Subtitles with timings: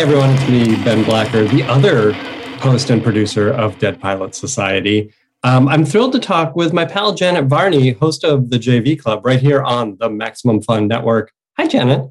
[0.00, 0.30] Everyone.
[0.30, 2.14] It's me, Ben Blacker, the other
[2.62, 5.12] host and producer of Dead Pilots Society.
[5.42, 9.26] Um, I'm thrilled to talk with my pal Janet Varney, host of the JV Club,
[9.26, 11.34] right here on the Maximum Fun Network.
[11.58, 12.10] Hi, Janet.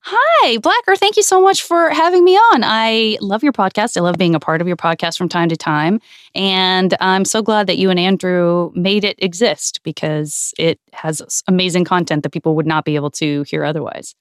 [0.00, 0.96] Hi, Blacker.
[0.96, 2.64] Thank you so much for having me on.
[2.64, 3.96] I love your podcast.
[3.96, 6.00] I love being a part of your podcast from time to time.
[6.34, 11.84] And I'm so glad that you and Andrew made it exist because it has amazing
[11.84, 14.16] content that people would not be able to hear otherwise.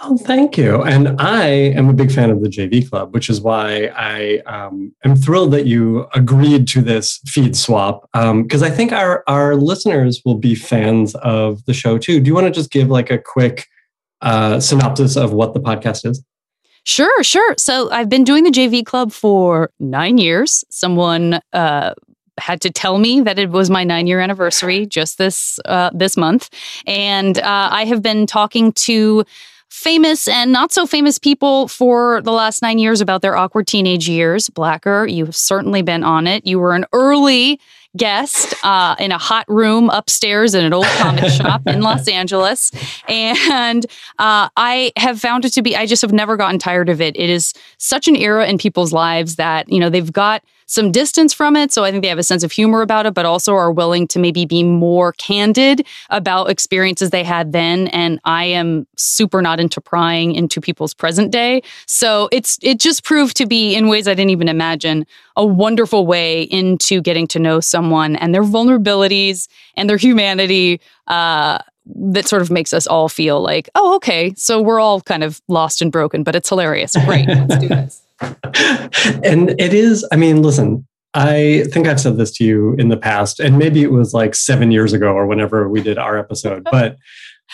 [0.00, 0.82] Oh, thank you.
[0.82, 4.92] And I am a big fan of the JV Club, which is why I um,
[5.04, 8.08] am thrilled that you agreed to this feed swap.
[8.12, 12.20] Because um, I think our our listeners will be fans of the show too.
[12.20, 13.68] Do you want to just give like a quick
[14.20, 16.24] uh, synopsis of what the podcast is?
[16.82, 17.54] Sure, sure.
[17.56, 20.64] So I've been doing the JV Club for nine years.
[20.70, 21.94] Someone uh,
[22.36, 26.16] had to tell me that it was my nine year anniversary just this uh, this
[26.16, 26.50] month,
[26.84, 29.24] and uh, I have been talking to
[29.84, 34.08] famous and not so famous people for the last nine years about their awkward teenage
[34.08, 34.48] years.
[34.48, 36.46] Blacker, you have certainly been on it.
[36.46, 37.60] You were an early
[37.94, 42.72] guest uh, in a hot room upstairs in an old comic shop in Los Angeles.
[43.08, 43.84] And
[44.18, 47.14] uh, I have found it to be, I just have never gotten tired of it.
[47.14, 51.32] It is such an era in people's lives that, you know, they've got some distance
[51.32, 51.72] from it.
[51.72, 54.06] So I think they have a sense of humor about it, but also are willing
[54.08, 57.88] to maybe be more candid about experiences they had then.
[57.88, 61.62] And I am super not into prying into people's present day.
[61.86, 66.06] So it's it just proved to be in ways I didn't even imagine a wonderful
[66.06, 70.80] way into getting to know someone and their vulnerabilities and their humanity.
[71.06, 75.22] Uh, that sort of makes us all feel like, oh, okay, so we're all kind
[75.22, 76.96] of lost and broken, but it's hilarious.
[77.04, 78.00] Great, let's do this.
[79.24, 82.96] and it is, I mean, listen, I think I've said this to you in the
[82.96, 86.64] past, and maybe it was like seven years ago or whenever we did our episode,
[86.70, 86.96] but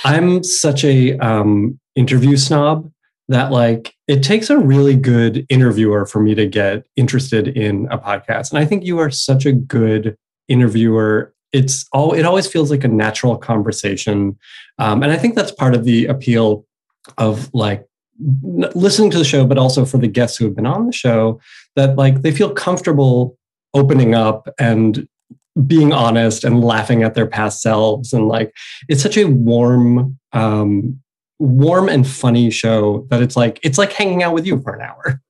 [0.04, 2.90] I'm such a um, interview snob
[3.28, 7.98] that like it takes a really good interviewer for me to get interested in a
[7.98, 8.50] podcast.
[8.50, 10.16] And I think you are such a good
[10.48, 11.32] interviewer.
[11.52, 14.36] It's all it always feels like a natural conversation.
[14.78, 16.66] Um, and I think that's part of the appeal
[17.18, 17.86] of like
[18.74, 21.40] listening to the show, but also for the guests who have been on the show,
[21.76, 23.36] that like they feel comfortable
[23.74, 25.08] opening up and
[25.66, 28.54] being honest and laughing at their past selves and like
[28.88, 30.98] it's such a warm um
[31.38, 34.80] warm and funny show that it's like it's like hanging out with you for an
[34.80, 35.20] hour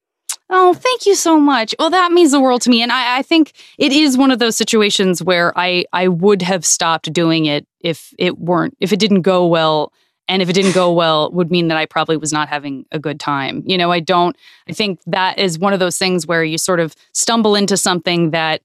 [0.53, 1.77] Oh, thank you so much.
[1.79, 2.83] Well, that means the world to me.
[2.83, 6.67] And I, I, think it is one of those situations where I, I would have
[6.67, 9.93] stopped doing it if it weren't, if it didn't go well
[10.31, 12.99] and if it didn't go well would mean that i probably was not having a
[12.99, 14.37] good time you know i don't
[14.69, 18.31] i think that is one of those things where you sort of stumble into something
[18.31, 18.63] that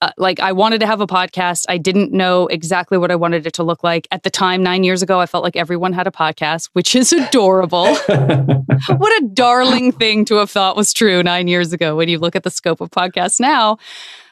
[0.00, 1.66] uh, like I wanted to have a podcast.
[1.68, 4.08] I didn't know exactly what I wanted it to look like.
[4.10, 7.12] At the time, nine years ago, I felt like everyone had a podcast, which is
[7.12, 7.94] adorable.
[8.06, 12.34] what a darling thing to have thought was true nine years ago when you look
[12.34, 13.78] at the scope of podcasts now.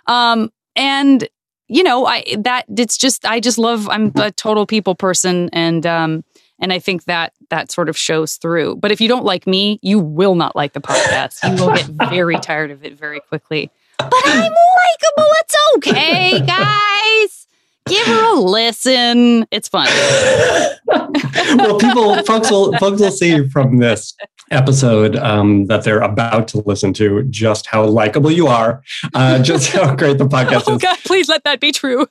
[0.07, 1.29] Um, and
[1.69, 5.87] you know, I that it's just I just love I'm a total people person and
[5.87, 6.25] um
[6.63, 8.77] and I think that that sort of shows through.
[8.77, 11.43] But if you don't like me, you will not like the podcast.
[11.43, 13.71] You will get very tired of it very quickly.
[13.99, 15.33] But I'm likable.
[15.41, 17.49] It's okay, guys.
[17.87, 19.45] Give her a listen.
[19.51, 19.89] It's fun.
[20.87, 24.15] well, people, folks will, folks will see from this
[24.53, 28.85] episode um, that they're about to listen to just how likable you are,
[29.15, 30.83] uh, just how great the podcast oh, is.
[30.83, 32.07] God, please let that be true.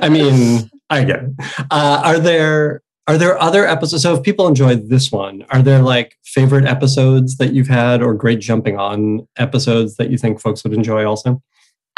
[0.00, 1.30] I mean, I get it.
[1.70, 4.02] Uh, are there are there other episodes?
[4.02, 8.12] So if people enjoyed this one, are there like favorite episodes that you've had or
[8.12, 11.42] great jumping on episodes that you think folks would enjoy also?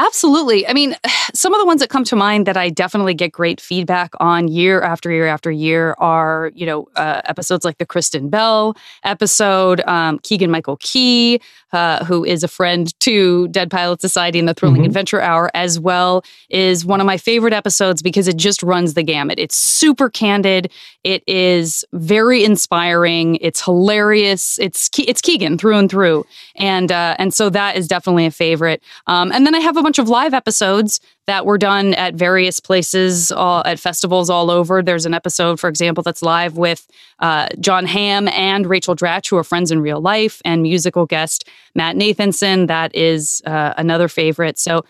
[0.00, 0.66] Absolutely.
[0.66, 0.96] I mean,
[1.34, 4.48] some of the ones that come to mind that I definitely get great feedback on
[4.48, 9.80] year after year after year are, you know, uh, episodes like the Kristen Bell episode,
[9.82, 11.40] um, Keegan Michael Key,
[11.72, 14.86] uh, who is a friend to Dead Pilots Society and the Thrilling mm-hmm.
[14.86, 19.02] Adventure Hour, as well, is one of my favorite episodes because it just runs the
[19.02, 19.38] gamut.
[19.38, 20.70] It's super candid.
[21.04, 23.36] It is very inspiring.
[23.36, 24.58] It's hilarious.
[24.58, 26.26] It's it's Keegan through and through,
[26.56, 28.82] and uh, and so that is definitely a favorite.
[29.06, 32.58] Um, and then I have a bunch of live episodes that were done at various
[32.58, 34.82] places, at festivals all over.
[34.82, 36.88] There's an episode, for example, that's live with
[37.20, 41.48] uh, Jon Hamm and Rachel Dratch, who are friends in real life, and musical guest
[41.76, 42.66] Matt Nathanson.
[42.66, 44.58] That is uh, another favorite.
[44.58, 44.84] So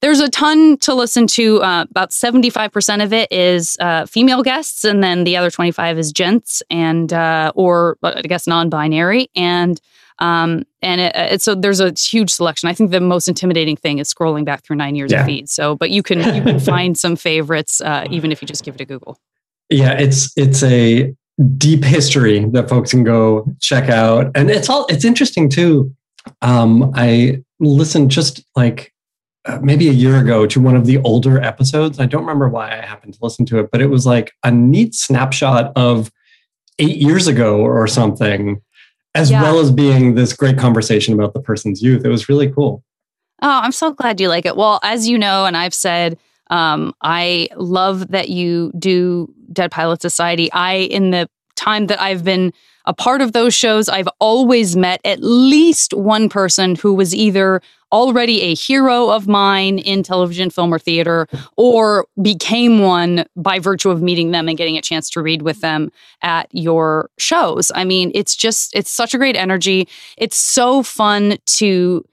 [0.00, 1.62] there's a ton to listen to.
[1.62, 6.10] Uh, about 75% of it is uh, female guests, and then the other 25 is
[6.10, 9.30] gents and uh, or I guess non-binary.
[9.36, 9.80] And
[10.18, 12.68] um, and it, it, so there's a huge selection.
[12.68, 15.20] I think the most intimidating thing is scrolling back through nine years yeah.
[15.20, 15.54] of feeds.
[15.54, 18.74] So, but you can you can find some favorites uh, even if you just give
[18.74, 19.18] it a Google.
[19.70, 21.14] Yeah, it's it's a
[21.56, 24.30] deep history that folks can go check out.
[24.34, 25.94] And it's all it's interesting too.
[26.42, 28.92] Um, I listened just like
[29.46, 31.98] uh, maybe a year ago to one of the older episodes.
[31.98, 34.50] I don't remember why I happened to listen to it, but it was like a
[34.50, 36.10] neat snapshot of
[36.78, 38.60] eight years ago or something,
[39.14, 39.42] as yeah.
[39.42, 42.04] well as being this great conversation about the person's youth.
[42.04, 42.82] It was really cool.
[43.42, 44.56] Oh, I'm so glad you like it.
[44.56, 46.18] Well, as you know, and I've said,
[46.50, 50.50] um, I love that you do Dead Pilots Society.
[50.52, 52.52] I, in the time that I've been
[52.86, 57.62] a part of those shows, I've always met at least one person who was either
[57.92, 63.90] already a hero of mine in television, film, or theater, or became one by virtue
[63.90, 65.90] of meeting them and getting a chance to read with them
[66.20, 67.70] at your shows.
[67.74, 69.88] I mean, it's just, it's such a great energy.
[70.18, 72.04] It's so fun to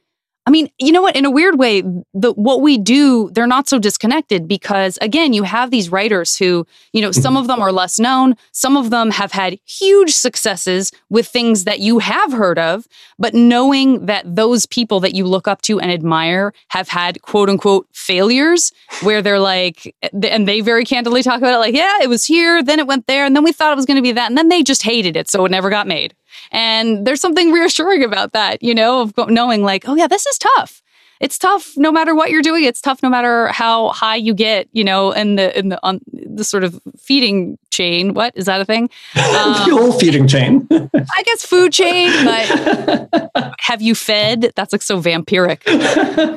[0.52, 1.16] mean, you know what?
[1.16, 1.82] In a weird way,
[2.14, 6.68] the what we do, they're not so disconnected because again, you have these writers who,
[6.94, 7.42] you know, some mm-hmm.
[7.42, 11.80] of them are less known, some of them have had huge successes with things that
[11.80, 12.88] you have heard of,
[13.18, 17.50] but knowing that those people that you look up to and admire have had quote
[17.50, 18.72] unquote failures
[19.02, 22.26] where they're like eh, and they very candidly talk about it like, yeah, it was
[22.26, 24.30] here, then it went there, and then we thought it was going to be that,
[24.30, 26.14] and then they just hated it, so it never got made.
[26.52, 30.38] And there's something reassuring about that, you know, of knowing like, oh yeah, this is
[30.38, 30.82] tough.
[31.20, 32.64] It's tough no matter what you're doing.
[32.64, 36.02] It's tough no matter how high you get, you know, in the in the on
[36.12, 38.16] the sort of feeding chain.
[38.16, 38.90] What is that a thing?
[39.16, 40.68] Um, the whole feeding chain.
[40.72, 44.52] I guess food chain, but have you fed?
[44.56, 45.64] That's like so vampiric.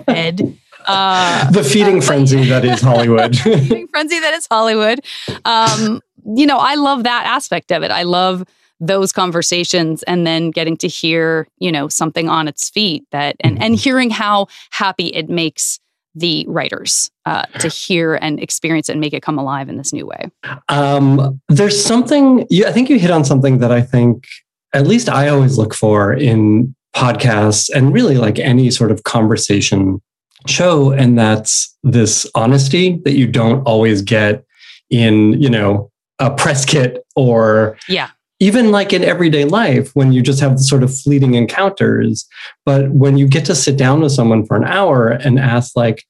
[0.05, 0.57] fed.
[0.87, 3.37] Uh, the feeding uh, frenzy that is Hollywood.
[3.39, 5.01] feeding frenzy that is Hollywood.
[5.45, 6.03] Um,
[6.37, 7.91] you know, I love that aspect of it.
[7.91, 8.45] I love
[8.81, 13.61] those conversations and then getting to hear, you know, something on its feet that and
[13.63, 13.83] and mm-hmm.
[13.83, 15.79] hearing how happy it makes
[16.15, 19.93] the writers uh, to hear and experience it and make it come alive in this
[19.93, 20.31] new way.
[20.69, 24.27] Um, there's something you, I think you hit on something that I think
[24.73, 30.01] at least I always look for in podcasts and really like any sort of conversation
[30.47, 34.45] show, and that's this honesty that you don't always get
[34.91, 38.11] in you know a press kit or yeah
[38.41, 42.27] even like in everyday life when you just have sort of fleeting encounters
[42.65, 46.05] but when you get to sit down with someone for an hour and ask like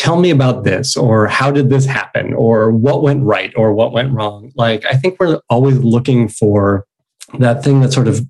[0.00, 2.32] tell me about this or how did this happen?
[2.32, 4.50] or what went right or what went wrong?
[4.54, 6.86] Like i think we're always looking for
[7.38, 8.26] that thing that sort of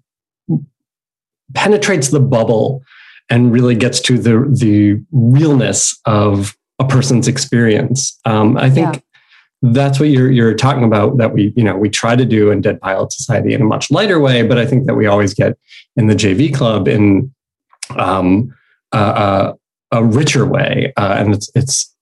[1.55, 2.83] penetrates the bubble
[3.29, 8.19] and really gets to the the realness of a person's experience.
[8.25, 9.01] Um, i think yeah
[9.63, 12.61] that's what you're you're talking about that we you know we try to do in
[12.61, 15.59] dead pilots society in a much lighter way but i think that we always get
[15.97, 17.33] in the jv club in
[17.97, 18.55] um,
[18.93, 19.53] uh,
[19.91, 21.95] a richer way uh, and it's it's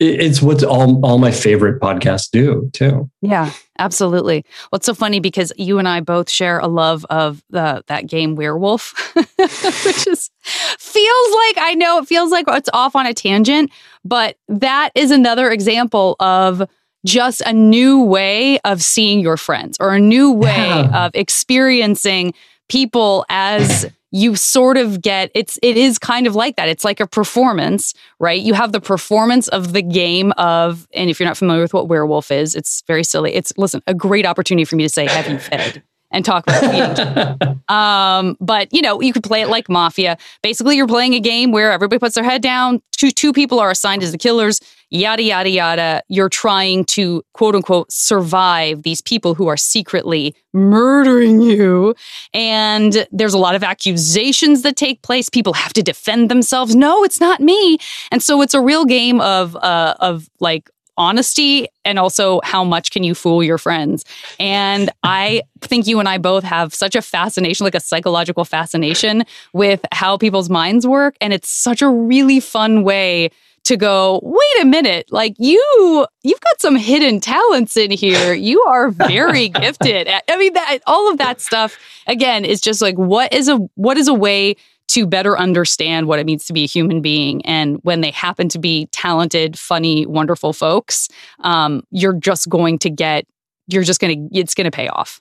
[0.00, 3.10] it's what all, all my favorite podcasts do too.
[3.20, 4.46] Yeah, absolutely.
[4.72, 8.06] Well, it's so funny because you and I both share a love of the that
[8.06, 13.12] game Werewolf, which is feels like I know it feels like it's off on a
[13.12, 13.70] tangent,
[14.02, 16.66] but that is another example of
[17.04, 21.06] just a new way of seeing your friends or a new way yeah.
[21.06, 22.34] of experiencing
[22.68, 27.00] people as you sort of get it's it is kind of like that it's like
[27.00, 31.36] a performance right you have the performance of the game of and if you're not
[31.36, 34.82] familiar with what werewolf is it's very silly it's listen a great opportunity for me
[34.82, 37.62] to say have you fed and talk about feeding.
[37.68, 40.18] um, but you know, you could play it like Mafia.
[40.42, 42.82] Basically, you're playing a game where everybody puts their head down.
[42.92, 44.60] Two two people are assigned as the killers.
[44.90, 46.02] Yada yada yada.
[46.08, 51.94] You're trying to quote unquote survive these people who are secretly murdering you,
[52.34, 55.28] and there's a lot of accusations that take place.
[55.28, 56.74] People have to defend themselves.
[56.74, 57.78] No, it's not me.
[58.10, 62.90] And so it's a real game of uh, of like honesty and also how much
[62.90, 64.04] can you fool your friends.
[64.38, 69.24] And I think you and I both have such a fascination, like a psychological fascination
[69.54, 71.16] with how people's minds work.
[71.20, 73.30] And it's such a really fun way
[73.64, 78.60] to go wait a minute like you you've got some hidden talents in here you
[78.62, 83.32] are very gifted i mean that all of that stuff again is just like what
[83.32, 84.56] is a what is a way
[84.90, 87.46] to better understand what it means to be a human being.
[87.46, 91.08] And when they happen to be talented, funny, wonderful folks,
[91.40, 93.24] um, you're just going to get,
[93.68, 95.20] you're just going to, it's going to pay off.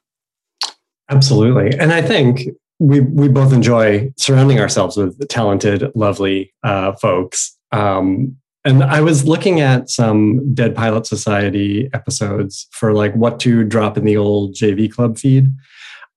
[1.10, 1.77] Absolutely.
[1.77, 7.55] And I think we, we both enjoy surrounding ourselves with talented, lovely uh, folks.
[7.72, 13.64] Um, and I was looking at some Dead Pilots Society episodes for like what to
[13.64, 15.52] drop in the old JV Club feed.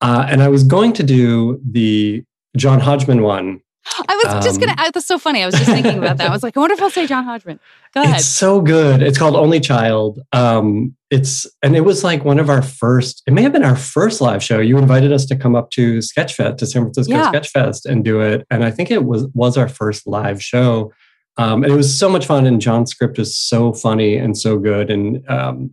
[0.01, 2.25] Uh, and I was going to do the
[2.57, 3.61] John Hodgman one
[4.09, 4.73] I was just gonna.
[4.73, 5.43] Um, That's so funny.
[5.43, 6.29] I was just thinking about that.
[6.29, 7.59] I was like, I wonder if I'll say John Hodgman.
[7.95, 8.17] Go ahead.
[8.17, 9.03] It's so good.
[9.03, 10.21] It's called Only Child.
[10.33, 13.23] Um, it's and it was like one of our first.
[13.27, 14.61] It may have been our first live show.
[14.61, 17.33] You invited us to come up to Sketchfest to San Francisco Yeah.
[17.33, 20.93] Sketchfest and do it, and I think it was was our first live show.
[21.39, 22.47] Um, and it was so much fun.
[22.47, 24.91] And John's script is so funny and so good.
[24.91, 25.73] And um,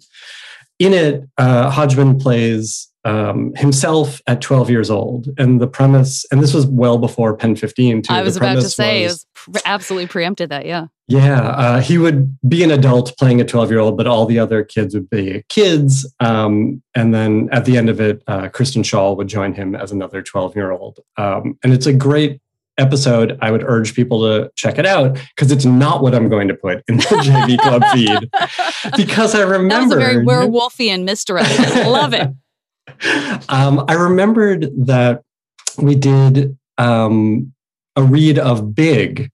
[0.79, 5.27] in it, uh, Hodgman plays um, himself at 12 years old.
[5.37, 8.13] And the premise, and this was well before Pen 15 too.
[8.13, 10.65] I was about to say, it was- was absolutely preempted that.
[10.65, 10.87] Yeah.
[11.07, 14.37] yeah, uh, he would be an adult playing a 12 year old, but all the
[14.37, 16.05] other kids would be kids.
[16.19, 19.91] Um, and then at the end of it, uh, Kristen Schaal would join him as
[19.93, 20.99] another 12 year old.
[21.17, 22.41] Um, and it's a great
[22.79, 23.37] episode.
[23.41, 26.55] I would urge people to check it out because it's not what I'm going to
[26.55, 28.29] put in the JV Club feed.
[28.97, 29.97] Because I That was remember.
[29.97, 31.05] a very werewolfian.
[31.87, 32.29] Love it.
[33.49, 35.21] um, I remembered that
[35.77, 37.53] we did um,
[37.95, 39.29] a read of Big,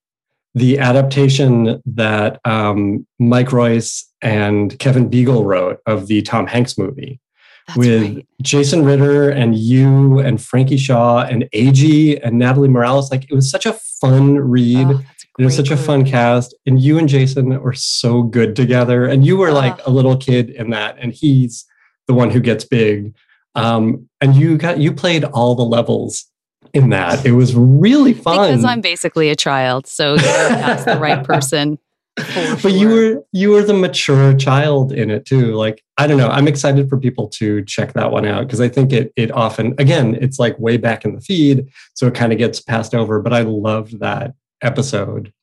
[0.53, 7.19] the adaptation that um, Mike Royce and Kevin Biegel wrote of the Tom Hanks movie
[7.67, 8.27] That's with right.
[8.41, 13.09] Jason Ritter and you and Frankie Shaw and AG and Natalie Morales.
[13.09, 14.87] Like it was such a fun read.
[14.87, 15.01] Oh,
[15.39, 19.05] It was such a fun cast, and you and Jason were so good together.
[19.05, 21.65] And you were like a little kid in that, and he's
[22.07, 23.13] the one who gets big.
[23.55, 26.25] Um, and you got you played all the levels
[26.73, 27.25] in that.
[27.25, 28.51] It was really fun.
[28.51, 31.79] Because I'm basically a child, so you that's the right person.
[32.17, 35.53] For but you were you were the mature child in it too.
[35.53, 36.29] Like I don't know.
[36.29, 39.75] I'm excited for people to check that one out because I think it it often
[39.77, 43.21] again it's like way back in the feed, so it kind of gets passed over.
[43.21, 45.33] But I loved that episode.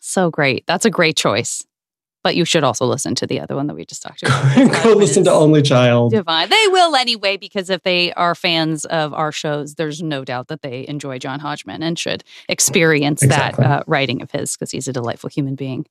[0.00, 0.64] so great.
[0.66, 1.64] That's a great choice.
[2.26, 4.82] But you should also listen to the other one that we just talked about.
[4.82, 6.10] Go listen to Only Child.
[6.10, 6.48] Divine.
[6.48, 10.62] They will anyway, because if they are fans of our shows, there's no doubt that
[10.62, 13.62] they enjoy John Hodgman and should experience Exactly.
[13.62, 15.86] that uh, writing of his because he's a delightful human being.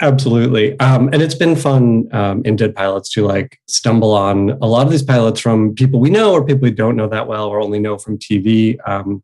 [0.00, 0.80] Absolutely.
[0.80, 4.86] Um, and it's been fun um, in Dead Pilots to like stumble on a lot
[4.86, 7.60] of these pilots from people we know or people we don't know that well or
[7.60, 9.22] only know from TV um,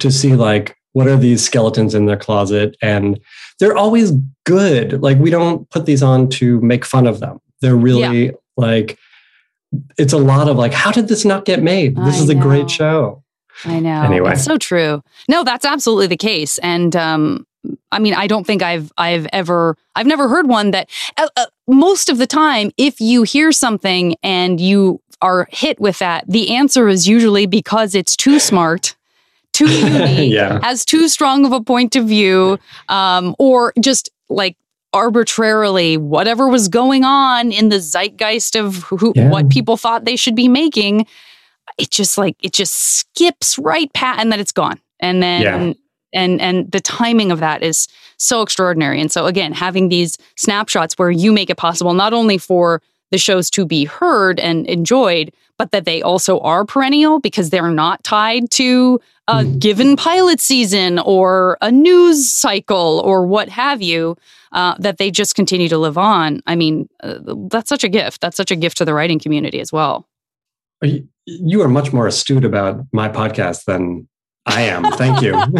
[0.00, 2.76] to see like what are these skeletons in their closet.
[2.82, 3.18] And
[3.58, 4.12] they're always
[4.44, 5.02] good.
[5.02, 7.40] Like we don't put these on to make fun of them.
[7.60, 8.98] They're really like,
[9.98, 11.96] it's a lot of like, how did this not get made?
[11.96, 13.22] This I is a great show.
[13.64, 14.02] I know.
[14.02, 14.32] Anyway.
[14.32, 15.02] It's so true.
[15.28, 16.58] No, that's absolutely the case.
[16.58, 17.46] And um,
[17.90, 21.46] I mean, I don't think I've I've ever I've never heard one that uh, uh,
[21.68, 26.54] most of the time, if you hear something and you are hit with that, the
[26.54, 28.96] answer is usually because it's too smart,
[29.52, 30.58] too unique, yeah.
[30.62, 34.56] has too strong of a point of view, um, or just like
[34.94, 39.30] arbitrarily whatever was going on in the zeitgeist of who, Yeah.
[39.30, 41.06] what people thought they should be making
[41.78, 45.72] it just like it just skips right past and then it's gone and then Yeah.
[46.12, 50.98] and and the timing of that is so extraordinary and so again having these snapshots
[50.98, 55.32] where you make it possible not only for the shows to be heard and enjoyed
[55.62, 59.60] but that they also are perennial because they're not tied to a Mhm.
[59.60, 64.16] given pilot season or a news cycle or what have you
[64.50, 66.40] uh, that they just continue to live on.
[66.48, 68.20] I mean uh, that's such a gift.
[68.20, 70.08] That's such a gift to the writing community as well.
[71.26, 74.08] You are much more astute about my podcast than
[74.44, 74.84] I am.
[74.92, 75.34] Thank you.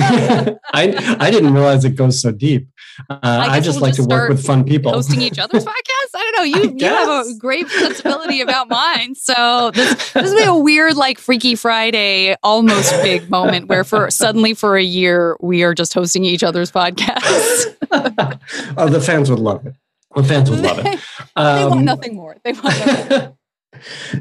[0.75, 2.67] I I didn't realize it goes so deep.
[3.09, 4.93] Uh, I, guess just we'll like just to work with fun people.
[4.93, 6.15] hosting each other's podcasts.
[6.15, 6.43] I don't know.
[6.59, 9.15] You you have a great sensibility about mine.
[9.15, 14.11] So this this will be a weird, like Freaky Friday, almost big moment where for
[14.11, 17.77] suddenly for a year we are just hosting each other's podcasts.
[18.77, 19.75] oh, the fans would love it.
[20.17, 20.85] The fans would love it.
[20.85, 22.37] they want Um, nothing more.
[22.45, 23.19] They want nothing.
[23.19, 23.37] more.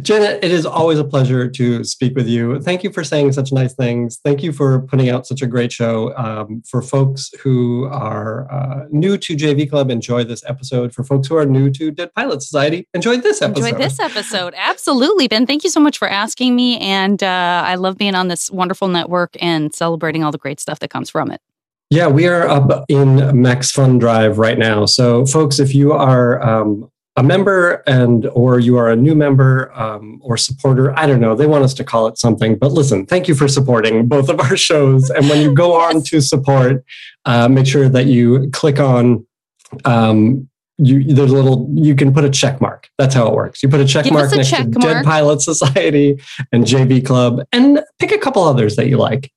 [0.01, 2.59] Jenna, it is always a pleasure to speak with you.
[2.61, 4.19] Thank you for saying such nice things.
[4.23, 6.15] Thank you for putting out such a great show.
[6.15, 10.93] Um, for folks who are uh, new to JV Club, enjoy this episode.
[10.93, 13.65] For folks who are new to Dead Pilots Society, enjoy this episode.
[13.65, 14.53] Enjoyed this episode.
[14.57, 15.45] Absolutely, Ben.
[15.45, 16.79] Thank you so much for asking me.
[16.79, 20.79] And uh, I love being on this wonderful network and celebrating all the great stuff
[20.79, 21.41] that comes from it.
[21.89, 24.85] Yeah, we are up in Max Fun Drive right now.
[24.85, 26.89] So, folks, if you are um,
[27.21, 31.35] a member and or you are a new member um, or supporter, I don't know,
[31.35, 32.57] they want us to call it something.
[32.57, 35.11] But listen, thank you for supporting both of our shows.
[35.11, 36.83] And when you go on to support,
[37.25, 39.25] uh, make sure that you click on.
[39.85, 40.49] Um,
[40.83, 42.89] you, there's a little you can put a check mark.
[42.97, 43.61] That's how it works.
[43.61, 44.93] You put a check Give mark a next check to mark.
[44.93, 46.19] Dead Pilots Society
[46.51, 49.31] and JV Club, and pick a couple others that you like.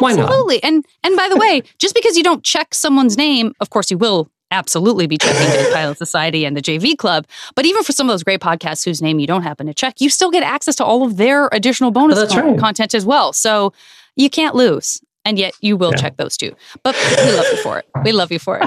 [0.00, 0.24] Why not?
[0.24, 0.60] Absolutely.
[0.64, 3.98] And and by the way, just because you don't check someone's name, of course you
[3.98, 7.26] will absolutely be checking the Pilot Society and the JV Club.
[7.54, 10.00] But even for some of those great podcasts whose name you don't happen to check,
[10.00, 12.58] you still get access to all of their additional bonus Oh, con- right.
[12.58, 13.32] content as well.
[13.32, 13.72] So
[14.16, 15.00] you can't lose.
[15.24, 16.00] And yet you will Yeah.
[16.02, 16.54] check those too.
[16.82, 17.86] But we love you for it.
[18.02, 18.64] We love you for it.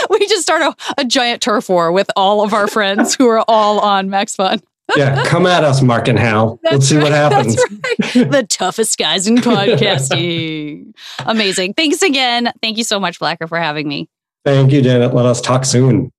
[0.10, 3.44] we just start a, a giant turf war with all of our friends who are
[3.46, 4.60] all on Max Fun.
[4.96, 6.58] Yeah, come at us, Mark and Hal.
[6.64, 7.56] Let's see what happens.
[7.56, 8.30] That's right.
[8.30, 10.94] The toughest guys in podcasting.
[11.20, 11.74] Amazing.
[11.74, 12.52] Thanks again.
[12.62, 14.08] Thank you so much, Blacker, for having me.
[14.44, 15.12] Thank you, Janet.
[15.12, 16.10] Let us talk soon.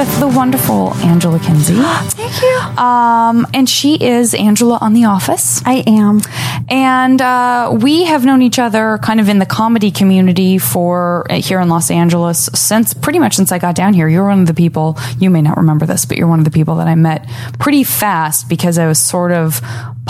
[0.00, 1.74] With the wonderful Angela Kinsey.
[1.78, 2.82] Thank you.
[2.82, 5.60] Um, and she is Angela on The Office.
[5.66, 6.22] I am.
[6.70, 11.34] And uh, we have known each other kind of in the comedy community for uh,
[11.34, 14.08] here in Los Angeles since pretty much since I got down here.
[14.08, 16.50] You're one of the people, you may not remember this, but you're one of the
[16.50, 17.28] people that I met
[17.58, 19.60] pretty fast because I was sort of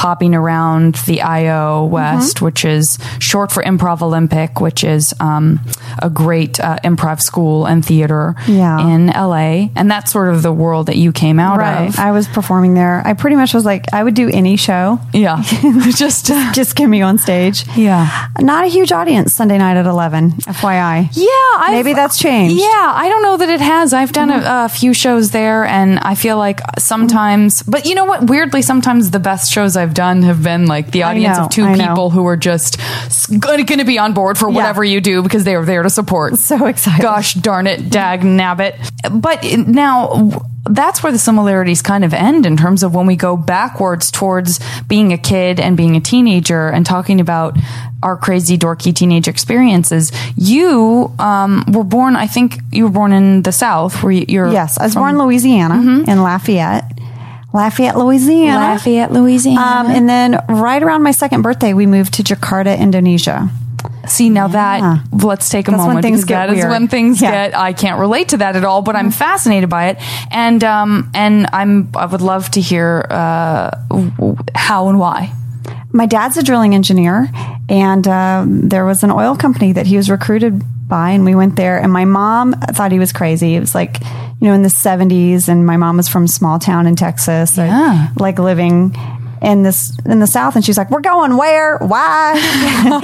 [0.00, 5.60] popping around the IO West, which is short for Improv Olympic, which is um,
[6.02, 8.80] a great uh, improv school and theater Yeah.
[8.94, 9.68] in LA.
[9.76, 11.88] And that's sort of the world that you came out Right.
[11.88, 11.98] of.
[11.98, 13.02] I was performing there.
[13.04, 14.98] I pretty much was like, I would do any show.
[15.12, 15.42] yeah.
[15.94, 17.66] Just, uh, Just get me on stage.
[17.76, 18.28] yeah.
[18.40, 21.10] Not a huge audience Sunday night at 11, FYI.
[21.12, 21.26] Yeah,
[21.62, 22.56] I've, Maybe that's changed.
[22.56, 23.92] Yeah, I don't know that it has.
[23.92, 28.06] I've done a, a few shows there, and I feel like sometimes, but you know
[28.06, 28.28] what?
[28.30, 31.64] Weirdly, sometimes the best shows I've done have been like the audience know, of two
[31.64, 31.88] I know.
[31.88, 32.78] people who are just
[33.38, 36.36] going to be on board for whatever you do because they are there to support.
[36.38, 37.02] So excited.
[37.02, 38.76] Gosh darn it, dag nabbit.
[39.12, 40.30] But now
[40.68, 44.60] that's where the similarities kind of end in terms of when we go backwards towards
[44.88, 47.56] being a kid and being a teenager and talking about
[48.02, 50.12] our crazy dorky teenage experiences.
[50.36, 54.52] You um, were born, I think you were born in the South where you- you're
[54.52, 56.98] Yes, I was born in Louisiana, in Lafayette.
[57.52, 58.60] Lafayette, Louisiana.
[58.74, 59.60] Lafayette, Louisiana.
[59.60, 63.48] Um, and then right around my second birthday, we moved to Jakarta, Indonesia.
[64.06, 64.52] See now Yeah.
[65.10, 66.70] that let's take a That's moment things because get that is weird.
[66.70, 67.30] when things Yeah.
[67.30, 67.56] get.
[67.58, 69.98] I can't relate to that at all, but I'm fascinated by it,
[70.30, 73.70] and um and I'm I would love to hear uh
[74.54, 75.32] how and why.
[75.92, 77.28] My dad's a drilling engineer,
[77.68, 81.56] and um, there was an oil company that he was recruited by, and we went
[81.56, 81.78] there.
[81.78, 83.54] And my mom thought he was crazy.
[83.54, 84.00] It was like,
[84.40, 87.56] you know, in the 70s, and my mom was from a small town in Texas,
[87.56, 88.08] Yeah.
[88.18, 88.94] like living
[89.42, 90.56] in this in the South.
[90.56, 91.78] And she's like, "We're going where?
[91.78, 92.34] Why?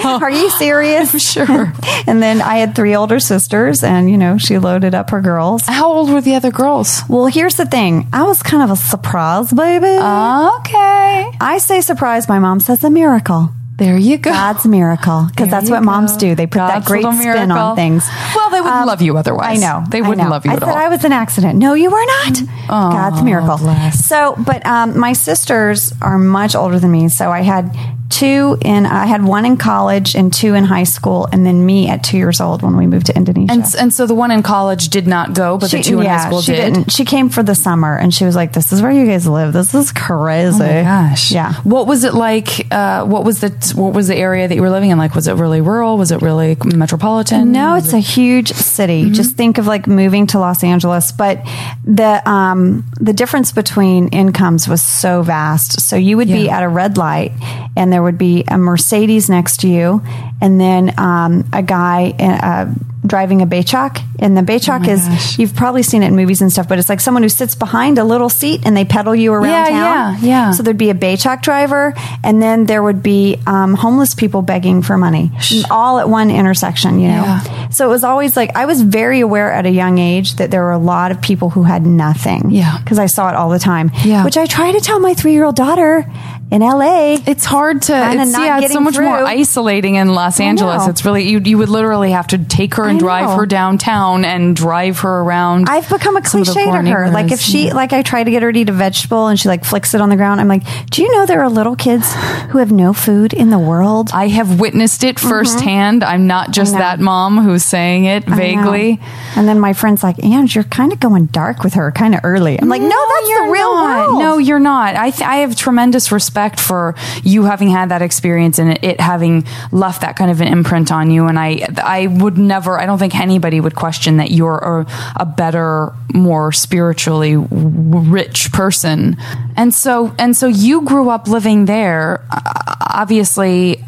[0.22, 1.72] Are you serious?" Sure.
[2.07, 5.66] and then I had three older sisters, and you know, she loaded up her girls.
[5.66, 7.03] How old were the other girls?
[7.09, 8.09] Well, here's the thing.
[8.12, 9.87] I was kind of a surprise baby.
[9.87, 12.29] Okay, I say surprise.
[12.29, 13.51] My mom says a miracle.
[13.79, 14.31] There you go.
[14.31, 16.35] God's miracle because that's what moms do.
[16.35, 18.05] They put God's that great spin on things.
[18.35, 19.62] Well, they wouldn't Um, love you otherwise.
[19.62, 20.31] I know they wouldn't know.
[20.31, 20.75] love you I at all.
[20.75, 21.59] I was an accident.
[21.59, 22.43] No, you were not.
[22.69, 23.59] Oh, God's miracle.
[23.59, 24.05] bless.
[24.05, 27.09] So, but um, my sisters are much older than me.
[27.09, 27.71] So I had
[28.09, 28.87] two in.
[28.87, 32.19] I had one in college and two in high school, and then me at two
[32.19, 33.53] years old when we moved to Indonesia.
[33.53, 36.27] and and so the one in college did not go, but the two in high
[36.27, 36.75] school she did.
[36.75, 36.92] Didn't.
[36.92, 39.53] She came for the summer, and she was like, "This is where you guys live.
[39.53, 41.33] This is crazy." Oh my gosh!
[41.33, 41.55] Yeah.
[41.62, 42.66] What was it like?
[42.73, 44.99] Uh, what was the what was the area that you were living in?
[44.99, 45.99] Like, was it really rural?
[45.99, 47.53] Was it really metropolitan?
[47.53, 49.05] No, it's a huge city.
[49.05, 49.14] Mm-hmm.
[49.14, 51.45] Just think of like moving to Los Angeles, but
[51.85, 55.81] the um, the difference between incomes was so vast.
[55.81, 57.33] So you would be at a red light,
[57.77, 60.03] and there would be a Mercedes next to you,
[60.43, 62.71] and then um, a guy uh,
[63.07, 64.03] driving a becak.
[64.19, 65.39] And the becak Oh is gosh.
[65.39, 67.99] you've probably seen it in movies and stuff, but it's like someone who sits behind
[67.99, 70.17] a little seat and they pedal you around Yeah, town.
[70.23, 70.51] yeah, yeah.
[70.51, 74.83] So there'd be a becak driver, and then there would be um, homeless people begging
[74.83, 75.31] for money,
[75.71, 76.99] all at one intersection.
[77.01, 77.69] You know, Yeah.
[77.71, 80.63] so it was always like I was very aware at a young age that there
[80.65, 82.51] were a lot of people who had nothing.
[82.51, 82.77] Yeah.
[82.79, 83.91] because I saw it all the time.
[84.05, 84.23] Yeah.
[84.25, 86.05] which I try to tell my three year old daughter
[86.49, 87.15] in L.A.
[87.27, 87.93] It's hard to.
[87.93, 90.87] It's, yeah, it's so much more isolating in Los Angeles.
[90.87, 91.41] It's really you.
[91.41, 95.69] You would literally have to take her and drive her downtown and drive her around.
[95.69, 97.11] I've become a some of the cliche to her.
[97.11, 99.49] Like if she, like I try to get her to eat a vegetable and she
[99.49, 100.41] like flicks it on the ground.
[100.41, 102.13] I'm like, do you know there are little kids
[102.51, 104.11] who have no food in the world?
[104.15, 106.05] I have witnessed it firsthand.
[106.05, 106.79] I'm not just Mm-hmm.
[106.81, 109.01] that mom who's saying it vaguely.
[109.37, 112.21] And then my friend's like, Ange, you're kind of going dark with her kind of
[112.25, 112.59] early.
[112.61, 114.09] I'm like, no, that's the real not.
[114.09, 114.21] world.
[114.21, 114.95] No, you're not.
[114.97, 119.44] I th- I have tremendous respect for you having had that experience and it, having
[119.72, 121.27] left that kind of an imprint on you.
[121.27, 122.79] And I I would never.
[122.79, 129.16] I don't think anybody would question that you're a, a better, more spiritually rich person.
[129.57, 132.25] And so and so you grew up living there.
[132.31, 133.83] Uh, obviously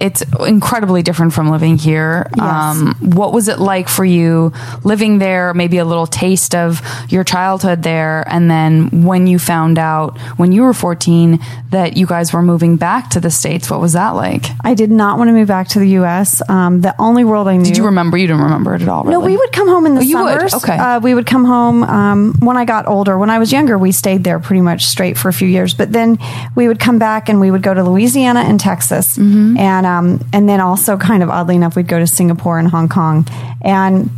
[0.00, 2.28] it's incredibly different from living here.
[2.38, 4.52] Um, what was it like for you
[4.84, 5.52] living there?
[5.54, 10.52] Maybe a little taste of your childhood there, and then when you found out when
[10.52, 14.10] you were 14 that you guys were moving back to the states, what was that
[14.10, 14.44] like?
[14.62, 16.48] I did not want to move back to the U.S.
[16.48, 17.64] Um, the only world I knew.
[17.64, 18.16] Did you remember?
[18.16, 19.02] You didn't remember it at all.
[19.02, 20.54] No, we would come home in the Oh, summers.
[20.54, 20.76] Okay.
[20.76, 23.18] Uh, we would come home um, when I got older.
[23.18, 25.74] When I was younger, we stayed there pretty much straight for a few years.
[25.74, 26.18] But then
[26.54, 29.56] we would come back and we would go to Louisiana and Texas, Mm-hmm.
[29.58, 32.88] and um, and then also kind of oddly enough, we'd go to Singapore and Hong
[32.88, 33.26] Kong,
[33.62, 34.10] and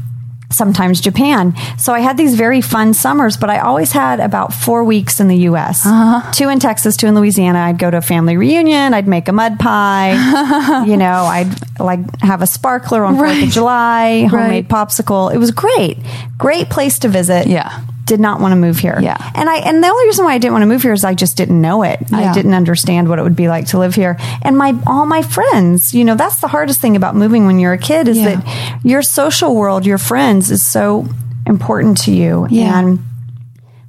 [0.53, 1.55] sometimes Japan.
[1.79, 5.29] So I had these very fun summers, but I always had about four weeks in
[5.29, 5.87] the U.S.
[5.87, 6.33] Uh-huh.
[6.33, 7.61] Two in Texas, two in Louisiana.
[7.61, 8.93] I'd go to a family reunion.
[8.93, 10.85] I'd make a mud pie.
[10.89, 13.45] you know, I'd like have a sparkler on Fourth Right.
[13.45, 14.89] of July, homemade Right.
[14.89, 15.33] popsicle.
[15.33, 15.99] It was great,
[16.37, 17.47] great place to visit.
[17.47, 17.71] Yeah.
[18.11, 18.99] Did not want to move here.
[19.01, 19.17] Yeah.
[19.37, 21.15] And I and the only reason why I didn't want to move here is I
[21.15, 22.01] just didn't know it.
[22.11, 22.19] Yeah.
[22.19, 24.17] I didn't understand what it would be like to live here.
[24.43, 27.73] And my all my friends, you know, that's the hardest thing about moving when you're
[27.73, 28.35] a kid is Yeah.
[28.41, 31.07] that your social world, your friends is so
[31.47, 32.49] important to you.
[32.51, 32.81] Yeah.
[32.81, 32.99] And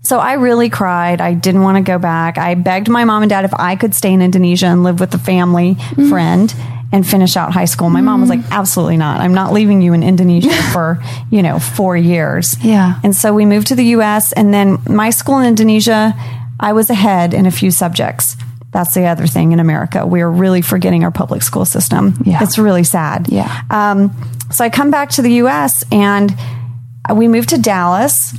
[0.03, 1.19] so I really cried.
[1.19, 2.37] I didn't want to go back.
[2.37, 5.15] I begged my mom and dad if I could stay in Indonesia and live with
[5.15, 6.09] a family Mm-hmm.
[6.09, 6.53] friend
[6.91, 7.89] and finish out high school.
[7.89, 9.21] My mom was like, absolutely not.
[9.21, 12.55] I'm not leaving you in Indonesia for, you know, four years.
[12.63, 12.99] Yeah.
[13.03, 16.13] And so we moved to the US and then my school in Indonesia,
[16.59, 18.35] I was ahead in a few subjects.
[18.71, 20.05] That's the other thing in America.
[20.05, 22.13] We are really forgetting our public school system.
[22.23, 22.39] Yeah.
[22.41, 23.27] It's really sad.
[23.29, 23.63] Yeah.
[23.69, 24.15] Um,
[24.51, 26.35] so I come back to the US and
[27.13, 28.33] we moved to Dallas.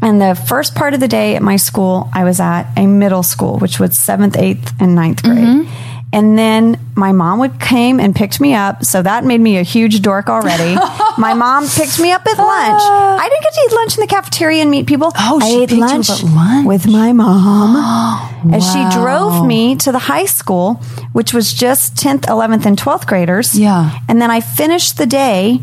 [0.00, 3.22] And the first part of the day at my school, I was at a middle
[3.22, 5.38] school, which was seventh, eighth, and ninth grade.
[5.38, 5.91] Mm-hmm.
[6.14, 8.84] And then my mom would came and picked me up.
[8.84, 10.74] So that made me a huge dork already.
[11.18, 12.82] my mom picked me up at lunch.
[12.82, 15.10] I didn't get to eat lunch in the cafeteria and meet people.
[15.16, 16.66] Oh, I she ate picked you up lunch, lunch?
[16.66, 18.28] with my mom.
[18.42, 20.74] And she drove me to the high school,
[21.12, 23.56] which was just 10th, 11th, and 12th graders.
[23.56, 23.96] Yeah.
[24.08, 25.60] And then I finished the day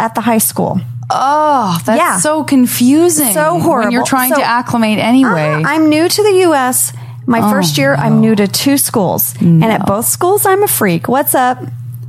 [0.00, 0.80] at the high school.
[1.10, 2.18] Oh, that's Yeah.
[2.18, 3.34] so confusing.
[3.34, 3.84] So horrible.
[3.84, 5.62] When you're trying So- to acclimate anyway.
[5.62, 6.92] Uh, I'm new to the U.S.
[7.26, 8.46] My first year, I'm new to oh.
[8.46, 11.08] two schools, and at both schools, I'm a freak.
[11.08, 11.58] What's up?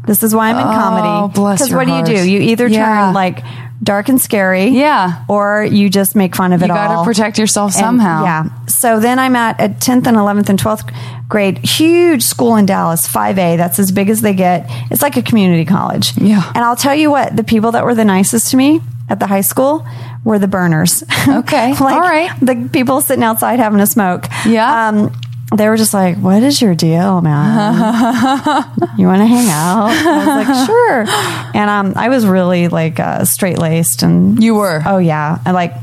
[0.06, 1.08] This is why I'm in comedy.
[1.08, 2.30] Oh, because your what do you do?
[2.30, 2.86] You either Yeah.
[2.86, 3.44] turn like
[3.84, 5.24] dark and scary, Yeah.
[5.28, 8.24] or you just make fun of it you got to protect yourself And, somehow.
[8.24, 8.44] yeah.
[8.68, 10.92] So then I'm at a 10th and 11th and 12th
[11.30, 13.58] grade, huge school in Dallas, 5A.
[13.58, 14.66] That's as big as they get.
[14.92, 16.16] It's like a community college.
[16.18, 16.44] Yeah.
[16.56, 19.28] And I'll tell you what, the people that were the nicest to me at the
[19.28, 19.86] high school
[20.24, 21.04] were the burners.
[21.28, 21.70] Okay.
[21.74, 22.32] like All right.
[22.42, 24.26] The people sitting outside having a smoke.
[24.46, 24.90] Yeah.
[24.90, 25.12] Um,
[25.56, 28.66] they were just like, "What is your deal, man?
[28.98, 31.06] you want to hang out?" I was like, "Sure."
[31.54, 34.82] And um, I was really like uh, straight laced, and You were.
[34.86, 35.74] Oh yeah, I like.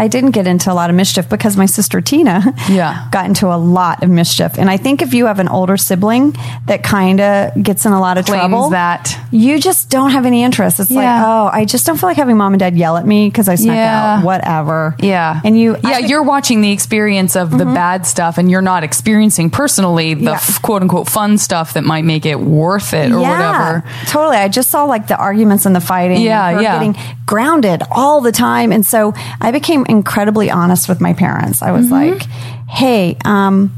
[0.00, 3.06] I didn't get into a lot of mischief because my sister Tina Yeah.
[3.12, 4.58] got into a lot of mischief.
[4.58, 6.34] And I think if you have an older sibling
[6.66, 9.14] that kind of gets in a lot of Claims trouble, that.
[9.30, 10.80] you just don't have any interest.
[10.80, 13.28] It's like, oh, I just don't feel like having mom and dad yell at me
[13.28, 14.16] because I snuck Yeah.
[14.20, 14.96] out, whatever.
[15.00, 15.40] Yeah.
[15.44, 17.74] And you, Yeah, you're watching the experience of the mm-hmm.
[17.74, 20.32] bad stuff and you're not experiencing personally the Yeah.
[20.32, 23.84] f- quote unquote fun stuff that might make it worth it or whatever.
[24.06, 24.38] Totally.
[24.38, 26.22] I just saw like the arguments and the fighting.
[26.22, 26.78] Yeah, yeah.
[26.78, 28.72] Getting grounded all the time.
[28.72, 31.60] And so I became incredibly honest with my parents.
[31.62, 32.18] I was Mm-hmm.
[32.18, 32.22] like,
[32.68, 33.72] hey, um,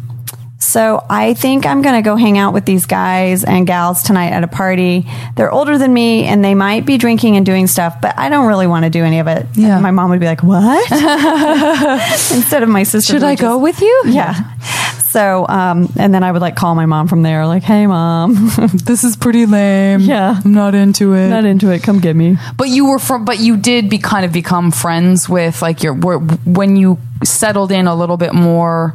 [0.62, 4.30] so I think I'm going to go hang out with these guys and gals tonight
[4.30, 5.04] at a party.
[5.34, 8.46] They're older than me and they might be drinking and doing stuff, but I don't
[8.46, 9.44] really want to do any of it.
[9.54, 9.74] Yeah.
[9.74, 10.90] And my mom would be like, what?
[12.32, 13.14] Instead of my sister.
[13.14, 14.02] Should would I go with you?
[14.06, 14.54] Yeah.
[15.02, 18.50] So, um, and then I would like call my mom from there, like, hey, mom.
[18.84, 20.00] This is pretty lame.
[20.00, 20.40] Yeah.
[20.44, 21.28] I'm not into it.
[21.28, 21.82] Not into it.
[21.82, 22.38] Come get me.
[22.56, 25.94] But you were from, but you did be kind of become friends with like your
[25.94, 28.94] when you settled in a little bit more.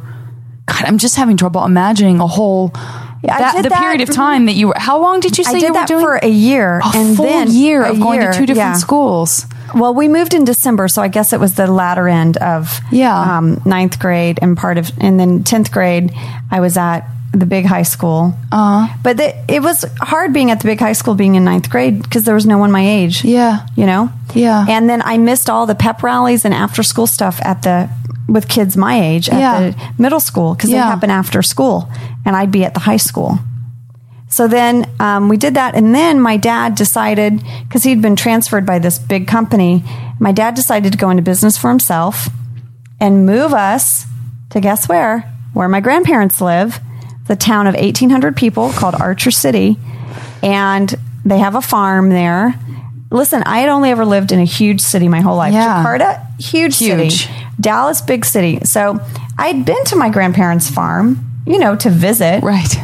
[0.68, 2.72] God, I'm just having trouble imagining a whole
[3.22, 4.74] Yeah, that, the that- period of time that you were.
[4.76, 6.96] How long did you say I you did were that doing for a year, a
[6.96, 8.86] and full then year of going year, to two different yeah.
[8.86, 9.46] schools?
[9.74, 13.38] Well, we moved in December, so I guess it was the latter end of Yeah.
[13.38, 16.12] um, ninth grade and part of, and then tenth grade,
[16.50, 17.00] I was at
[17.32, 18.34] the big high school.
[18.50, 18.94] Uh-huh.
[19.02, 22.02] But the, it was hard being at the big high school, being in ninth grade,
[22.02, 23.24] because there was no one my age.
[23.24, 23.66] Yeah.
[23.76, 24.10] you know.
[24.34, 24.64] Yeah.
[24.68, 27.90] And then I missed all the pep rallies and after school stuff at the
[28.28, 29.60] with kids my age at Yeah.
[29.70, 30.86] the middle school because they Yeah.
[30.86, 31.88] happen after school,
[32.26, 33.38] and I'd be at the high school.
[34.30, 38.66] So then um, we did that, and then my dad decided because he'd been transferred
[38.66, 39.82] by this big company.
[40.20, 42.28] My dad decided to go into business for himself
[43.00, 44.04] and move us
[44.50, 45.32] to guess where?
[45.54, 46.78] Where my grandparents live,
[47.26, 49.78] the town of eighteen hundred people called Archer City,
[50.42, 52.54] and they have a farm there.
[53.10, 55.54] Listen, I had only ever lived in a huge city my whole life.
[55.54, 55.82] Yeah.
[55.82, 57.24] Jakarta, huge, Huge.
[57.26, 57.34] city.
[57.60, 58.60] Dallas, big city.
[58.64, 59.00] So
[59.36, 62.42] I'd been to my grandparents' farm, you know, to visit.
[62.42, 62.76] Right.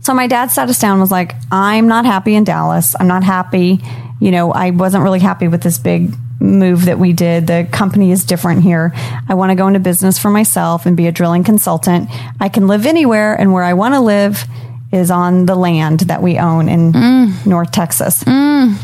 [0.00, 2.94] So my dad sat us down and was like, I'm not happy in Dallas.
[2.98, 3.80] I'm not happy.
[4.20, 7.46] You know, I wasn't really happy with this big move that we did.
[7.46, 8.92] The company is different here.
[9.28, 12.08] I want to go into business for myself and be a drilling consultant.
[12.40, 14.44] I can live anywhere, and where I want to live
[14.92, 17.46] is on the land that we own in mm.
[17.46, 18.22] North Texas.
[18.24, 18.76] Mm.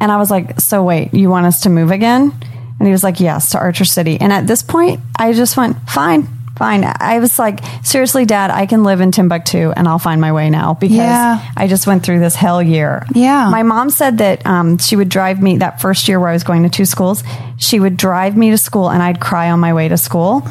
[0.00, 2.32] And I was like, So wait, you want us to move again?
[2.80, 4.18] And he was like, Yes, to Archer City.
[4.20, 6.26] And at this point, I just went, Fine,
[6.60, 6.84] fine.
[6.84, 10.50] I was like, Seriously, Dad, I can live in Timbuktu and I'll find my way
[10.50, 11.40] now because Yeah.
[11.56, 13.04] I just went through this hell year.
[13.14, 13.48] Yeah.
[13.50, 16.44] My mom said that um, she would drive me that first year where I was
[16.44, 17.24] going to two schools.
[17.56, 20.42] She would drive me to school and I'd cry on my way to school.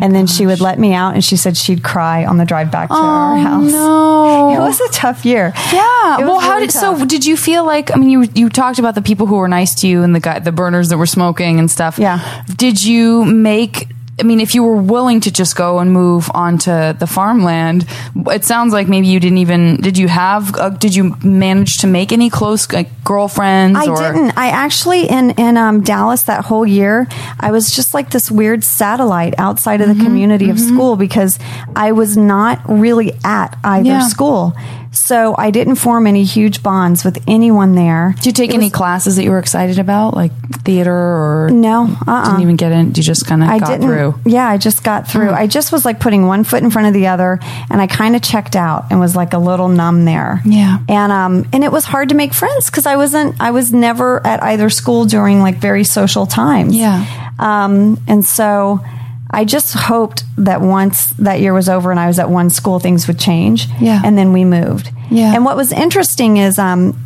[0.00, 2.70] and then she would let me out and she said she'd cry on the drive
[2.70, 3.70] back to our house.
[3.72, 4.06] no.
[4.56, 5.52] It was a tough year.
[5.72, 6.18] Yeah.
[6.20, 6.98] Well, how really did tough.
[6.98, 7.04] so?
[7.04, 7.94] Did you feel like?
[7.94, 10.20] I mean, you you talked about the people who were nice to you and the
[10.20, 11.98] guy, the burners that were smoking and stuff.
[11.98, 12.18] Yeah.
[12.56, 13.88] Did you make?
[14.18, 17.84] I mean, if you were willing to just go and move onto the farmland,
[18.28, 19.76] it sounds like maybe you didn't even.
[19.76, 20.56] Did you have?
[20.56, 23.78] Uh, did you manage to make any close like, girlfriends?
[23.78, 24.38] I or, didn't.
[24.38, 27.06] I actually in in um, Dallas that whole year,
[27.40, 31.38] I was just like this weird satellite outside of the Mm-hmm, community of school because
[31.74, 34.08] I was not really at either Yeah.
[34.08, 34.54] school.
[34.92, 38.14] So I didn't form any huge bonds with anyone there.
[38.16, 42.24] Did you take any classes that you were excited about, like theater or No, uh-uh.
[42.30, 42.88] Didn't even get in.
[42.94, 43.82] You just kind of I got didn't.
[43.86, 44.14] through.
[44.24, 45.30] Yeah, I just got through.
[45.30, 47.38] I just was like putting one foot in front of the other,
[47.70, 50.40] and I kind of checked out and was like a little numb there.
[50.44, 50.78] Yeah.
[50.88, 53.40] and um, and it was hard to make friends because I wasn't.
[53.40, 56.74] I was never at either school during like very social times.
[56.74, 57.32] Yeah.
[57.38, 58.80] um, and so.
[59.30, 62.78] I just hoped that once that year was over and I was at one school,
[62.78, 63.66] things would change.
[63.80, 64.00] Yeah.
[64.04, 64.90] And then we moved.
[65.10, 65.34] Yeah.
[65.34, 66.96] And what was interesting is um,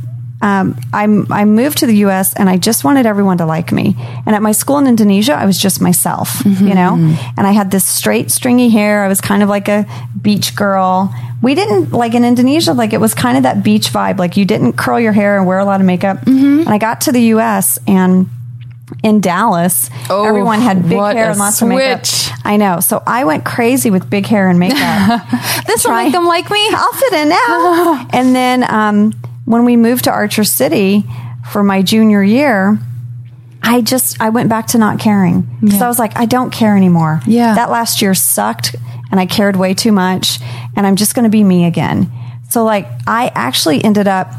[0.43, 2.35] um, I, I moved to the U.S.
[2.35, 3.95] and I just wanted everyone to like me.
[4.27, 6.95] And at my school in Indonesia, I was just myself, you know.
[7.37, 9.05] And I had this straight, stringy hair.
[9.05, 9.87] I was kind of like a
[10.21, 11.15] beach girl.
[11.43, 14.19] We didn't like in Indonesia, like it was kind of that beach vibe.
[14.19, 16.27] Like you didn't curl your hair and wear a lot of makeup.
[16.61, 17.79] And I got to the U.S.
[17.87, 18.29] and
[19.03, 22.05] in Dallas, Oh, everyone had big hair and lots of makeup.
[22.07, 22.31] switch.
[22.45, 22.81] I know.
[22.81, 25.23] So I went crazy with big hair and makeup.
[25.67, 26.67] This will make them like me.
[26.73, 28.07] I'll fit in now.
[28.13, 29.13] and then um,
[29.45, 31.05] when we moved to Archer City
[31.51, 32.79] for my junior year,
[33.63, 35.85] I just I went back to not caring because Yeah.
[35.85, 37.21] I was like, I don't care anymore.
[37.27, 37.55] Yeah.
[37.55, 38.75] that last year sucked,
[39.11, 40.41] and I cared way too much,
[40.77, 42.11] and I'm just going to be me again.
[42.49, 44.33] So like, I actually ended up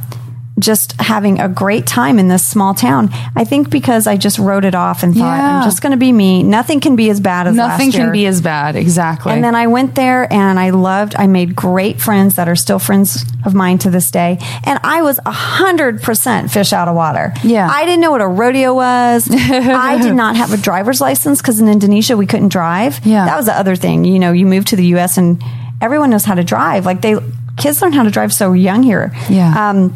[0.60, 3.10] just having a great time in this small town.
[3.36, 5.58] I think because I just wrote it off and thought Yeah.
[5.60, 6.44] I'm just going to be me.
[6.44, 8.04] Nothing can be as bad as Nothing last year.
[8.06, 8.76] can be as bad.
[8.76, 9.34] Exactly.
[9.34, 12.80] And then I went there and I loved, I made great friends that are still
[12.80, 14.38] friends of mine to this day.
[14.64, 17.34] And I was a hundred percent fish out of water.
[17.44, 17.68] Yeah.
[17.72, 19.28] I didn't know what a rodeo was.
[19.32, 23.04] I did not have a driver's license because in Indonesia we couldn't drive.
[23.06, 23.26] Yeah.
[23.26, 24.04] That was the other thing.
[24.04, 25.42] You know, you move to the US and
[25.82, 26.86] everyone knows how to drive.
[26.86, 27.16] Like they,
[27.58, 29.12] kids learn how to drive so young here.
[29.30, 29.70] Yeah.
[29.72, 29.94] Um,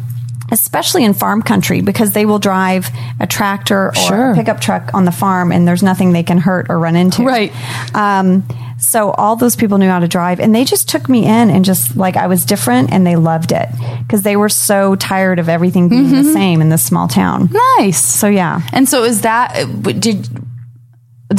[0.50, 2.88] especially in farm country because they will drive
[3.20, 4.30] a tractor or Sure.
[4.32, 7.22] a pickup truck on the farm and there's nothing they can hurt or run into.
[7.24, 7.52] Right.
[7.94, 8.46] Um,
[8.78, 11.64] so all those people knew how to drive and they just took me in and
[11.64, 13.68] just like I was different and they loved it
[14.06, 16.22] because they were so tired of everything being Mm-hmm.
[16.22, 17.48] the same in this small town.
[17.78, 18.04] nice.
[18.04, 18.60] So yeah.
[18.72, 19.54] And so is that
[19.98, 20.28] did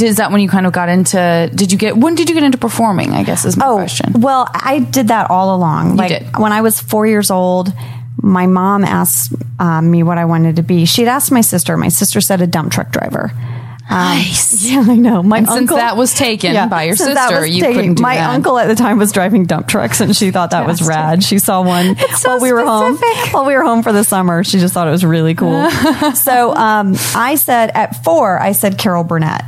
[0.01, 2.43] is that when you kind of got into did you get when did you get
[2.43, 5.95] into performing i guess is my question Oh, Well, I did that all along.
[5.95, 6.37] like did.
[6.37, 7.71] when I was four years old,
[8.21, 10.85] my mom asked um, me what I wanted to be.
[10.85, 11.77] She'd asked my sister.
[11.77, 13.31] My sister said a dump truck driver.
[13.89, 15.23] nice Yeah, I know.
[15.23, 18.31] My And since uncle, that was taken by your sister, you couldn't do my that.
[18.31, 21.23] uncle at the time was driving dump trucks, and she thought that was rad.
[21.23, 22.97] She saw one so while we were home.
[23.31, 25.69] While we were home for the summer, she just thought it was really cool.
[26.15, 29.43] so um, I said at four, I said Carol Burnett.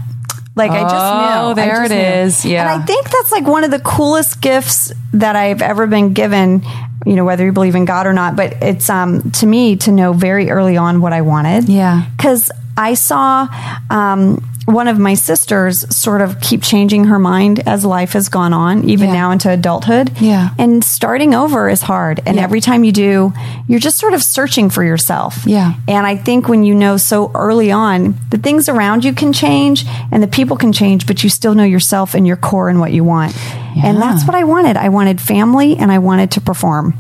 [0.60, 1.62] Like I just Oh, knew.
[1.62, 1.98] I there it knew.
[2.28, 2.46] is.
[2.46, 2.72] Yeah.
[2.74, 6.64] and I think that's like one of the coolest gifts that I've ever been given.
[7.06, 9.92] You know, whether you believe in God or not, but it's um to me to
[9.92, 12.04] know very early on what I wanted Yeah.
[12.18, 13.48] because I saw
[13.90, 18.54] um, one of my sisters sort of keep changing her mind as life has gone
[18.54, 19.14] on, even Yeah.
[19.16, 20.12] now into adulthood.
[20.20, 20.50] Yeah.
[20.58, 22.22] And starting over is hard.
[22.26, 22.44] And Yeah.
[22.44, 23.34] every time you do,
[23.68, 25.44] you're just sort of searching for yourself.
[25.46, 25.74] Yeah.
[25.88, 29.86] And I think when you know so early on, the things around you can change
[30.12, 32.94] and the people can change, but you still know yourself and your core and what
[32.94, 33.36] you want.
[33.84, 34.78] And that's what I wanted.
[34.78, 36.94] I wanted family and I wanted to perform.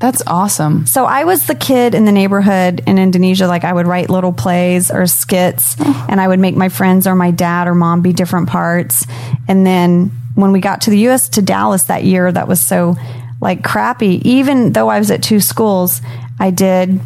[0.00, 3.46] That's awesome So I was the kid in the neighborhood in Indonesia.
[3.46, 7.14] Like I would write little plays or skits, and I would make my friends or
[7.14, 9.06] my dad or mom be different parts.
[9.46, 11.28] And then when we got to the U.S.
[11.30, 12.96] to Dallas that year, that was so
[13.40, 14.20] like crappy.
[14.24, 16.00] Even though I was at two schools,
[16.38, 17.00] I did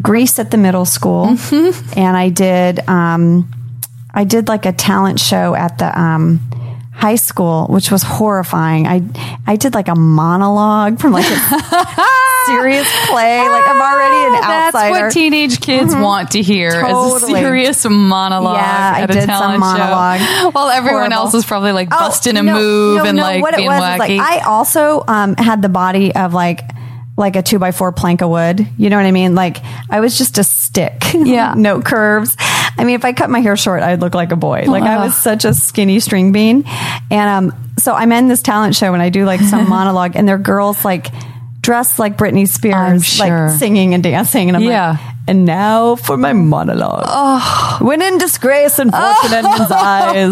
[0.00, 1.36] Grease at the middle school,
[1.96, 3.50] and I did um,
[4.12, 6.40] I did like a talent show at the um,
[6.92, 8.86] high school, which was horrifying.
[8.86, 9.02] I
[9.46, 11.36] I did like a monologue from like a
[12.46, 13.38] serious play.
[13.48, 14.48] Like I'm already an outsider.
[14.48, 15.04] That's outsider.
[15.06, 19.24] what teenage kids want to hear as a serious monologue Yeah, I at a did
[19.26, 20.20] some monologue.
[20.20, 20.50] show.
[20.50, 21.14] While everyone Horrible.
[21.14, 23.66] else is probably like Oh, busting a no, move no, and no, like what being
[23.66, 23.98] it was wacky.
[23.98, 26.60] like I also um, had the body of like
[27.16, 28.66] like a two by four plank of wood.
[28.76, 29.34] You know what I mean?
[29.36, 31.00] Like I was just a stick.
[31.14, 31.54] Yeah.
[31.56, 32.36] no curves.
[32.76, 34.64] I mean, if I cut my hair short, I'd look like a boy.
[34.66, 36.64] Like I was such a skinny string bean.
[37.12, 40.26] And um, so I'm in this talent show and I do like some monologue, and
[40.26, 41.06] they're girls like
[41.64, 43.48] dressed like Britney Spears, sure.
[43.48, 44.48] like singing and dancing.
[44.48, 44.90] And I'm Yeah.
[44.90, 47.04] like, and now for my monologue.
[47.06, 47.78] Oh.
[47.80, 50.16] When in disgrace and fortune in men's eyes.
[50.16, 50.30] It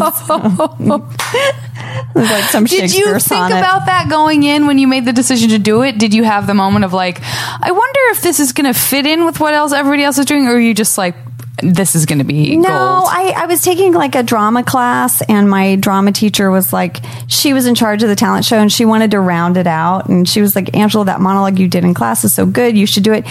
[2.15, 3.57] was like some Did you think sonnet.
[3.59, 5.99] about that going in when you made the decision to do it?
[5.99, 9.07] Did you have the moment of like, I wonder if this is going to fit
[9.07, 11.15] in with what else everybody else is doing, or are you just like,
[11.63, 13.09] this is going to be No, gold?
[13.09, 16.99] I, I was taking like a drama class, and my drama teacher was like,
[17.29, 20.09] she was in charge of the talent show, and she wanted to round it out.
[20.09, 22.77] And she was like, Angela, that monologue you did in class is so good.
[22.77, 23.25] You should do it.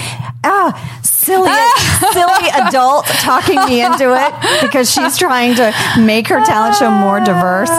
[0.43, 1.49] Ah, silly,
[2.13, 7.19] silly adult talking me into it because she's trying to make her talent show more
[7.19, 7.69] diverse.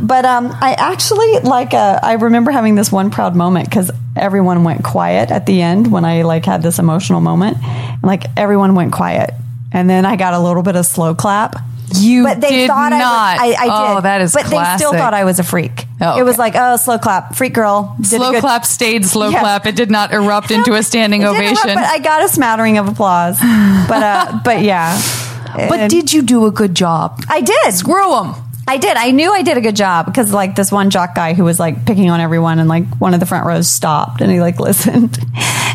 [0.00, 4.64] But um, I actually like, uh, I remember having this one proud moment because everyone
[4.64, 7.58] went quiet at the end when I like had this emotional moment.
[7.62, 9.30] And like everyone went quiet.
[9.72, 11.56] And then I got a little bit of slow clap.
[11.94, 13.38] You but they did thought not.
[13.38, 13.96] I, was, I, I did.
[13.98, 15.84] Oh, that is But they still thought I was a freak.
[16.00, 17.94] Oh, It was like, oh, slow clap, freak girl.
[17.98, 19.40] Did slow good- clap stayed slow Yes.
[19.40, 19.66] clap.
[19.66, 21.50] It did not erupt into a standing ovation.
[21.68, 23.38] erupt, but I got a smattering of applause.
[23.40, 25.00] But uh, but yeah.
[25.54, 27.22] But And did you do a good job?
[27.28, 27.72] I did?
[27.72, 28.34] Screw them.
[28.68, 28.96] I did.
[28.96, 31.60] I knew I did a good job because like this one jock guy who was
[31.60, 34.58] like picking on everyone and like one of the front rows stopped and he like
[34.68, 35.16] listened.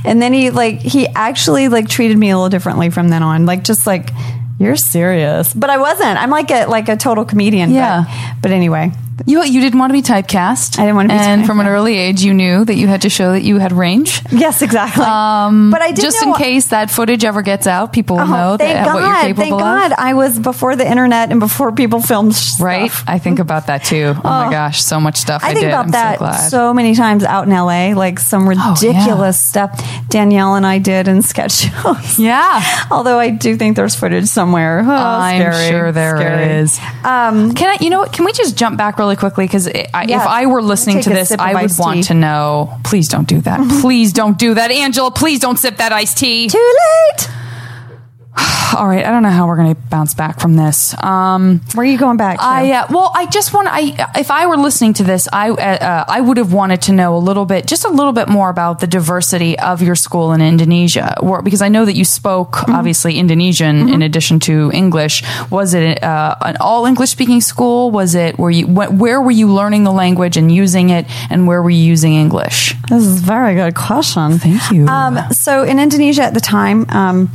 [0.05, 3.45] And then he like he actually like treated me a little differently from then on.
[3.45, 4.11] Like just like
[4.59, 5.53] you're serious.
[5.53, 6.21] But I wasn't.
[6.21, 7.71] I'm like a like a total comedian.
[7.71, 8.05] Yeah.
[8.05, 8.91] But, but anyway.
[9.25, 10.79] You you didn't want to be typecast.
[10.79, 13.01] I didn't want to be and from an early age, you knew that you had
[13.03, 14.21] to show that you had range.
[14.31, 15.03] Yes, exactly.
[15.03, 18.27] Um, but I did just in case that footage ever gets out, people will Oh,
[18.27, 19.59] know that, God, what you're capable thank of.
[19.59, 22.65] God, I was before the internet and before people filmed stuff.
[22.65, 22.91] Right?
[23.07, 24.13] I think about that too.
[24.15, 25.69] Oh, my gosh, so much stuff I, I think did.
[25.69, 26.49] about I'm that so glad.
[26.49, 29.67] so, many times out in LA, like some ridiculous yeah.
[29.67, 32.19] stuff Danielle and I did in sketch shows.
[32.19, 32.85] yeah.
[32.91, 34.79] Although I do think there's footage somewhere.
[34.81, 36.73] Oh, I'm scary, sure there is.
[36.73, 36.97] scary.
[37.03, 37.83] Um, Can I?
[37.83, 38.13] You know what?
[38.13, 39.45] Can we just jump back really quickly?
[39.45, 42.03] Because if I were listening to this, I would want tea.
[42.03, 42.79] to know.
[42.83, 43.59] Please don't do that.
[43.81, 45.11] please don't do that, Angela.
[45.11, 46.47] Please don't sip that iced tea.
[46.47, 46.75] too
[47.17, 47.29] late.
[48.77, 50.95] All right, I don't know how we're going to bounce back from this.
[51.03, 52.43] Um, Where are you going back to?
[52.45, 55.55] I uh, well, I just want I if I were listening to this, I uh,
[55.55, 58.49] uh, I would have wanted to know a little bit, just a little bit more
[58.49, 62.51] about the diversity of your school in Indonesia, or, because I know that you spoke
[62.61, 62.75] Mm-hmm.
[62.75, 65.23] obviously Indonesian in addition to English.
[65.49, 67.91] Was it uh, an all English speaking school?
[67.91, 71.45] Was it were you wh- where were you learning the language and using it, and
[71.47, 72.75] where were you using English?
[72.89, 74.39] This is a very good question.
[74.39, 74.87] Thank you.
[74.87, 77.29] Um, so in Indonesia at the time, um,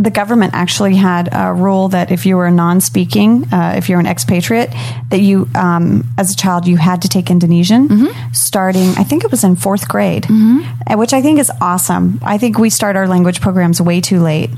[0.00, 4.06] the government actually had a rule that if you were non-speaking, uh, if you're an
[4.06, 4.70] expatriate,
[5.10, 8.32] that you, um, as a child, you had to take Indonesian, Mm-hmm.
[8.32, 8.88] starting.
[8.96, 12.18] I think it was in fourth grade, uh, which I think is awesome.
[12.22, 14.50] I think we start our language programs way too late.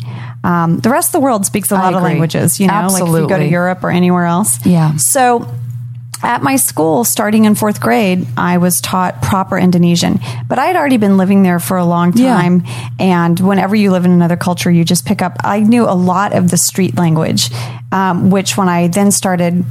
[0.45, 2.61] Um, the rest of the world speaks a lot of languages.
[2.61, 4.65] You know, like if you go to Europe or anywhere else.
[4.67, 4.97] Yeah.
[4.97, 5.47] So
[6.23, 10.21] at my school, starting in fourth grade, I was taught proper Indonesian.
[10.49, 12.35] But I had already been living there for a long Yeah.
[12.37, 12.65] time.
[12.99, 15.37] And whenever you live in another culture, you just pick up.
[15.45, 17.51] I knew a lot of the street language,
[17.91, 19.65] um, which when I then started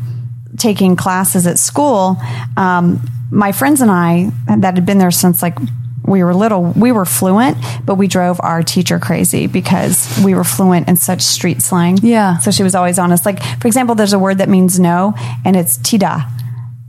[0.57, 2.21] taking classes at school,
[2.57, 2.99] um,
[3.31, 5.57] my friends and I that had been there since like
[6.05, 10.43] we were little, we were fluent, but we drove our teacher crazy because we were
[10.43, 11.97] fluent in such street slang.
[12.01, 12.39] Yeah.
[12.39, 13.25] So she was always honest.
[13.25, 15.13] Like, for example, there's a word that means no,
[15.45, 16.29] and it's tida.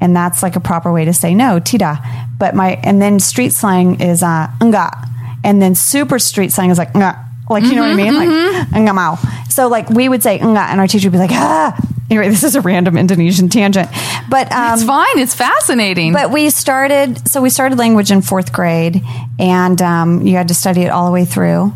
[0.01, 2.01] And that's like a proper way to say no, tida.
[2.39, 5.09] But my, and then street slang is uh, enggak.
[5.45, 7.32] And then super street slang is like enggak.
[7.51, 8.15] Like, you know what I mean?
[8.15, 8.29] Like,
[8.71, 9.19] enggak mau.
[9.49, 11.77] So, like, we would say enggak, and our teacher would be like, ah.
[12.11, 13.89] Anyway, this is a random Indonesian tangent.
[14.29, 15.19] But, um, it's fine.
[15.19, 16.13] It's fascinating.
[16.13, 19.03] but we started, so we started language in fourth grade,
[19.39, 21.73] and um, you had to study it all the way through.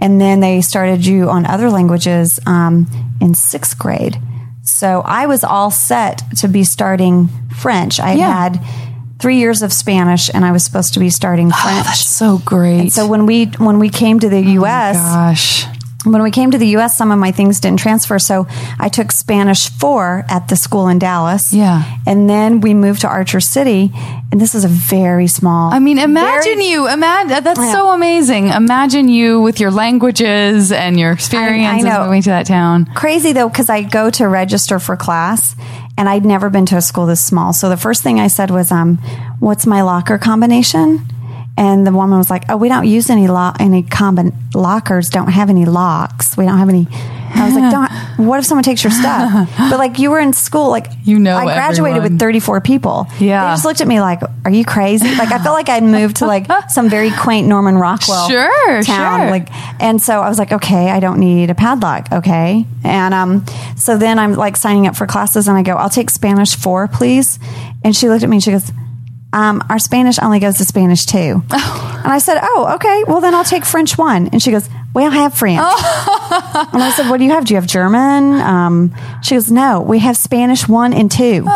[0.00, 2.86] And then they started you on other languages um,
[3.20, 4.16] in sixth grade.
[4.62, 7.98] So I was all set to be starting French.
[7.98, 8.32] I Yeah.
[8.32, 8.60] had
[9.18, 11.86] three years of Spanish, and I was supposed to be starting oh, French.
[11.86, 12.92] That's so great.
[12.92, 15.77] so when we when we came to the oh U.S., Gosh.
[16.04, 18.18] When we came to the US, some of my things didn't transfer.
[18.20, 18.46] So
[18.78, 21.52] I took Spanish 4 at the school in Dallas.
[21.52, 21.82] Yeah.
[22.06, 23.90] And then we moved to Archer City.
[24.30, 25.72] And this is a very small.
[25.72, 26.86] I mean, imagine very- you.
[26.88, 27.72] Imagine that's Yeah.
[27.72, 28.48] so amazing.
[28.48, 32.04] Imagine you with your languages and your experiences know.
[32.04, 32.88] moving to that town.
[32.94, 35.56] crazy though because I go to register for class
[35.96, 37.52] and I'd never been to a school this small.
[37.52, 38.98] So the first thing I said was, um,
[39.40, 41.00] "What's my locker combination?"
[41.58, 45.10] And the woman was like, "Oh, we don't use any lock, any combin lockers.
[45.10, 46.36] Don't have any locks.
[46.36, 46.86] We don't have any."
[47.34, 47.70] I was like,
[48.16, 49.50] "Don't." What if someone takes your stuff?
[49.70, 52.02] But like, you were in school, like You know I graduated everyone.
[52.12, 53.08] with thirty four people.
[53.18, 53.42] Yeah.
[53.44, 56.16] they just looked at me like, "Are you crazy?" Like I felt like I'd moved
[56.18, 59.20] to like some very quaint Norman Rockwell Sure, town.
[59.22, 59.30] sure.
[59.30, 59.48] Like
[59.82, 62.06] and so I was like, okay, I don't need a padlock.
[62.12, 62.66] Okay.
[62.84, 63.44] And um,
[63.76, 66.86] so then I'm like signing up for classes and I go, I'll take Spanish four,
[66.88, 67.38] please.
[67.84, 68.70] And she looked at me and she goes,
[69.32, 71.42] um, our Spanish only goes to Spanish two.
[71.50, 73.04] And I said, oh, okay.
[73.06, 74.28] Well, then I'll take French one.
[74.28, 75.58] And she goes, we don't have French.
[75.60, 77.44] and I said, what do you have?
[77.44, 78.40] Do you have German?
[78.40, 81.44] Um, she goes, no, we have Spanish one and two.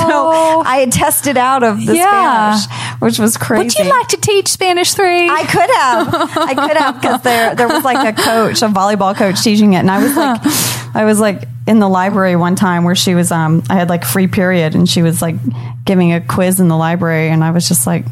[0.00, 2.56] So I had tested out of the Yeah.
[2.56, 3.64] Spanish, which was crazy.
[3.64, 5.28] Would you like to teach Spanish three?
[5.28, 6.38] I could have.
[6.38, 9.78] I could have because there there was like a coach, a volleyball coach teaching it,
[9.78, 10.40] and I was like,
[10.94, 14.04] I was like in the library one time where she was um I had like
[14.04, 15.36] free period and she was like
[15.84, 18.04] giving a quiz in the library, and I was just like,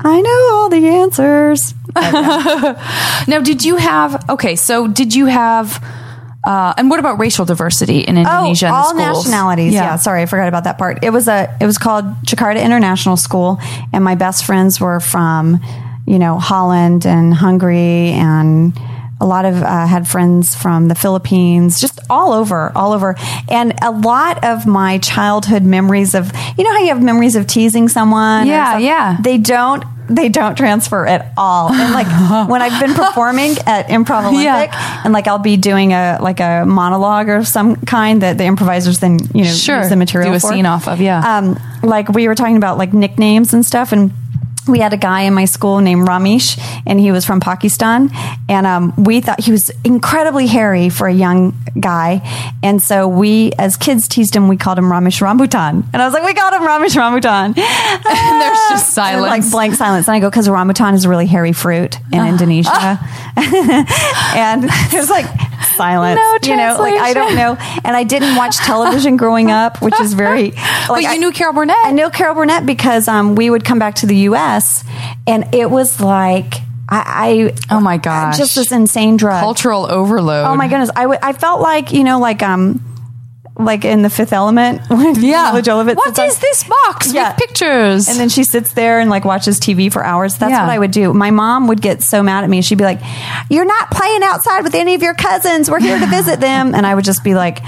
[0.00, 1.74] I know all the answers.
[3.28, 4.28] now, did you have?
[4.30, 5.82] Okay, so did you have?
[6.44, 8.66] Uh, and what about racial diversity in Indonesia?
[8.66, 9.24] in the Oh, all schools?
[9.26, 9.72] nationalities.
[9.74, 9.94] Yeah.
[9.96, 11.04] sorry, I forgot about that part.
[11.04, 13.58] It was a it was called Jakarta International School,
[13.92, 15.60] and my best friends were from,
[16.06, 18.72] you know, Holland and Hungary, and
[19.22, 23.14] a lot of uh, had friends from the Philippines, just all over, all over,
[23.48, 27.46] and a lot of my childhood memories of, you know, how you have memories of
[27.46, 28.46] teasing someone.
[28.48, 29.16] Yeah, yeah.
[29.22, 29.84] They don't.
[30.08, 31.72] They don't transfer at all.
[31.72, 32.08] And like
[32.50, 35.00] when I've been performing at Improv Olympic, Yeah.
[35.04, 38.98] and like I'll be doing a like a monologue or some kind that the improvisers
[38.98, 39.78] then you know Sure.
[39.78, 40.48] use the material Do a for.
[40.52, 41.38] scene off of, yeah.
[41.38, 44.10] Um, like we were talking about like nicknames and stuff, and
[44.68, 48.10] we had a guy in my school named Ramesh, and he was from Pakistan,
[48.48, 52.20] and um, we thought he was incredibly hairy for a young guy,
[52.62, 54.48] and so we as kids teased him.
[54.48, 58.40] We called him Ramesh Rambutan, and I was like, we called him Ramesh Rambutan, and
[58.40, 59.26] there's just silence.
[59.26, 60.06] like blank silence.
[60.08, 63.00] And I go, because rambutan is a really hairy fruit in Indonesia.
[63.36, 65.26] and there's like
[65.76, 66.20] silence.
[66.20, 67.56] No you know, like I don't know.
[67.84, 70.52] And I didn't watch television growing up, which is very.
[70.82, 71.76] Like, but you I- knew Carol Burnett.
[71.84, 74.51] I knew Carol Burnett because um, we would come back to the U.S.
[75.26, 76.54] and it was like
[76.88, 77.52] I.
[77.70, 78.36] I Oh my gosh.
[78.38, 79.40] Just this insane drug.
[79.40, 80.44] Cultural overload.
[80.46, 80.90] Oh my goodness!
[80.94, 82.80] I, w- I felt like you know like um
[83.58, 85.52] like in the Fifth Element Yeah.
[85.60, 87.28] Jovovich on- this box Yeah.
[87.28, 88.08] with pictures?
[88.08, 90.38] and then she sits there and like watches TV for hours.
[90.38, 90.62] That's Yeah.
[90.66, 91.12] what I would do.
[91.12, 92.62] My mom would get so mad at me.
[92.62, 93.00] She'd be like,
[93.50, 95.70] "You're not playing outside with any of your cousins.
[95.70, 97.58] We're here to visit them." And I would just be like,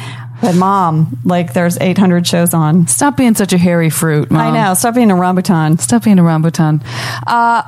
[0.45, 4.41] "But mom, like there's 800 shows on." Stop being such a hairy fruit, Mom.
[4.41, 4.75] I know.
[4.75, 5.81] Stop being a rambutan.
[5.81, 6.83] Stop being a rambutan.
[7.27, 7.63] Uh,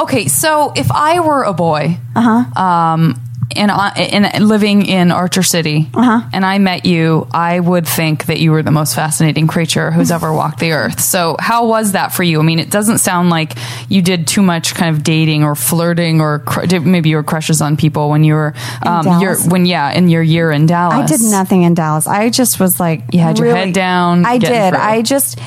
[0.00, 2.60] okay, so if I were a boy, uh-huh.
[2.62, 3.21] um,
[3.56, 6.28] and, and living in Archer City, uh-huh.
[6.32, 10.10] and I met you, I would think that you were the most fascinating creature who's
[10.10, 11.00] ever walked the earth.
[11.00, 12.40] So, how was that for you?
[12.40, 13.54] I mean, it doesn't sound like
[13.88, 17.76] you did too much kind of dating or flirting, or cr- maybe your crushes on
[17.76, 20.94] people when you were, um, your, when yeah, in your year in Dallas.
[20.94, 22.06] I did nothing in Dallas.
[22.06, 24.48] I just was like, You had your head down, I did.
[24.48, 24.80] through.
[24.80, 25.38] I just,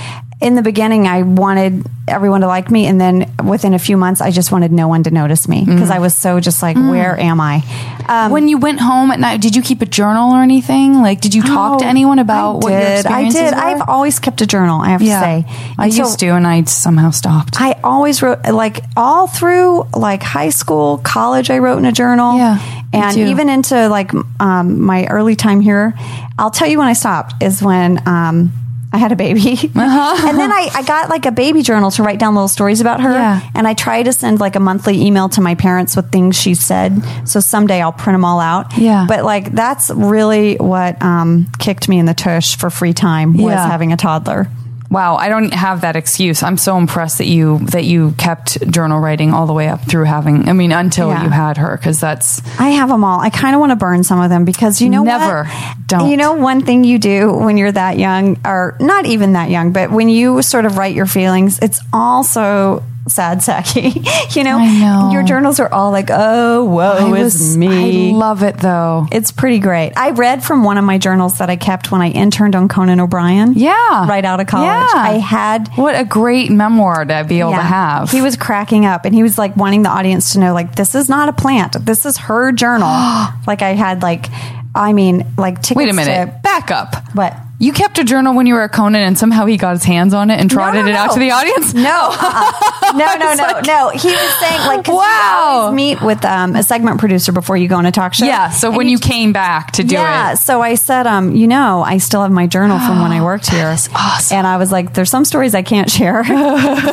[0.41, 4.21] in the beginning, I wanted everyone to like me, and then within a few months,
[4.21, 5.73] I just wanted no one to notice me Mm.
[5.73, 7.63] because I was so just like, where am I?
[8.07, 11.01] Um, when you went home at night, did you keep a journal or anything?
[11.01, 13.05] Like, did you talk to Oh, anyone about I what your did.
[13.07, 13.53] I did.
[13.53, 13.59] were?
[13.59, 14.81] I've always kept a journal.
[14.81, 15.45] I have to say,
[15.79, 17.59] I so used to, and I somehow stopped.
[17.59, 21.49] I always wrote like all through like high school, college.
[21.49, 22.37] I wrote in a journal.
[22.37, 22.59] Yeah,
[22.93, 25.93] and even into like um, my early time here.
[26.37, 28.05] I'll tell you when I stopped is when.
[28.07, 28.51] Um,
[28.95, 29.71] I had a baby.
[29.85, 30.27] Uh-huh.
[30.29, 33.01] and then I, I got like a baby journal to write down little stories about
[33.01, 33.11] her.
[33.11, 33.41] Yeah.
[33.53, 36.53] And I try to send like a monthly email to my parents with things she
[36.55, 37.03] said.
[37.25, 38.77] So someday I'll print them all out.
[38.77, 39.05] Yeah.
[39.07, 43.51] But like that's really what um, kicked me in the tush for free time was
[43.51, 43.67] Yeah.
[43.67, 44.47] having a toddler.
[44.95, 46.41] Wow, I don't have that excuse.
[46.41, 50.05] I'm so impressed that you that you kept journal writing all the way up through
[50.05, 50.47] having.
[50.47, 51.23] I mean, until Yeah.
[51.25, 53.19] you had her, because that's I have them all.
[53.19, 55.43] I kind of want to burn some of them because you know Never.
[55.43, 55.77] what?
[55.87, 56.09] Don't.
[56.09, 59.73] You know one thing you do when you're that young, or not even that young,
[59.73, 63.95] but when you sort of write your feelings, it's also sad sacky.
[64.35, 65.09] you know, know.
[65.11, 68.11] your journals are all like, oh, whoa, I is was- me.
[68.11, 69.07] I love it though.
[69.11, 69.93] it's pretty great.
[69.95, 72.99] I read from one of my journals that I kept when I interned on Conan
[72.99, 73.53] O'Brien.
[73.55, 74.07] Yeah.
[74.07, 74.65] Right out of college.
[74.93, 74.99] Yeah.
[74.99, 78.09] I had What a great memoir to be able to have.
[78.11, 80.95] he was cracking up and he was like wanting the audience to know like this
[80.95, 81.85] is not a plant.
[81.85, 82.87] This is her journal.
[83.47, 84.27] like I had like
[84.73, 86.25] I mean like tickets Wait a minute.
[86.33, 86.95] to Back up.
[87.15, 87.35] what?
[87.57, 90.13] You kept a journal when you were at Conan, and somehow he got his hands
[90.13, 91.13] on it and trotted no, it out no.
[91.13, 91.73] to the audience.
[91.73, 92.91] No, uh-uh.
[92.95, 93.89] no, no, no, no.
[93.89, 95.41] He was saying like, Wow.
[95.61, 98.25] always meet with um, a segment producer before you go on a talk show.
[98.25, 98.49] Yeah.
[98.49, 100.33] So And when he you came back to do yeah, it, yeah.
[100.35, 103.49] so I said, um, you know, I still have my journal from when I worked
[103.49, 103.67] here.
[103.95, 104.37] awesome.
[104.37, 106.33] And I was like, there's some stories I can't share, but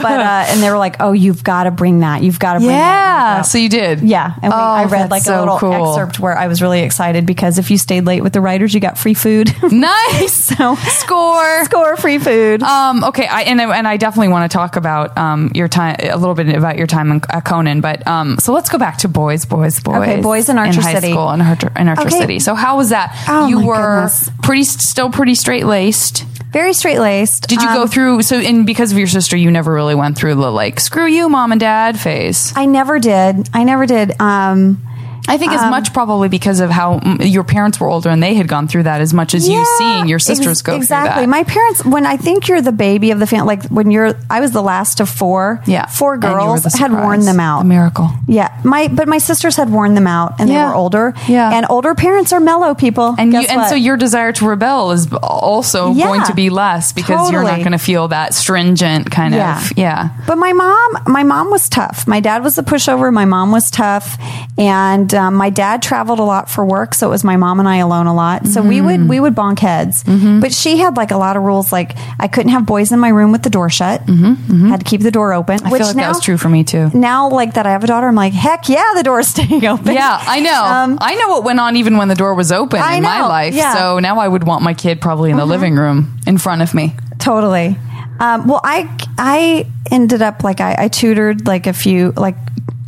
[0.05, 2.23] uh, and they were like, oh, you've got to bring that.
[2.23, 3.37] You've got to bring that.
[3.39, 3.43] yeah.
[3.43, 4.01] So you did.
[4.03, 5.91] Yeah, and we, Oh, I read like so a little cool.
[5.91, 8.81] excerpt where I was really excited because if you stayed late with the writers, you
[8.81, 9.51] got free food.
[9.73, 10.52] Nice.
[10.57, 11.65] So Score.
[11.65, 12.63] score free food.
[12.63, 15.97] Um, okay, I, and I- and I definitely want to talk about um, your time
[16.01, 18.99] a little bit about your time in, at Conan, but um, so let's go back
[18.99, 19.97] to boys, boys, boys.
[19.97, 21.11] Okay, boys in Archer high City.
[21.13, 22.19] school in Archer, in Archer Okay.
[22.19, 22.39] City.
[22.39, 23.15] So how was that?
[23.29, 24.31] Oh, you were goodness.
[24.43, 26.25] pretty still pretty straight laced.
[26.53, 27.49] Very straight laced.
[27.49, 30.35] Did you go through so and because of your sister, you never really went through
[30.35, 32.53] the like screw you, mom and dad phase.
[32.55, 33.49] I never did.
[33.55, 34.21] I never did.
[34.21, 34.83] Um,
[35.29, 38.35] I think as much um, probably because of how your parents were older and they
[38.35, 40.79] had gone through that as much as you seeing your sisters ex- go exactly.
[40.79, 41.03] through that.
[41.05, 41.27] Exactly.
[41.29, 44.41] My parents, when I think you're the baby of the family, like when you're, I
[44.41, 45.63] was the last of four.
[45.67, 47.61] yeah, four And you were girls had worn them out.
[47.63, 48.11] A miracle.
[48.27, 51.15] Yeah, my but my sisters had worn them out, and they were older.
[51.29, 51.53] Yeah.
[51.57, 53.15] and older parents are mellow people.
[53.19, 53.69] And Guess you, and what?
[53.69, 57.59] so your desire to rebel is also Yeah, going to be less because you're not
[57.61, 59.59] going to feel that stringent kind Yeah.
[59.65, 60.11] of yeah.
[60.27, 62.07] But my mom, my mom was tough.
[62.09, 63.13] My dad was the pushover.
[63.13, 64.19] My mom was tough,
[64.59, 67.69] and um, my dad traveled a lot for work, so it was my mom and
[67.69, 68.47] I alone a lot.
[68.47, 68.87] So we Mm-hmm.
[68.87, 70.05] would we would bonk heads.
[70.05, 73.09] But she had like a lot of rules, like I couldn't have boys in my
[73.09, 74.07] room with the door shut.
[74.07, 75.61] Mm-hmm, Had to keep the door open.
[75.65, 76.91] I which feel like now, that was true for me too.
[76.95, 78.07] Now, like that, I have a daughter.
[78.09, 79.93] I'm like, heck yeah, the door's staying open.
[79.95, 80.65] Yeah, I know.
[80.65, 83.23] Um, I know what went on even when the door was open I in my
[83.27, 83.55] life.
[83.55, 83.75] yeah.
[83.75, 86.75] So now I would want my kid probably in the living room in front of
[86.75, 86.95] me.
[87.19, 87.77] totally.
[88.21, 88.89] Um, well, I
[89.19, 92.37] I ended up like I, I tutored like a few like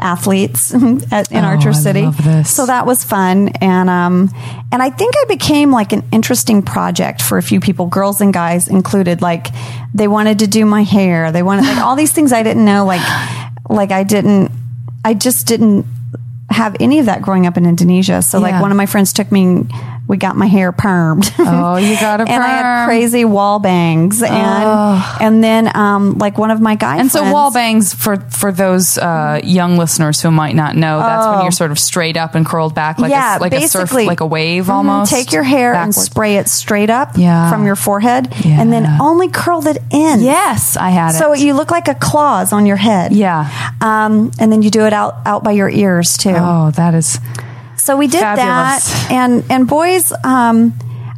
[0.01, 0.75] athletes
[1.13, 2.11] at, in Oh, Archer City.
[2.45, 4.31] So that was fun, and um,
[4.73, 8.33] and I think I became like an interesting project for a few people, girls and
[8.33, 9.23] guys included.
[9.23, 9.49] Like
[9.95, 12.85] they wanted to do my hair, they wanted like all these things I didn't know.
[12.85, 13.03] Like
[13.69, 14.51] like I didn't,
[15.05, 15.87] I just didn't
[16.51, 18.21] have any of that growing up in Indonesia.
[18.23, 18.61] So like Yeah.
[18.61, 19.67] one of my friends took me.
[20.07, 21.33] We got my hair permed.
[21.39, 24.33] Oh, you got a and I had crazy wall bangs, and
[25.21, 27.01] and then um, like one of my guys.
[27.01, 31.27] And so wall bangs for for those uh, young listeners who might not know, that's
[31.27, 33.15] when you're sort of straight up and curled back like Oh.
[33.15, 34.75] yeah, a, like a surf like a wave Mhm.
[34.75, 35.11] almost.
[35.11, 37.49] Take your hair and spray it straight up Yeah.
[37.51, 40.21] from your forehead, and then only curl it in.
[40.21, 41.41] Yes, I had So it.
[41.41, 43.13] you look like a claws on your head.
[43.13, 43.49] Yeah.
[43.81, 46.35] Um, and then you do it out out by your ears too.
[46.37, 47.19] Oh, that is
[47.85, 48.89] So we did Fabulous.
[48.89, 50.73] that, and and boys, um,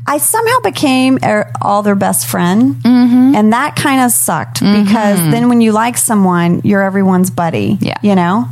[0.07, 3.35] I somehow became er, all their best friend, Mm-hmm.
[3.37, 7.79] and that kind of sucked because then when you like someone, you're everyone's buddy.
[7.81, 7.99] Yeah.
[8.03, 8.47] you know.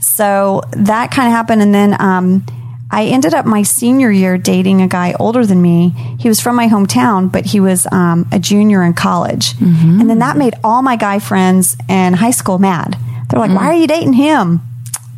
[0.00, 2.44] So that kind of happened, and then um,
[2.90, 5.90] I ended up my senior year dating a guy older than me.
[6.18, 10.00] He was from my hometown, but he was um, a junior in college, Mm-hmm.
[10.00, 12.96] and then that made all my guy friends in high school mad.
[13.30, 14.60] They're like, "Why are you dating him?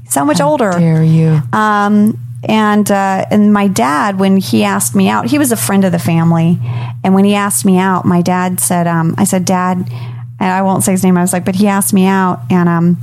[0.09, 1.41] So much older." dare you.
[1.53, 5.85] Um, and uh, and my dad, when he asked me out, he was a friend
[5.85, 6.59] of the family,
[7.05, 10.63] and when he asked me out, my dad said, um, "I said, Dad, and I
[10.63, 11.17] won't say his name.
[11.17, 12.99] I was like, but he asked me out, and um,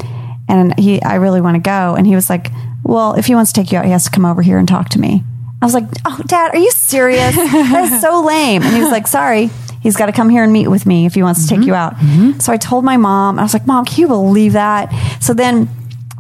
[0.47, 2.51] and he, I really want to go, and he was like,
[2.83, 4.67] well, if he wants to take you out, he has to come over here and
[4.67, 5.23] talk to me.
[5.61, 7.35] I was like, oh, Dad, are you serious?
[7.35, 8.61] that is so lame.
[8.61, 9.49] And he was like, sorry.
[9.81, 11.73] He's got to come here and meet with me if he wants to take you
[11.73, 11.95] out.
[12.39, 14.93] So I told my mom, I was like, Mom, can you believe that?
[15.21, 15.67] So then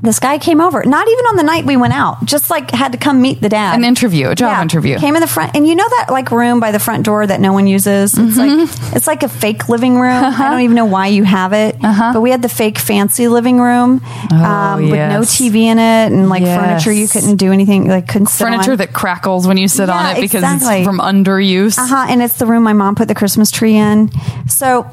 [0.03, 2.91] this guy came over, not even on the night we went out, just like had
[2.91, 3.75] to come meet the dad.
[3.75, 4.99] An interview, a job interview.
[4.99, 7.39] Came in the front, and you know that like room by the front door that
[7.39, 8.13] no one uses.
[8.17, 8.59] It's Mm-hmm.
[8.59, 10.23] like it's like a fake living room.
[10.23, 10.43] Uh-huh.
[10.43, 13.59] I don't even know why you have it, but we had the fake fancy living
[13.59, 14.01] room
[14.31, 15.21] um, with no Oh.
[15.23, 16.59] TV in it and like Yes.
[16.59, 20.05] furniture you couldn't do anything like couldn't sit Furniture that crackles when you sit on
[20.17, 20.79] it because exactly.
[20.79, 21.77] it's from underuse.
[21.77, 22.05] Uh huh.
[22.09, 24.11] And it's the room my mom put the Christmas tree in.
[24.49, 24.85] So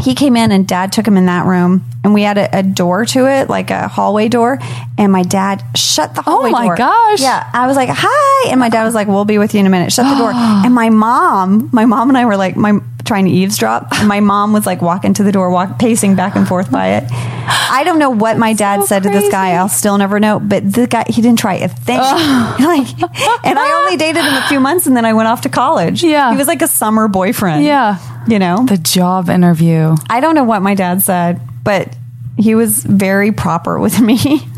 [0.00, 2.62] he came in and dad took him in that room and we had a, a
[2.62, 4.58] door to it, like a hallway door.
[4.98, 6.58] And my dad shut the oh hallway door.
[6.58, 6.76] Oh my door.
[6.76, 7.20] gosh.
[7.20, 7.50] Yeah.
[7.52, 8.50] I was like, hi.
[8.50, 9.92] And my dad was like, we'll be with you in a minute.
[9.92, 10.30] Shut the door.
[10.34, 13.88] and my mom, my mom and I were like, my trying to eavesdrop.
[13.98, 16.90] And my mom was like walking to the door, walk, pacing back and forth by
[16.98, 17.04] it.
[17.10, 19.54] I don't know what my dad so said to this guy.
[19.54, 20.38] I'll still never know.
[20.38, 21.98] But the guy, he didn't try a thing.
[21.98, 22.88] like,
[23.44, 26.04] and I only dated him a few months and then I went off to college.
[26.04, 26.30] Yeah.
[26.30, 27.64] He was like a summer boyfriend.
[27.64, 27.98] Yeah.
[28.28, 28.64] You know?
[28.64, 29.89] The job interview.
[30.08, 31.94] I don't know what my dad said, but
[32.36, 34.18] he was very proper with me.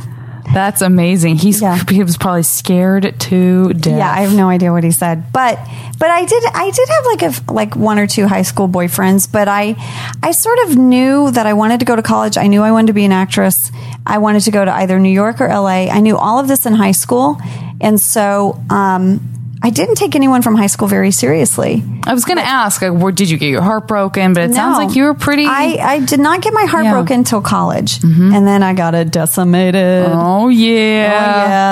[0.53, 1.37] That's amazing.
[1.37, 1.83] He's Yeah.
[1.89, 3.97] he was probably scared to death.
[3.99, 5.59] Yeah, I have no idea what he said, but
[5.99, 9.31] but I did I did have like a like one or two high school boyfriends,
[9.31, 9.77] but I
[10.23, 12.37] I sort of knew that I wanted to go to college.
[12.37, 13.73] I knew I wanted to be an actress.
[14.07, 15.89] I wanted to go to either New York or LA.
[15.89, 17.39] I knew all of this in high school,
[17.81, 19.21] and so um,
[19.65, 21.85] I didn't take anyone from high school very seriously.
[22.05, 24.35] I was going to ask, like, where did you get your heart broken?
[24.35, 25.45] But it sounds like you were pretty.
[25.47, 26.93] I, I did not get my heart Yeah.
[26.93, 30.07] broken until college, and then I got it decimated.
[30.09, 30.67] oh Oh, yeah.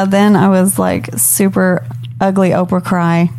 [0.03, 0.05] yeah.
[0.05, 1.85] Then I was like super
[2.21, 3.31] ugly Oprah cry.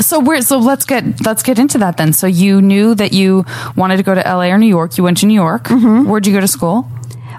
[0.00, 0.42] So where?
[0.42, 2.12] So let's get let's get into that then.
[2.12, 3.44] So you knew that you
[3.74, 4.52] wanted to go to L.A.
[4.52, 4.96] or New York.
[4.96, 5.66] You went to New York.
[5.70, 6.88] Where'd you go to school?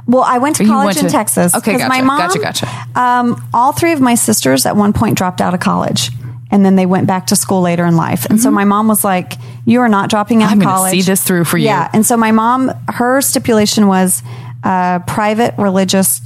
[0.07, 1.55] Well, I went to college went in to- Texas.
[1.55, 2.67] Okay, gotcha, my mom, gotcha, gotcha.
[2.99, 6.09] Um, all three of my sisters at one point dropped out of college.
[6.51, 8.25] And then they went back to school later in life.
[8.25, 9.33] And so my mom was like,
[9.65, 10.61] You are not dropping out Mm-hmm.
[10.61, 10.91] I'm of college.
[10.91, 11.65] see this through for you.
[11.65, 11.89] Yeah.
[11.93, 14.23] And so my mom, her stipulation was
[14.63, 16.21] uh, private religious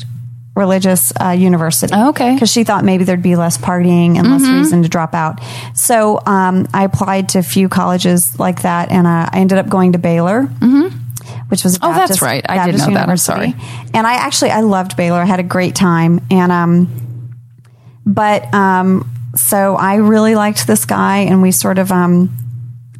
[0.55, 1.91] religious uh, university.
[1.95, 2.26] Oh, okay.
[2.26, 2.36] Mm-hmm.
[2.36, 5.39] Because she thought maybe there'd be less partying and less reason to drop out.
[5.74, 9.67] So um, I applied to a few colleges like that, and uh, I ended up
[9.67, 10.43] going to Baylor.
[11.49, 12.45] Which was a Oh, that's right.
[12.47, 13.09] I didn't know that.
[13.09, 13.55] I'm University.
[13.93, 15.19] And I actually I loved Baylor.
[15.19, 16.88] I had a great time, and um,
[18.05, 22.29] but um, so I really liked this guy, and we sort of um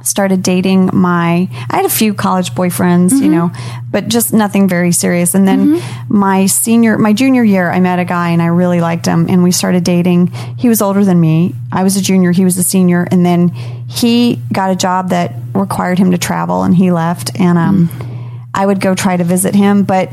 [0.03, 3.51] started dating my I had a few college boyfriends, you know,
[3.89, 5.34] but just nothing very serious.
[5.34, 9.05] And then my senior my junior year I met a guy and I really liked
[9.05, 10.27] him and we started dating.
[10.57, 11.55] He was older than me.
[11.71, 13.49] I was a junior, he was a senior, and then
[13.88, 17.89] he got a job that required him to travel and he left and um
[18.53, 20.09] I would go try to visit him, but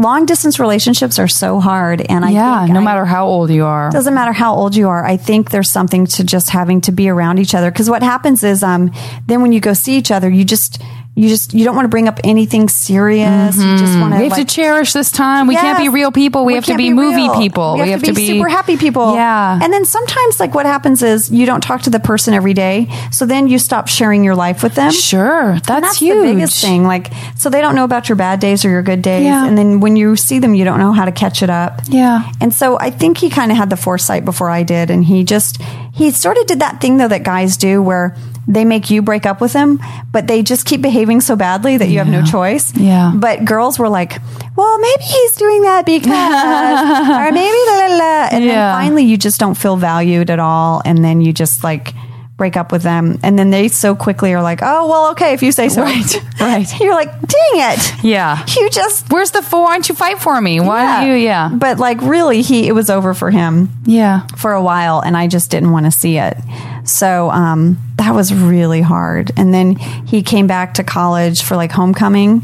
[0.00, 3.50] long distance relationships are so hard and I yeah, think no I- matter how old
[3.50, 3.90] you are.
[3.90, 5.04] doesn't matter how old you are.
[5.04, 7.70] I think there's something to just having to be around each other.
[7.70, 8.92] Because what happens is, um,
[9.26, 10.80] then when you go see each other, you just,
[11.18, 13.56] you just, you don't want to bring up anything serious.
[13.56, 14.00] You just mm-hmm.
[14.00, 14.18] want to.
[14.18, 15.48] We have like, to cherish this time.
[15.48, 16.44] We can't be real people.
[16.44, 17.74] We, have to can't be, movie people.
[17.74, 19.14] We have, to, be super happy people.
[19.14, 19.58] Yeah.
[19.60, 22.86] And then sometimes, like, what happens is you don't talk to the person every day,
[23.10, 24.92] so then you stop sharing your life with them.
[24.92, 26.24] Sure, that's, And that's huge.
[26.24, 26.84] the biggest thing.
[26.84, 29.44] Like, so they don't know about your bad days or your good days, Yeah.
[29.44, 31.80] and then when you see them, you don't know how to catch it up.
[31.88, 32.30] Yeah.
[32.40, 35.24] And so I think he kind of had the foresight before I did, and he
[35.24, 35.60] just
[35.92, 38.16] he sort of did that thing though that guys do where
[38.48, 39.78] they make you break up with them,
[40.10, 42.74] but they just keep behaving so badly that you have no choice.
[42.74, 43.12] Yeah.
[43.14, 44.18] But girls were like,
[44.56, 46.08] well, maybe he's doing that because,
[47.28, 48.54] or maybe la la la, and Yeah.
[48.54, 51.92] then finally you just don't feel valued at all, and then you just like
[52.38, 55.42] break up with them, and then they so quickly are like, oh well, okay, if
[55.42, 55.82] you say so.
[55.82, 56.80] Right, right.
[56.80, 58.04] You're like, dang it.
[58.04, 58.46] Yeah.
[58.56, 59.64] You just Where's the four?
[59.64, 60.60] Why don't you fight for me?
[60.60, 61.14] Why don't you?
[61.16, 61.50] Yeah.
[61.52, 64.26] But like really he it was over for him Yeah.
[64.36, 66.36] for a while and I just didn't want to see it.
[66.84, 69.32] So um that was really hard.
[69.36, 72.42] And then he came back to college for like homecoming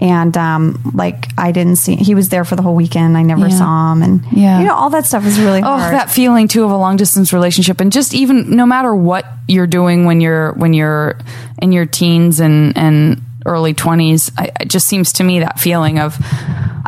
[0.00, 3.16] and um like I didn't see he was there for the whole weekend.
[3.16, 3.58] I never Yeah.
[3.58, 4.58] saw him and Yeah.
[4.60, 5.94] you know all that stuff is really Oh, hard.
[5.94, 9.66] that feeling too of a long distance relationship, and just even no matter what you're
[9.66, 11.18] doing when you're when you're
[11.62, 14.30] in your teens and and early twenties,
[14.60, 16.18] it just seems to me that feeling of.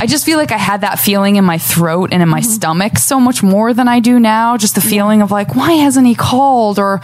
[0.01, 2.99] I just feel like I had that feeling in my throat and in my stomach
[2.99, 4.57] so much more than I do now.
[4.57, 6.79] Just the feeling of like, why hasn't he called?
[6.79, 7.01] Or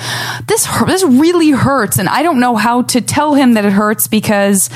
[0.46, 3.72] this hurt, this really hurts, and I don't know how to tell him that it
[3.72, 4.70] hurts because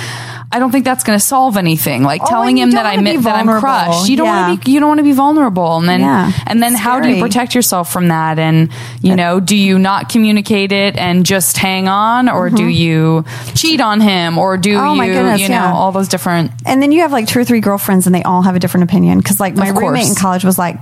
[0.51, 2.03] I don't think that's going to solve anything.
[2.03, 4.09] Like Oh, telling him that I wanna be mi- that I'm crushed.
[4.09, 4.49] You don't Yeah.
[4.49, 6.33] want to be you don't want to be vulnerable, and then Yeah.
[6.47, 8.39] and then how do you protect yourself from that?
[8.39, 8.71] And
[9.03, 13.25] you know, do you not communicate it and just hang on, or do you
[13.55, 14.87] cheat on him, or do Mm-hmm.
[15.01, 15.73] Oh, you goodness, you know yeah.
[15.75, 16.51] all those different?
[16.65, 18.85] and then you have like two or three girlfriends and they all have a different
[18.85, 20.79] opinion because like my roommate in college was like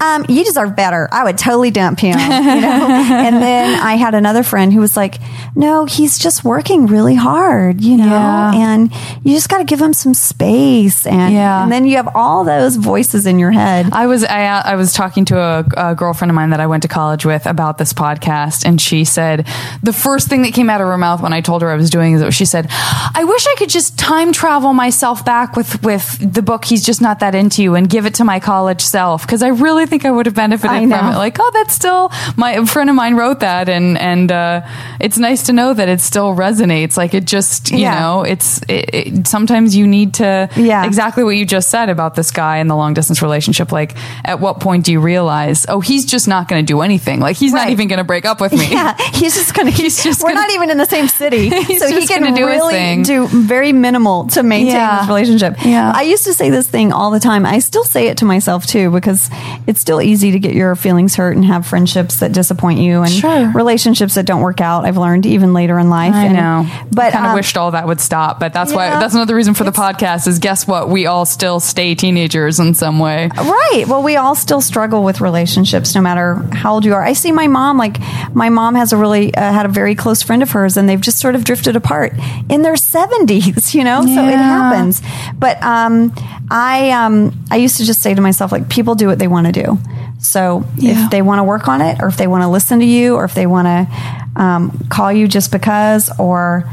[0.00, 4.14] um, you deserve better i would totally dump him you know and then i had
[4.14, 5.16] another friend who was like
[5.54, 8.52] no he's just working really hard you know Yeah.
[8.54, 8.92] and
[9.24, 11.62] you just got to give him some space and, Yeah.
[11.62, 14.92] and then you have all those voices in your head I was I, I was
[14.92, 17.92] talking to a, a girlfriend of mine that I went to college with about this
[17.92, 19.46] podcast, and she said
[19.82, 21.90] the first thing that came out of her mouth when I told her I was
[21.90, 26.18] doing is she said, "I wish I could just time travel myself back with with
[26.34, 26.64] the book.
[26.64, 29.48] He's just not that into you, and give it to my college self because I
[29.48, 31.16] really think I would have benefited from it.
[31.16, 34.60] Like, oh, that's still my a friend of mine wrote that, and and uh,
[35.00, 36.96] it's nice to know that it still resonates.
[36.96, 37.98] Like it just you Yeah.
[38.00, 40.84] know, it's it, it, sometimes you need to Yeah.
[40.86, 43.72] exactly what you just said about this guy in the long distance relationship.
[43.72, 43.94] Like,
[44.24, 47.20] at what point do you realize, oh, he's just not going to do anything?
[47.20, 48.66] Like, he's not even going to break up with me.
[48.76, 49.70] Yeah, he's just gonna.
[49.76, 51.48] He's just we're gonna- not even in the same city,
[51.78, 53.02] so he can do really thing.
[53.02, 54.98] do very minimal to maintain Yeah.
[55.00, 55.56] this relationship.
[55.64, 55.92] Yeah.
[55.94, 57.46] I used to say this thing all the time.
[57.46, 59.30] I still say it to myself too because
[59.66, 63.10] it's still easy to get your feelings hurt and have friendships that disappoint you and
[63.10, 63.50] Sure.
[63.52, 64.84] relationships that don't work out.
[64.84, 66.14] I've learned even later in life.
[66.14, 66.66] I And- know.
[66.92, 69.34] but I kind of um, wished all that would stop, but that's why that's another
[69.34, 70.88] reason for the podcast is guess what?
[70.88, 73.30] We all still stay teenagers in some way.
[73.36, 73.84] Right.
[73.86, 77.02] Well, we all still struggle with relationships, no matter how old you are.
[77.02, 77.78] I see my mom.
[77.78, 77.98] Like
[78.34, 81.00] my mom has a really uh, had a very close friend of hers, and they've
[81.00, 82.12] just sort of drifted apart
[82.48, 83.74] in their seventies.
[83.74, 85.02] You know, so it happens.
[85.38, 86.12] But um,
[86.50, 89.45] I um, I used to just say to myself, like, people do what they want
[89.54, 89.78] to do.
[90.18, 91.04] So Yeah.
[91.04, 93.14] if they want to work on it, or if they want to listen to you,
[93.16, 96.64] or if they want to um, call you just because, or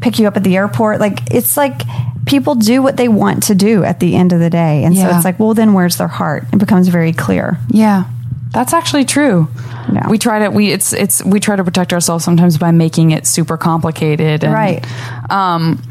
[0.00, 1.00] pick you up at the airport.
[1.00, 1.82] Like it's like
[2.26, 4.84] people do what they want to do at the end of the day.
[4.84, 6.44] And so it's like, well, then where's their heart?
[6.52, 7.58] It becomes very clear.
[7.70, 8.04] Yeah.
[8.50, 9.48] That's actually true.
[9.92, 10.08] Yeah.
[10.08, 13.26] We try to we it's it's we try to protect ourselves sometimes by making it
[13.26, 14.44] super complicated.
[14.44, 14.84] And, Right.
[15.30, 15.82] Um.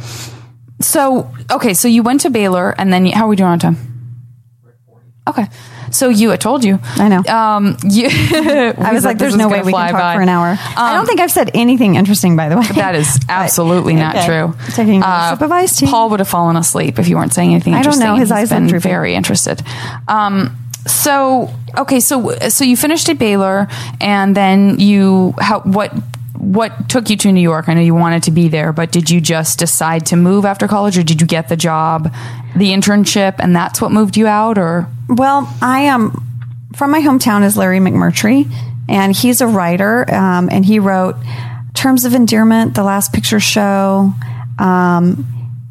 [0.81, 3.59] So okay, so you went to Baylor, and then you, how are we doing on
[3.59, 3.77] time?
[5.27, 5.47] Okay.
[5.93, 6.79] So you, I told you.
[6.97, 7.23] I know.
[7.23, 7.77] Um.
[7.83, 10.57] You, I was like, there's no way we can talk for an hour.
[10.59, 12.65] I don't think I've said anything interesting, by the way.
[12.67, 14.25] Um, That is absolutely not Okay.
[14.25, 14.55] true.
[14.73, 15.85] Taking another sip of iced tea.
[15.85, 17.73] Paul would have fallen asleep if you weren't saying anything.
[17.73, 18.07] I don't interesting.
[18.07, 18.15] know.
[18.15, 19.61] His He's eyes been very interested.
[20.07, 23.67] Um, so okay, so so you finished at Baylor,
[24.01, 25.93] and then you how what
[26.37, 27.69] what took you to New York?
[27.69, 30.67] I know you wanted to be there, but did you just decide to move after
[30.67, 32.13] college, or did you get the job,
[32.55, 36.11] the internship, and that's what moved you out, or Well, I am
[36.75, 38.51] from my hometown is Larry McMurtry,
[38.89, 41.15] and he's a writer, um, and he wrote
[41.73, 44.13] Terms of Endearment, The Last Picture Show.
[44.59, 45.25] Um,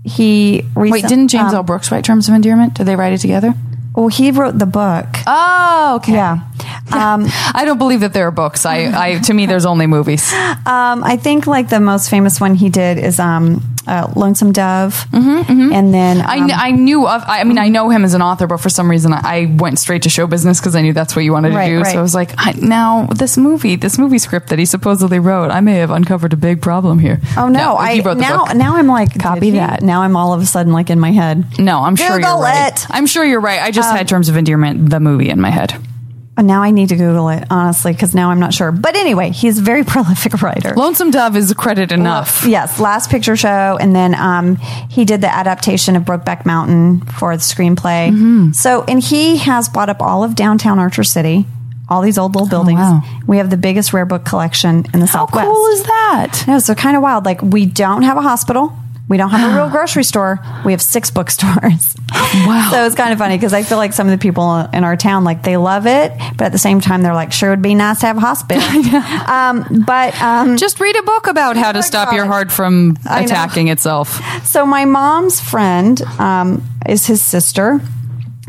[0.05, 1.07] he wait?
[1.07, 1.63] Didn't James um, L.
[1.63, 2.75] Brooks write Terms of Endearment?
[2.75, 3.55] Did they write it together?
[3.95, 5.07] Well, he wrote the book.
[5.26, 6.12] Oh, okay.
[6.20, 6.40] yeah.
[6.93, 8.64] Um, I don't believe that there are books.
[8.66, 10.32] I, I to me, there's only movies.
[10.64, 15.07] Um, I think like the most famous one he did is um, uh, Lonesome Dove,
[15.12, 18.22] and then I, um, kn- I knew of, I mean, I know him as an
[18.22, 20.93] author, but for some reason I I went straight to show business because I knew
[20.93, 21.80] that's what you wanted to Right, do.
[21.80, 21.93] right.
[21.93, 25.51] So I was like, I, now this movie, this movie script that he supposedly wrote,
[25.51, 27.20] I may have uncovered a big problem here.
[27.37, 28.55] oh no, I he wrote the now book.
[28.57, 29.83] now I'm like Copy that.
[29.83, 31.59] Now I'm all of a sudden like in my head.
[31.59, 32.72] No, I'm sure you're Google right.
[32.72, 32.87] it.
[32.91, 33.61] I'm sure you're right.
[33.61, 35.74] I just had Terms of Endearment, the movie, in my head.
[36.37, 38.72] And now I need to Google it honestly because now I'm not sure.
[38.72, 40.74] But anyway, he's a very prolific writer.
[40.74, 42.47] Lonesome Dove is credit enough.
[42.47, 44.57] Yes, Last Picture Show, and then um,
[44.91, 48.11] he did the adaptation of Brokeback Mountain for the screenplay.
[48.11, 48.53] Mm-hmm.
[48.53, 51.45] So, and he has bought up all of downtown Archer City,
[51.89, 52.80] all these old little buildings.
[52.80, 53.03] wow.
[53.26, 55.47] We have the biggest rare book collection in the How Southwest.
[55.47, 56.45] How cool is that?
[56.49, 57.26] No, so kind of wild.
[57.26, 58.74] Like we don't have a hospital.
[59.09, 60.38] We don't have a real grocery store.
[60.64, 61.96] We have six bookstores.
[62.46, 62.68] Wow.
[62.72, 64.96] So it's kind of funny because I feel like some of the people in our
[64.96, 67.74] town, like they love it, but at the same time, they're like, sure would be
[67.74, 68.62] nice to have a hospital.
[69.28, 73.68] um, but um, Just read a book about how to stop your heart from attacking
[73.68, 74.20] itself.
[74.46, 77.80] so my mom's friend um, is his sister.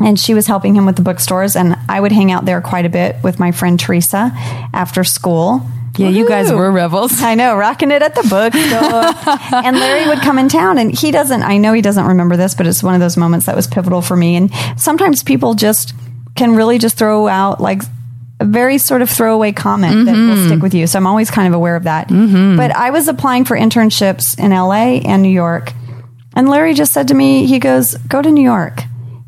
[0.00, 2.84] And she was helping him with the bookstores, and I would hang out there quite
[2.84, 4.32] a bit with my friend Teresa
[4.72, 5.62] after school.
[5.96, 7.22] Yeah, you guys were rebels.
[7.22, 9.58] I know, rocking it at the bookstore.
[9.64, 11.42] and Larry would come in town, and he doesn't.
[11.42, 14.02] I know he doesn't remember this, but it's one of those moments that was pivotal
[14.02, 14.36] for me.
[14.36, 15.94] And sometimes people just
[16.34, 17.82] can really just throw out like
[18.40, 20.46] a very sort of throwaway comment that will mm-hmm.
[20.46, 20.86] stick with you.
[20.86, 22.08] So I'm always kind of aware of that.
[22.08, 22.56] Mm-hmm.
[22.56, 25.72] But I was applying for internships in LA and New York,
[26.34, 28.82] and Larry just said to me, he goes, "Go to New York."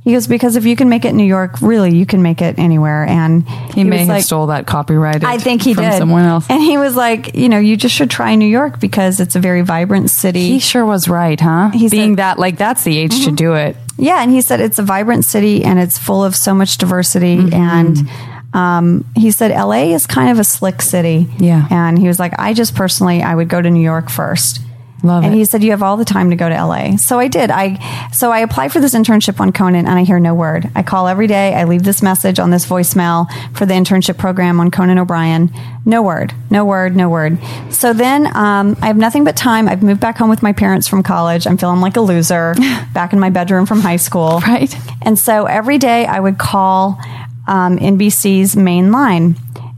[0.06, 2.40] He goes because if you can make it in New York, really you can make
[2.40, 3.04] it anywhere.
[3.04, 3.42] And
[3.74, 5.24] He, may have like- stole that copyright.
[5.24, 5.98] I think he from did.
[5.98, 6.46] someone else.
[6.48, 9.40] And he was like, you know, you just should try New York because it's a
[9.40, 10.48] very vibrant city.
[10.48, 11.70] He sure was right, huh?
[11.74, 13.30] He's Being said- that like that's the age Mm-hmm.
[13.30, 13.76] to do it.
[13.98, 17.38] yeah, and he said it's a vibrant city and it's full of so much diversity.
[17.38, 17.54] Mm-hmm.
[17.54, 18.08] And
[18.54, 21.26] um, he said LA is kind of a slick city.
[21.38, 21.66] Yeah.
[21.68, 24.60] And he was like, I just personally, I would go to New York first.
[25.02, 25.26] Love it.
[25.26, 25.38] and it.
[25.38, 26.96] he said you have all the time to go to LA.
[26.96, 27.50] So I did.
[27.50, 30.70] I so I applied for this internship on Conan and I hear no word.
[30.74, 31.54] I call every day.
[31.54, 33.26] I leave this message on this voicemail
[33.56, 35.50] for the internship program on Conan O'Brien.
[35.84, 36.34] No word.
[36.50, 36.96] No word.
[36.96, 37.38] No word.
[37.70, 39.68] So then um, I have nothing but time.
[39.68, 41.46] I've moved back home with my parents from college.
[41.46, 42.54] I'm feeling like a loser
[42.92, 44.40] back in my bedroom from high school.
[44.46, 44.74] Right.
[45.02, 46.98] And so every day I would call
[47.46, 49.36] um, NBC's main line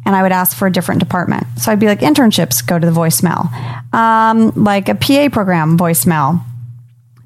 [0.08, 1.46] and I would ask for a different department.
[1.58, 3.52] So I'd be like, internships, go to the voicemail.
[3.92, 6.42] Um, like a PA program, voicemail.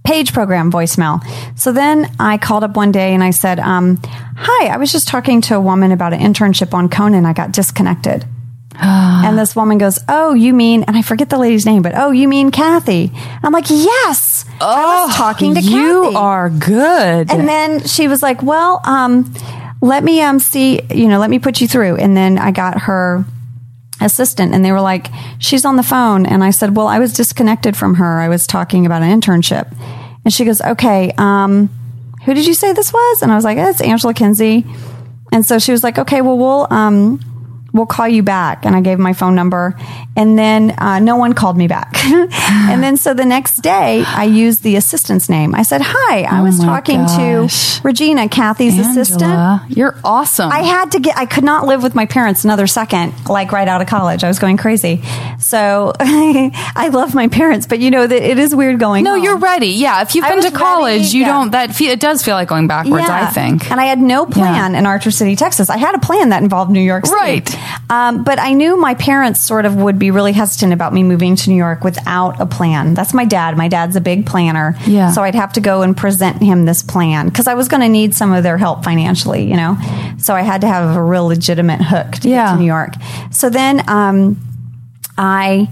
[0.02, 1.22] Page program, voicemail.
[1.56, 4.00] So then I called up one day and I said, um,
[4.36, 7.24] Hi, I was just talking to a woman about an internship on Conan.
[7.24, 8.24] I got disconnected.
[8.82, 12.10] and this woman goes, Oh, you mean, and I forget the lady's name, but oh,
[12.10, 13.12] you mean Kathy?
[13.44, 14.44] I'm like, Yes.
[14.60, 16.16] I was talking to you Kathy.
[16.16, 17.30] are good.
[17.30, 19.32] And then she was like, "Well, um,
[19.82, 22.82] let me um see, you know, let me put you through." And then I got
[22.82, 23.26] her
[24.00, 25.08] assistant, and they were like,
[25.38, 28.20] "She's on the phone." And I said, "Well, I was disconnected from her.
[28.20, 29.70] I was talking about an internship."
[30.24, 31.68] And she goes, "Okay, um,
[32.24, 34.64] who did you say this was?" And I was like, "It's Angela Kinsey."
[35.32, 37.18] And so she was like, okay, well, we'll, um,
[37.72, 38.64] we'll call you back.
[38.64, 39.74] And I gave my phone number.
[40.16, 41.94] And then uh, no one called me back.
[42.04, 45.54] and then so the next day, I used the assistant's name.
[45.54, 47.78] I said, Hi, I Oh was talking gosh.
[47.80, 49.70] to Regina, Kathy's assistant.
[49.70, 50.50] You're awesome.
[50.52, 53.66] I had to get, I could not live with my parents another second, like right
[53.68, 54.22] out of college.
[54.22, 55.02] I was going crazy.
[55.38, 59.24] So I love my parents, but you know that it is weird going no, home.
[59.24, 59.68] you're ready.
[59.68, 61.28] Yeah, if you've I been to college, ready, you yeah.
[61.28, 61.50] don't.
[61.52, 63.08] That fe- it does feel like going backwards.
[63.08, 63.70] I think.
[63.70, 65.70] And I had no plan in Archer City, Texas.
[65.70, 67.16] I had a plan that involved New York City.
[67.18, 67.58] Right.
[67.90, 71.36] Um, but I knew my parents sort of would be really hesitant about me moving
[71.36, 72.94] to New York without a plan.
[72.94, 73.56] That's my dad.
[73.56, 74.76] My dad's a big planner.
[74.86, 75.10] Yeah.
[75.12, 77.88] So I'd have to go and present him this plan because I was going to
[77.88, 79.76] need some of their help financially, you know?
[80.18, 82.94] So I had to have a real legitimate hook to get to New York.
[83.30, 84.40] So then, um,
[85.18, 85.68] I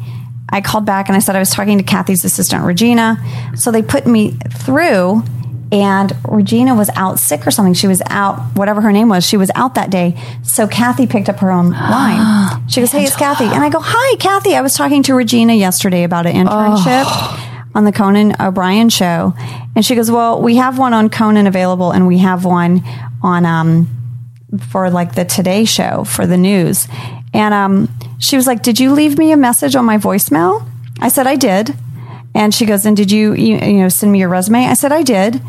[0.52, 3.16] I called back and I said I was talking to Kathy's assistant Regina.
[3.56, 5.22] So they put me through
[5.72, 7.74] and Regina was out sick or something.
[7.74, 10.20] She was out, whatever her name was, she was out that day.
[10.42, 12.68] So Kathy picked up her own line.
[12.68, 13.44] She goes, Hey, it's Kathy.
[13.44, 14.54] And I go, Hi, Kathy.
[14.54, 17.04] I was talking to Regina yesterday about an internship
[17.74, 19.34] on the Conan O'Brien show.
[19.76, 22.82] And she goes, Well, we have one on Conan available and we have one
[23.22, 23.96] on um
[24.70, 26.88] for like the Today Show for the news.
[27.32, 30.66] And um, she was like, "Did you leave me a message on my voicemail?"
[31.00, 31.74] I said, "I did."
[32.34, 34.92] And she goes, "And did you you, you know send me your resume?" I said,
[34.92, 35.40] "I did."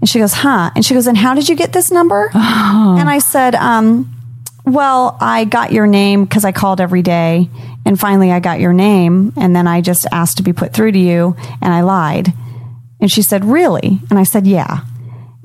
[0.00, 3.08] And she goes, "Huh?" And she goes, "And how did you get this number?" And
[3.08, 4.12] I said, um,
[4.64, 7.48] "Well, I got your name because I called every day,
[7.84, 10.92] and finally I got your name, and then I just asked to be put through
[10.92, 12.32] to you, and I lied."
[13.00, 14.80] And she said, "Really?" And I said, "Yeah."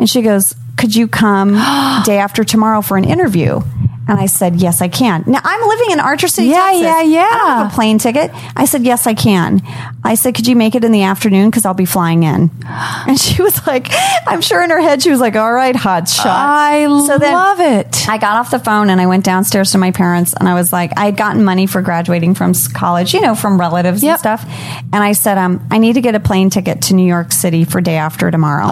[0.01, 1.51] And she goes, Could you come
[2.05, 3.61] day after tomorrow for an interview?
[4.11, 5.23] And I said, Yes, I can.
[5.25, 6.81] Now I'm living in Archer City, Yeah, Texas.
[6.83, 7.29] yeah, yeah.
[7.31, 8.29] I don't have a plane ticket.
[8.57, 9.61] I said, Yes, I can.
[10.03, 11.49] I said, Could you make it in the afternoon?
[11.49, 12.51] Because I'll be flying in.
[13.07, 13.87] And she was like,
[14.27, 16.27] I'm sure in her head, she was like, All right, hot shot.
[16.27, 18.09] I love it.
[18.09, 20.73] I got off the phone and I went downstairs to my parents and I was
[20.73, 24.11] like, I had gotten money for graduating from college, you know, from relatives Yep.
[24.11, 24.45] and stuff.
[24.91, 27.63] And I said, um, I need to get a plane ticket to New York City
[27.63, 28.67] for day after tomorrow.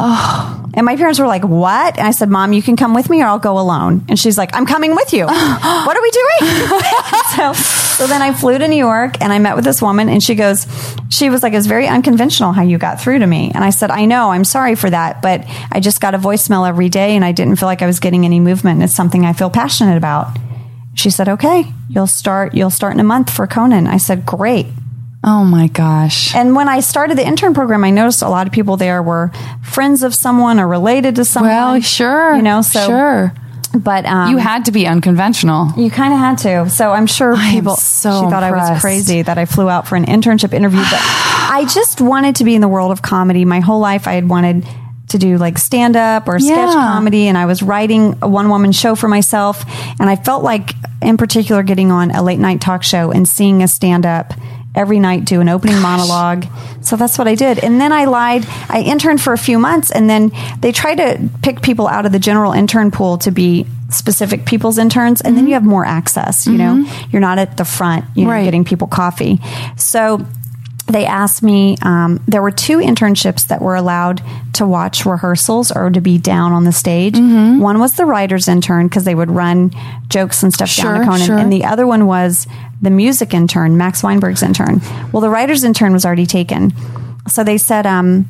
[0.74, 1.98] And my parents were like, What?
[1.98, 4.04] And I said, Mom, you can come with me or I'll go alone.
[4.10, 5.26] And she's like, I'm coming with you.
[5.86, 6.68] what are we doing?
[7.36, 10.24] so, so then I flew to New York and I met with this woman and
[10.24, 10.66] she goes,
[11.10, 13.52] She was like, It's very unconventional how you got through to me.
[13.54, 16.68] And I said, I know, I'm sorry for that, but I just got a voicemail
[16.68, 18.82] every day and I didn't feel like I was getting any movement.
[18.82, 20.38] It's something I feel passionate about.
[20.96, 23.88] She said, Okay, you'll start you'll start in a month for Conan.
[23.88, 24.68] I said, Great.
[25.24, 26.34] Oh my gosh.
[26.34, 29.32] And when I started the intern program, I noticed a lot of people there were
[29.62, 31.52] friends of someone or related to someone.
[31.52, 32.36] Well, sure.
[32.36, 33.34] You know, so sure.
[33.74, 35.72] But um, You had to be unconventional.
[35.78, 36.70] you kind of had to.
[36.70, 37.76] So I'm sure people.
[37.76, 41.00] so she thought I was crazy that I flew out for an internship interview, but
[41.02, 43.46] I just wanted to be in the world of comedy.
[43.46, 44.66] My whole life, I had wanted
[45.10, 46.74] to do like stand up or sketch Yeah.
[46.74, 49.66] comedy, and I was writing a one woman show for myself.
[50.00, 53.64] And I felt like, in particular, getting on a late night talk show and seeing
[53.64, 54.34] a stand up
[54.80, 56.46] every night do an opening monologue.
[56.82, 57.60] So that's what I did.
[57.60, 58.48] And then I lied.
[58.70, 62.14] I interned for a few months and then they try to pick people out of
[62.14, 65.50] the general intern pool to be specific people's interns and then mm-hmm.
[65.50, 66.76] you have more access, you know.
[66.76, 67.10] Mm-hmm.
[67.12, 68.46] You're not at the front, you know, Right.
[68.46, 69.40] getting people coffee.
[69.76, 70.26] So
[70.90, 74.22] they asked me um, there were two internships that were allowed
[74.54, 77.60] to watch rehearsals or to be down on the stage Mm-hmm.
[77.60, 79.72] one was the writer's intern because they would run
[80.10, 81.38] jokes and stuff down to conan sure.
[81.38, 82.48] and the other one was
[82.82, 84.82] the music intern max weinberg's intern
[85.12, 86.72] well the writer's intern was already taken
[87.28, 88.26] so they said um,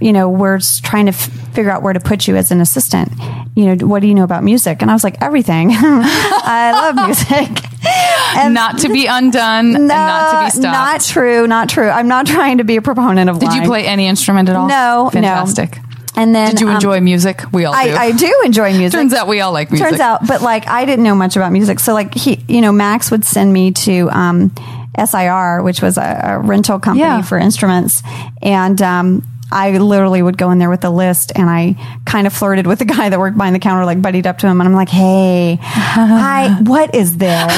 [0.00, 3.10] you know we're trying to f- figure out where to put you as an assistant
[3.56, 7.06] you know what do you know about music and i was like everything i love
[7.06, 7.64] music
[8.36, 10.72] and Not to be undone and not to be stopped.
[10.72, 11.46] not true.
[11.46, 11.88] Not true.
[11.88, 13.38] I'm not trying to be a proponent of.
[13.40, 14.68] Did you play any instrument at all?
[14.68, 15.10] No, no.
[15.10, 15.78] Fantastic.
[16.16, 17.42] And then Did you um, enjoy music?
[17.52, 17.78] We all do.
[17.78, 18.92] I, I do enjoy music.
[18.98, 19.88] Turns out we all like music.
[19.88, 22.70] Turns out, but like I didn't know much about music, so like he, you know,
[22.72, 24.54] Max would send me to um,
[25.02, 27.22] SIR, which was a, a rental company Yeah.
[27.22, 28.02] for instruments,
[28.40, 31.76] and um, I literally would go in there with a list, and I
[32.06, 34.46] kind of flirted with the guy that worked behind the counter, like buddied up to
[34.46, 37.52] him, and I'm like, "Hey, hi, what is this?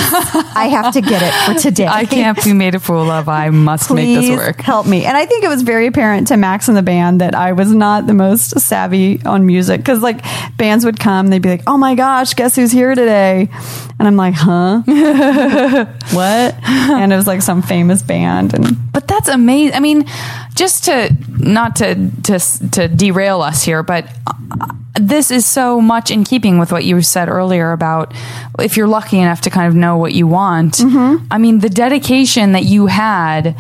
[0.57, 1.87] I have to get it for today.
[1.87, 3.29] I can't be made a fool of.
[3.29, 4.61] I must make this work.
[4.61, 5.05] help me.
[5.05, 7.73] And I think it was very apparent to Max and the band that I was
[7.73, 10.21] not the most savvy on music because like
[10.57, 13.49] bands would come, they'd be like, "Oh my gosh, guess who's here today?"
[13.99, 14.83] And I'm like, "Huh?
[16.13, 19.75] what?" And it was like some famous band, and But that's amazing.
[19.75, 20.07] I mean,
[20.55, 21.84] just to not to
[22.25, 22.39] to
[22.71, 27.03] to derail us here, but uh, this is so much in keeping with what you
[27.03, 28.15] said earlier about
[28.59, 30.81] if you're lucky enough to kind of know what you want.
[31.31, 33.57] I mean, the dedication that you had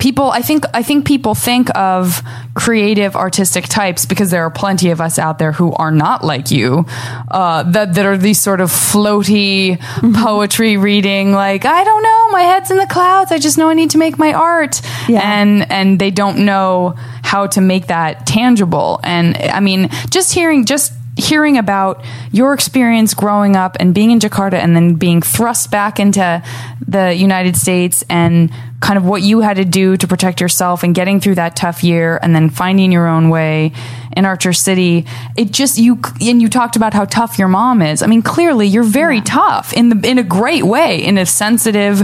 [0.00, 2.22] people i think i think people think of
[2.54, 6.50] creative artistic types because there are plenty of us out there who are not like
[6.50, 6.84] you
[7.30, 10.14] uh, that, that are these sort of floaty Mm-hmm.
[10.24, 13.74] poetry reading like i don't know my head's in the clouds i just know i
[13.74, 15.20] need to make my art Yeah.
[15.40, 20.64] and and they don't know how to make that tangible and i mean just hearing
[20.64, 25.70] just hearing about your experience growing up and being in Jakarta and then being thrust
[25.70, 26.42] back into
[26.86, 28.50] the United States and
[28.80, 31.84] kind of what you had to do to protect yourself and getting through that tough
[31.84, 33.72] year and then finding your own way
[34.16, 35.06] in Archer City
[35.36, 38.02] it just you and you talked about how tough your mom is.
[38.02, 41.98] I mean clearly you're very tough in the in a great way in a sensitive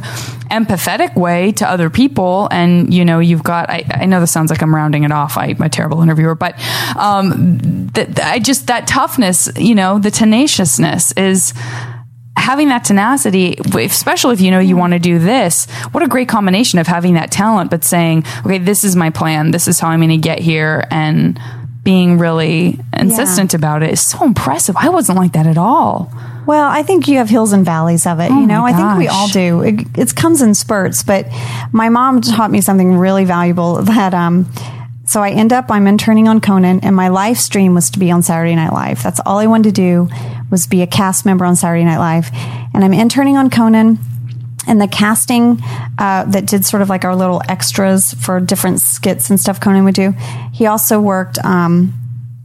[0.50, 2.48] empathetic way to other people.
[2.50, 5.36] And you know you've got I, I know this sounds like I'm rounding it off.
[5.36, 6.54] I, I'm a terrible interviewer but
[6.96, 11.54] um I just that toughness you know the tenaciousness is
[12.36, 16.28] having that tenacity especially if you know you want to do this what a great
[16.28, 19.50] combination of having that talent but saying okay this is my plan.
[19.50, 20.86] This is how I'm going to get here.
[20.90, 21.40] And
[21.87, 26.11] being really insistent about it is so impressive I wasn't like that at all
[26.47, 28.30] Well, I think you have hills and valleys of it.
[28.30, 29.62] you know, I think we all do.
[29.62, 31.26] It, it comes in spurts, but
[31.72, 34.47] my mom taught me something really valuable that, um,
[35.05, 38.11] so I end up, I'm interning on Conan and my live stream was to be
[38.11, 39.03] on Saturday Night Live.
[39.03, 40.09] That's all I wanted to do
[40.51, 42.30] was be a cast member on Saturday Night Live.
[42.74, 43.99] And I'm interning on Conan
[44.67, 45.62] and the casting
[45.99, 49.85] uh, that did sort of like our little extras for different skits and stuff Conan
[49.85, 50.12] would do.
[50.53, 51.93] He also worked um,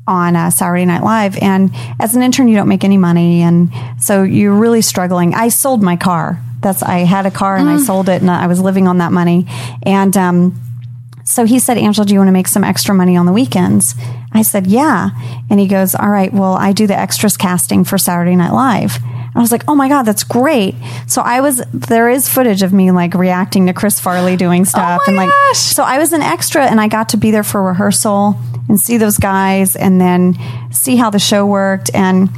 [0.08, 3.72] on uh, Saturday Night Live, and as an intern, you don't make any money, and
[4.00, 5.34] so you're really struggling.
[5.34, 6.42] I sold my car.
[6.60, 9.12] That's I had a car and I sold it, and I was living on that
[9.12, 9.48] money,
[9.84, 10.16] and.
[10.16, 10.62] Um,
[11.24, 13.96] so he said, Angela, do you want to make some extra money on the weekends?
[14.34, 15.10] I said, yeah.
[15.50, 18.98] And he goes, all right, well, I do the extras casting for Saturday Night Live.
[19.34, 20.76] I was like, oh my God, that's great.
[21.08, 24.66] So I was, there is footage of me like reacting to Chris Farley doing oh
[24.66, 25.02] stuff.
[25.06, 25.58] my and like, gosh.
[25.58, 28.98] so I was an extra and I got to be there for rehearsal and see
[28.98, 30.38] those guys and then
[30.72, 31.92] see how the show worked.
[31.94, 32.30] And,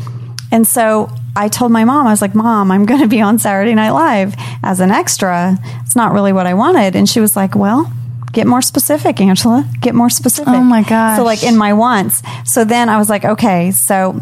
[0.51, 3.39] and so I told my mom, I was like, Mom, I'm going to be on
[3.39, 5.57] Saturday Night Live as an extra.
[5.81, 6.95] It's not really what I wanted.
[6.95, 7.91] And she was like, Well,
[8.33, 9.65] get more specific, Angela.
[9.79, 10.53] Get more specific.
[10.53, 11.17] Oh, my gosh.
[11.17, 12.21] So, like in my wants.
[12.43, 14.21] So then I was like, Okay, so.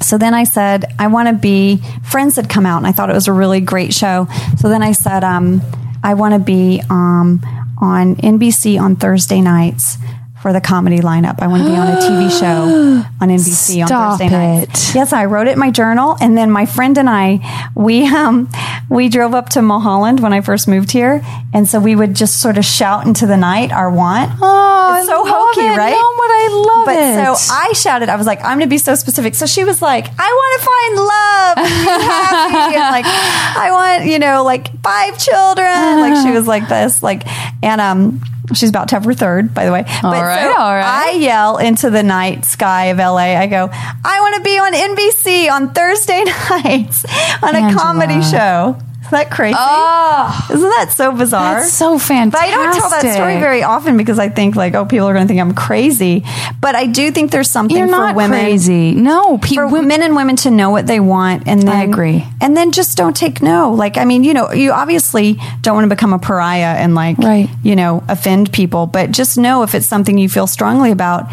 [0.00, 1.82] So then I said, I want to be.
[2.04, 4.28] Friends had come out, and I thought it was a really great show.
[4.58, 5.60] So then I said, um,
[6.04, 7.40] I want to be um,
[7.80, 9.98] on NBC on Thursday nights
[10.40, 11.40] for the comedy lineup.
[11.40, 14.90] I want to be on a TV show on NBC Stop on Thursday nights.
[14.90, 14.94] it.
[14.94, 18.48] Yes, I wrote it in my journal, and then my friend and I, we um,
[18.88, 21.22] we drove up to Mulholland when I first moved here,
[21.52, 24.30] and so we would just sort of shout into the night our want.
[24.40, 25.76] Oh, it's so hokey, it.
[25.76, 25.90] right?
[25.90, 27.36] No, but I love but it.
[27.36, 29.34] so I shouted, I was like, I'm going to be so specific.
[29.34, 33.68] So she was like, I want to find love, and be happy, and like I
[33.70, 36.00] want, you know, like five children.
[36.00, 37.24] Like she was like this, like,
[37.62, 38.20] and um.
[38.54, 39.82] She's about to have her third, by the way.
[40.02, 41.08] But right, so all right.
[41.08, 43.36] I yell into the night sky of LA.
[43.38, 47.04] I go, I want to be on NBC on Thursday nights
[47.42, 48.78] on a comedy show.
[49.08, 49.56] Is that crazy?
[49.58, 51.60] Oh, Isn't that so bizarre?
[51.60, 52.50] that's so fantastic.
[52.52, 55.14] But I don't tell that story very often because I think like, oh, people are
[55.14, 56.24] going to think I'm crazy.
[56.60, 58.38] But I do think there's something You're for not women.
[58.38, 58.92] crazy.
[58.92, 62.24] No, pe- For men and women to know what they want, and then I agree.
[62.42, 63.72] and then just don't take no.
[63.72, 67.16] Like, I mean, you know, you obviously don't want to become a pariah and like,
[67.18, 67.48] Right.
[67.62, 71.26] you know, offend people, but just know if it's something you feel strongly about,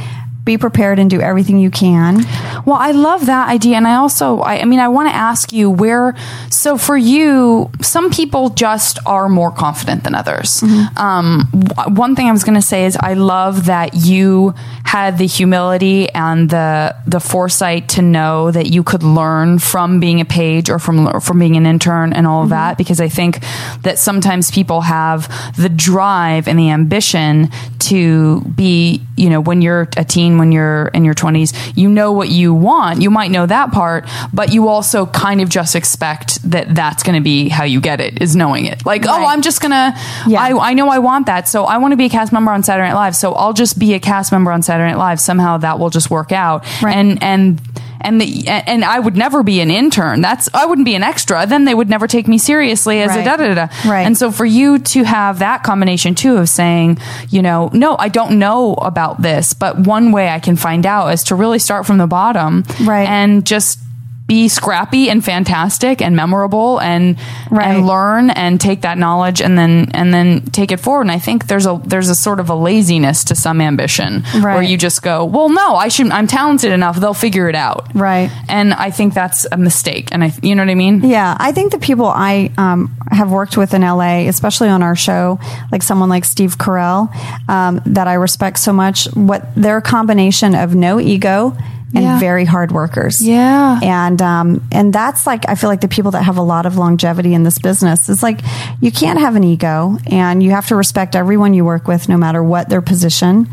[0.45, 2.23] be prepared and do everything you can.
[2.65, 3.77] Well, I love that idea.
[3.77, 6.15] And I also, I, I mean, I want to ask you where,
[6.51, 10.63] so for you, some people just are more confident than others.
[10.95, 15.17] Um, w- one thing I was going to say is I love that you had
[15.17, 20.25] the humility and the, the foresight to know that you could learn from being a
[20.25, 23.39] page or from, or from being an intern and all of that, because I think
[23.81, 25.27] that sometimes people have
[25.57, 30.87] the drive and the ambition to be, you know, when you're a teen, when you're
[30.87, 33.01] in your 20s, you know what you want.
[33.01, 37.15] You might know that part, but you also kind of just expect that that's going
[37.15, 38.85] to be how you get it, is knowing it.
[38.85, 39.93] Like, oh, I'm just going to,
[40.27, 40.41] Yeah.
[40.41, 41.47] I, I know I want that.
[41.47, 43.15] So I want to be a cast member on Saturday Night Live.
[43.15, 45.19] So I'll just be a cast member on Saturday Night Live.
[45.19, 46.65] Somehow that will just work out.
[46.81, 46.95] Right.
[46.95, 47.61] And, and,
[48.05, 50.21] and the and I would never be an intern.
[50.21, 51.45] That's I wouldn't be an extra.
[51.45, 53.25] Then they would never take me seriously as a Right.
[53.25, 53.65] da da da.
[53.67, 53.89] da.
[53.89, 54.05] Right.
[54.05, 56.99] And so for you to have that combination too of saying,
[57.29, 61.07] you know, no, I don't know about this, but one way I can find out
[61.13, 63.07] is to really start from the bottom, Right.
[63.09, 63.79] And just
[64.27, 67.17] be scrappy and fantastic and memorable and
[67.51, 67.67] Right.
[67.67, 71.01] and learn and take that knowledge and then and then take it forward.
[71.01, 74.61] And I think there's a there's a sort of a laziness to some ambition where
[74.63, 76.09] you just go, well, no, I should.
[76.09, 76.97] I'm talented enough.
[76.99, 77.93] They'll figure it out.
[77.93, 78.31] Right.
[78.49, 80.09] And I think that's a mistake.
[80.11, 81.01] And I, you know what I mean?
[81.03, 84.95] Yeah, I think the people I um, have worked with in LA, especially on our
[84.95, 85.39] show,
[85.71, 87.09] like someone like Steve Carell,
[87.49, 91.55] um, that I respect so much, what their combination of no ego
[91.95, 92.19] and Yeah.
[92.19, 93.21] very hard workers.
[93.25, 93.79] Yeah.
[93.81, 96.77] And um, and that's like I feel like the people that have a lot of
[96.77, 98.09] longevity in this business.
[98.09, 98.41] It's like
[98.81, 102.17] you can't have an ego, and you have to respect everyone you work with, no
[102.17, 103.47] matter what their position.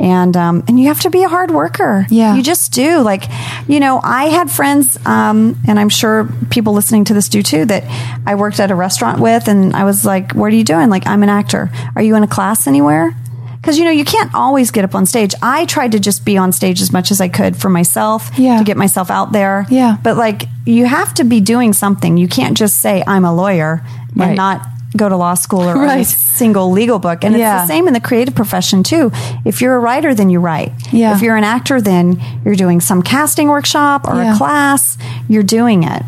[0.00, 2.06] And um, and you have to be a hard worker.
[2.08, 2.36] Yeah.
[2.36, 3.00] you just do.
[3.00, 3.24] Like,
[3.66, 7.64] you know, I had friends, um, and I'm sure people listening to this do too.
[7.64, 7.82] That
[8.24, 11.04] I worked at a restaurant with, and I was like, "What are you doing?" Like,
[11.08, 11.70] I'm an actor.
[11.96, 13.12] Are you in a class anywhere?
[13.60, 15.34] Because you know you can't always get up on stage.
[15.42, 18.58] I tried to just be on stage as much as I could for myself Yeah.
[18.58, 19.66] to get myself out there.
[19.68, 19.96] Yeah.
[20.02, 22.16] But like you have to be doing something.
[22.16, 23.82] You can't just say I'm a lawyer
[24.14, 24.28] Right.
[24.28, 26.00] and not go to law school or Right.
[26.00, 27.22] a single legal book.
[27.24, 27.54] And Yeah.
[27.58, 29.12] it's the same in the creative profession too.
[29.44, 30.72] If you're a writer, then you write.
[30.92, 31.14] Yeah.
[31.14, 34.34] If you're an actor, then you're doing some casting workshop or Yeah.
[34.34, 34.96] a class.
[35.28, 36.02] You're doing it.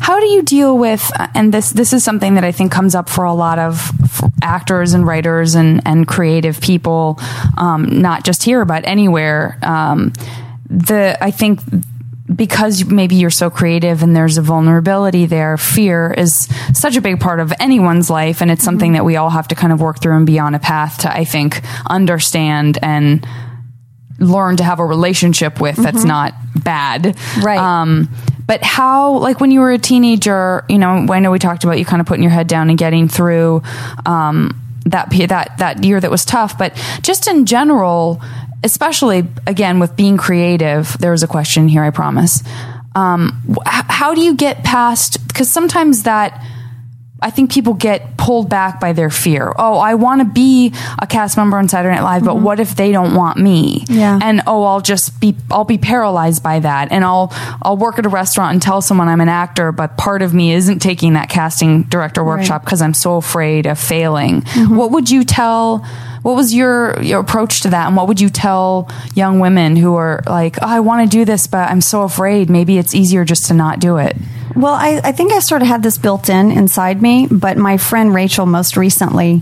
[0.00, 3.08] How do you deal with and this this is something that I think comes up
[3.08, 3.92] for a lot of
[4.42, 7.18] actors and writers and and creative people
[7.56, 10.12] um, not just here but anywhere um,
[10.68, 11.60] the I think
[12.34, 17.20] because maybe you're so creative and there's a vulnerability there fear is such a big
[17.20, 20.00] part of anyone's life and it's something that we all have to kind of work
[20.00, 23.26] through and be on a path to I think understand and
[24.18, 27.16] learn to have a relationship with that's not bad.
[27.42, 27.58] Right.
[27.58, 28.08] Um,
[28.46, 31.78] but how, like when you were a teenager, you know, I know we talked about
[31.78, 33.62] you kind of putting your head down and getting through,
[34.06, 36.72] um, that, that, that year that was tough, but
[37.02, 38.22] just in general,
[38.62, 42.42] especially again with being creative, there was a question here, I promise.
[42.94, 46.42] Um, how do you get past, cause sometimes that,
[47.20, 49.50] I think people get pulled back by their fear.
[49.58, 52.76] Oh, I want to be a cast member on Saturday Night Live, but what if
[52.76, 53.86] they don't want me?
[53.88, 54.18] Yeah.
[54.22, 57.32] And oh, I'll just be I'll be paralyzed by that, and I'll
[57.62, 60.52] I'll work at a restaurant and tell someone I'm an actor, but part of me
[60.52, 64.42] isn't taking that casting director workshop because I'm so afraid of failing.
[64.68, 65.86] What would you tell?
[66.26, 69.94] What was your your approach to that, and what would you tell young women who
[69.94, 72.50] are like, oh, I want to do this, but I'm so afraid.
[72.50, 74.16] Maybe it's easier just to not do it.
[74.56, 77.76] Well, I, I think I sort of had this built in inside me, but my
[77.76, 79.40] friend Rachel most recently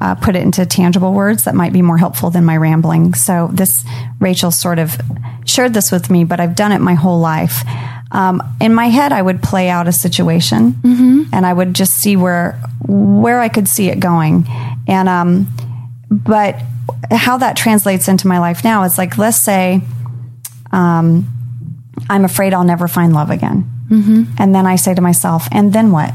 [0.00, 3.12] uh, put it into tangible words that might be more helpful than my rambling.
[3.12, 3.84] So this
[4.18, 4.98] Rachel sort of
[5.44, 7.62] shared this with me, but I've done it my whole life.
[8.10, 10.80] Um, in my head, I would play out a situation,
[11.30, 12.52] and I would just see where
[12.88, 14.46] where I could see it going,
[14.88, 15.46] and um,
[16.12, 16.60] but
[17.10, 19.80] how that translates into my life now is like let's say
[20.72, 21.26] um,
[22.08, 23.70] I'm afraid I'll never find love again.
[23.88, 24.24] Mm-hmm.
[24.38, 26.12] And then I say to myself, and then what?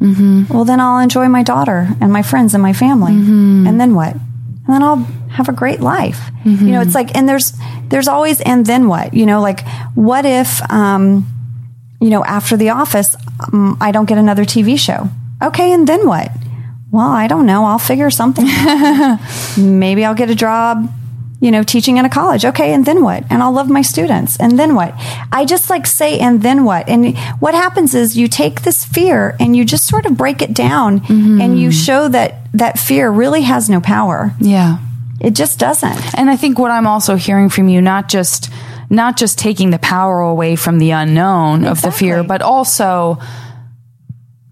[0.00, 0.52] Mm-hmm.
[0.52, 3.12] Well, then I'll enjoy my daughter and my friends and my family.
[3.68, 4.14] And then what?
[4.14, 6.18] And then I'll have a great life.
[6.64, 7.52] You know, it's like, and there's,
[7.88, 9.14] there's always, and then what?
[9.14, 11.26] You know, like, what if, um,
[12.00, 13.14] you know, after the office,
[13.52, 15.08] um, I don't get another TV show?
[15.42, 16.30] Okay, and then what?
[16.92, 17.64] Well, I don't know.
[17.64, 19.18] I'll figure something out.
[19.58, 20.92] Maybe I'll get a job,
[21.40, 22.44] you know, teaching in a college.
[22.44, 23.24] Okay, and then what?
[23.30, 24.36] And I'll love my students.
[24.36, 24.92] And then what?
[25.32, 26.86] I just like say, and then what?
[26.90, 30.52] And what happens is you take this fear and you just sort of break it
[30.52, 31.70] down and you mm-hmm.
[31.70, 34.34] show that that fear really has no power.
[34.38, 34.76] Yeah.
[35.18, 36.18] It just doesn't.
[36.18, 38.50] And I think what I'm also hearing from you, not just
[38.90, 43.18] not just taking the power away from the unknown of the fear, but also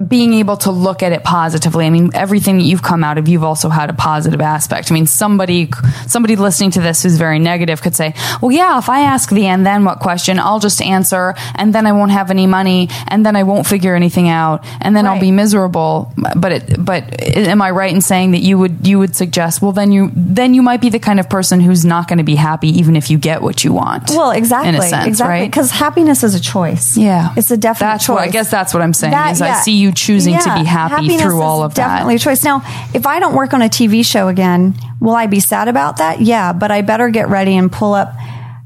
[0.06, 1.86] being able to look at it positively.
[1.86, 4.90] I mean, everything that you've come out of, you've also had a positive aspect.
[4.90, 5.70] I mean, somebody
[6.06, 9.46] somebody listening to this who's very negative could say, "Well, yeah, if I ask the
[9.46, 13.26] and then what question, I'll just answer, and then I won't have any money, and
[13.26, 17.60] then I won't figure anything out, and then I'll be miserable." But it, but am
[17.60, 20.62] I right in saying that you would you would suggest, well, then you then you
[20.62, 23.18] might be the kind of person who's not going to be happy even if you
[23.18, 24.10] get what you want.
[24.10, 24.70] Well, exactly.
[24.70, 25.40] in a sense, exactly.
[25.40, 25.50] right?
[25.50, 26.96] Because happiness is a choice.
[26.96, 27.34] Yeah.
[27.36, 28.14] It's a definite That's choice.
[28.14, 30.64] what I guess that's what I'm saying That- is I see you choosing to be
[30.64, 31.88] happy through all of that.
[31.88, 32.44] Definitely a choice.
[32.44, 32.62] Now,
[32.94, 36.20] if I don't work on a TV show again, will I be sad about that?
[36.20, 38.14] Yeah, but I better get ready and pull up,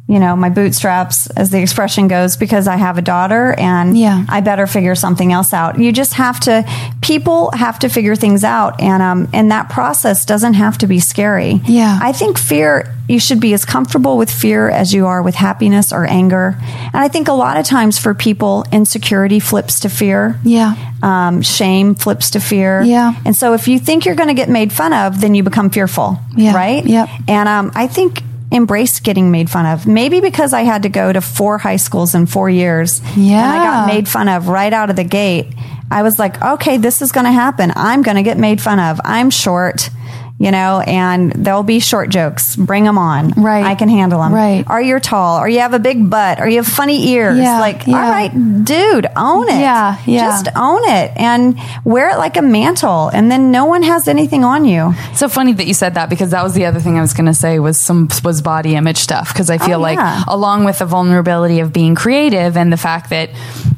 [0.07, 4.25] you know, my bootstraps, as the expression goes, because I have a daughter and Yeah.
[4.29, 5.79] I better figure something else out.
[5.79, 6.63] You just have to.
[7.01, 11.01] People have to figure things out, and um, and that process doesn't have to be
[11.01, 11.61] scary.
[11.67, 11.99] Yeah.
[12.03, 12.91] I think fear.
[13.07, 16.57] You should be as comfortable with fear as you are with happiness or anger.
[16.59, 20.75] And I think a lot of times for people, insecurity flips to fear Yeah.
[21.03, 22.81] um, shame flips to fear.
[22.81, 23.13] Yeah.
[23.27, 25.69] And so if you think you're going to get made fun of, then you become
[25.69, 26.19] fearful.
[26.35, 26.55] Yeah.
[26.55, 26.83] Right.
[26.83, 27.09] Yep.
[27.29, 28.23] And um, I think
[28.55, 29.87] embraced getting made fun of.
[29.87, 33.01] Maybe because I had to go to four high schools in four years.
[33.17, 33.43] Yeah.
[33.43, 35.53] And I got made fun of right out of the gate.
[35.91, 37.73] I was like, okay, this is going to happen.
[37.75, 39.01] I'm going to get made fun of.
[39.05, 39.91] I'm short
[40.37, 42.57] you know, and there'll be short jokes.
[42.57, 43.31] Bring them on.
[43.31, 43.65] Right.
[43.65, 44.33] I can handle them.
[44.35, 44.65] Right.
[44.69, 47.39] Or you're tall, or you have a big butt, or you have funny ears.
[47.39, 47.95] Yeah, Like, yeah.
[48.05, 49.61] all right, dude, own it.
[49.61, 50.21] Yeah, yeah.
[50.29, 54.43] Just own it and wear it like a mantle, and then no one has anything
[54.45, 54.93] on you.
[55.15, 57.27] So funny that you said that because that was the other thing I was going
[57.27, 60.79] to say was some was body image stuff because I feel Oh, like along with
[60.81, 63.31] the vulnerability of being creative and the fact that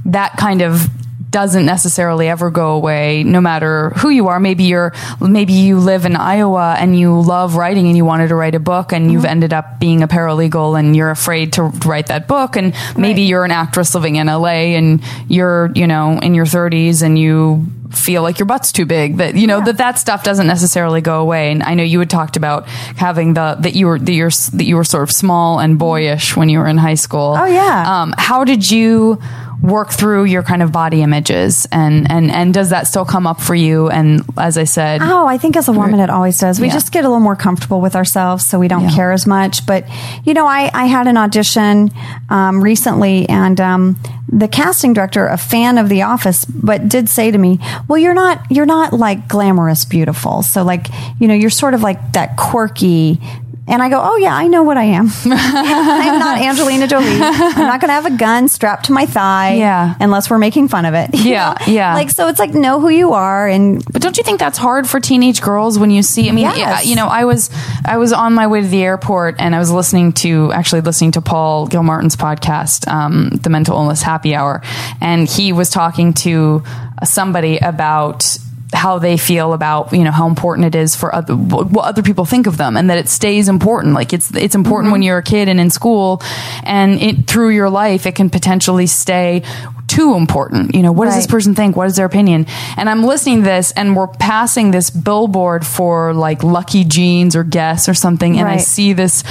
[0.07, 0.89] that kind of
[1.37, 4.41] doesn't necessarily ever go away no matter who you are.
[4.41, 8.35] Maybe you're maybe you live in Iowa and you love writing and you wanted to
[8.35, 12.07] write a book and you've ended up being a paralegal and you're afraid to write
[12.07, 13.29] that book and maybe Right.
[13.29, 17.67] you're an actress living in LA and you're you know in your 30s and you
[17.93, 21.21] feel like your butt's too big that you know that that stuff doesn't necessarily go
[21.21, 21.53] away.
[21.53, 24.65] And I know you had talked about having the that you were that you're that
[24.65, 27.37] you were sort of small and boyish when you were in high school.
[27.39, 27.85] Oh, yeah.
[28.03, 29.21] um, how did you
[29.63, 33.41] work through your kind of body images and and and does that still come up
[33.41, 36.61] for you and as I said Oh, I think as a woman, it always does.
[36.61, 36.75] We Yeah.
[36.75, 38.91] just get a little more comfortable with ourselves, so we don't Yeah.
[38.95, 39.65] care as much.
[39.67, 39.85] But
[40.25, 41.91] you know, I, I had an audition
[42.29, 43.97] um, recently, and um,
[44.29, 47.59] the casting director, a fan of The Office, but did say to me,
[47.89, 50.43] "Well, you're not you're not like glamorous beautiful.
[50.43, 50.89] So like
[51.19, 53.21] you know, you're sort of like that quirky."
[53.69, 55.09] And I go, oh yeah, I know what I am.
[55.25, 57.05] I'm not Angelina Jolie.
[57.21, 59.95] I'm not going to have a gun strapped to my thigh, Yeah.
[59.99, 61.11] unless we're making fun of it.
[61.27, 61.73] Yeah, know?
[61.73, 61.95] yeah.
[61.95, 64.89] Like so, it's like know who you are, and But don't you think that's hard
[64.89, 66.29] for teenage girls when you see?
[66.29, 66.59] I mean, Yes.
[66.59, 67.51] yeah, you know, I was
[67.85, 71.11] I was on my way to the airport and I was listening to actually listening
[71.13, 74.63] to Paul Gilmartin's podcast, um, the Mental Illness Happy Hour,
[75.01, 76.63] and he was talking to
[77.05, 78.39] somebody about
[78.73, 82.25] how they feel about you know how important it is for other what other people
[82.25, 83.95] think of them and that it stays important.
[83.95, 85.07] Like it's it's important when mm-hmm.
[85.07, 86.21] you're a kid and in school
[86.65, 89.43] and it through your life it can potentially stay
[89.87, 90.75] too important.
[90.75, 91.77] You know what does this person think?
[91.77, 92.47] What is their opinion?
[92.77, 97.45] And i'm listening to this and we're passing this billboard for like lucky jeans or
[97.45, 99.25] guess or something and i see this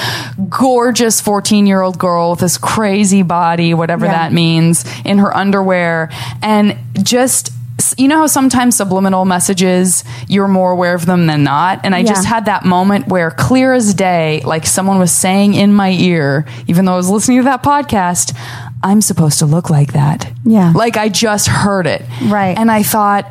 [0.50, 4.14] gorgeous 14 year old girl with this crazy body whatever Yeah.
[4.14, 6.10] that means in her underwear
[6.42, 7.52] and just
[7.98, 12.00] you know how sometimes subliminal messages you're more aware of them than not and i
[12.00, 12.08] Yeah.
[12.14, 16.46] just had that moment where clear as day like someone was saying in my ear
[16.68, 18.34] even though i was listening to that podcast
[18.82, 20.72] i'm supposed to look like that Yeah.
[20.76, 22.58] like i just heard it Right.
[22.58, 23.26] and i thought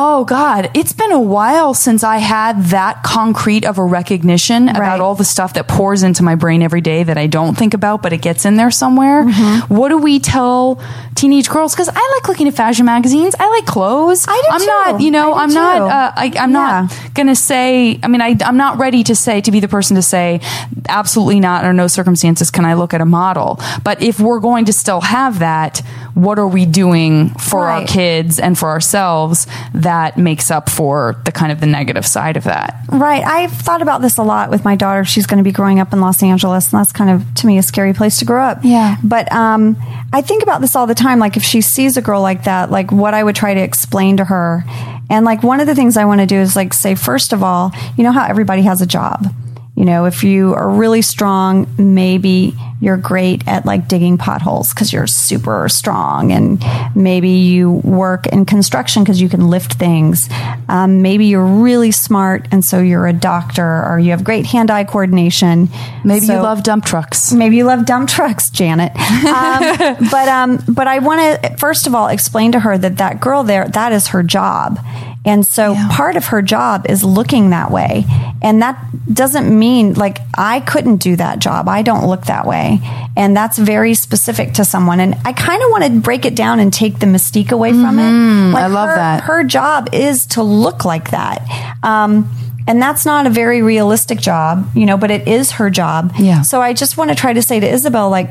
[0.00, 4.76] Oh God, it's been a while since I had that concrete of a recognition Right.
[4.76, 7.74] about all the stuff that pours into my brain every day that I don't think
[7.74, 9.24] about, but it gets in there somewhere.
[9.24, 9.74] Mm-hmm.
[9.74, 10.80] What do we tell
[11.16, 11.74] teenage girls?
[11.74, 13.34] Because I like looking at fashion magazines.
[13.40, 14.24] I like clothes.
[14.28, 14.66] I do I'm too.
[14.66, 17.98] not, you know, I'm do not, uh, I, I'm not gonna say.
[18.00, 20.40] I mean, I, I'm not ready to say to be the person to say
[20.88, 23.58] absolutely not under no circumstances can I look at a model.
[23.82, 25.82] But if we're going to still have that,
[26.18, 31.30] what are we doing for our kids and for ourselves that makes up for the
[31.30, 32.74] kind of the negative side of that?
[32.88, 33.22] Right.
[33.22, 35.04] I've thought about this a lot with my daughter.
[35.04, 37.56] She's going to be growing up in Los Angeles, and that's kind of, to me,
[37.56, 38.58] a scary place to grow up.
[38.64, 38.96] Yeah.
[39.04, 39.76] But um,
[40.12, 41.20] I think about this all the time.
[41.20, 44.16] Like, if she sees a girl like that, like what I would try to explain
[44.16, 44.64] to her.
[45.08, 47.44] And like, one of the things I want to do is like say, first of
[47.44, 49.32] all, you know how everybody has a job.
[49.78, 54.92] You know, if you are really strong, maybe you're great at like digging potholes because
[54.92, 56.32] you're super strong.
[56.32, 56.60] And
[56.96, 60.28] maybe you work in construction because you can lift things.
[60.68, 64.72] Um, maybe you're really smart and so you're a doctor or you have great hand
[64.72, 65.68] eye coordination.
[66.04, 67.32] Maybe you love dump trucks.
[67.32, 68.90] Maybe you love dump trucks, Janet.
[68.96, 73.20] Um, but um, but I want to first of all explain to her that that
[73.20, 74.80] girl there that is her job,
[75.28, 75.88] and so Yeah.
[75.92, 78.04] part of her job is looking that way,
[78.42, 78.76] and that
[79.12, 81.68] doesn't mean like I couldn't do that job.
[81.68, 82.80] I don't look that way,
[83.16, 84.98] and that's very specific to someone.
[85.04, 87.98] And I kind of want to break it down and take the mystique away from
[87.98, 88.52] it.
[88.54, 89.22] Like I love her- that.
[89.24, 91.38] Her job is to look like that.
[91.82, 92.28] Um,
[92.66, 96.12] and that's not a very realistic job, you know, but it is her job.
[96.18, 96.42] Yeah.
[96.42, 98.30] So I just want to try to say to Isabel, like,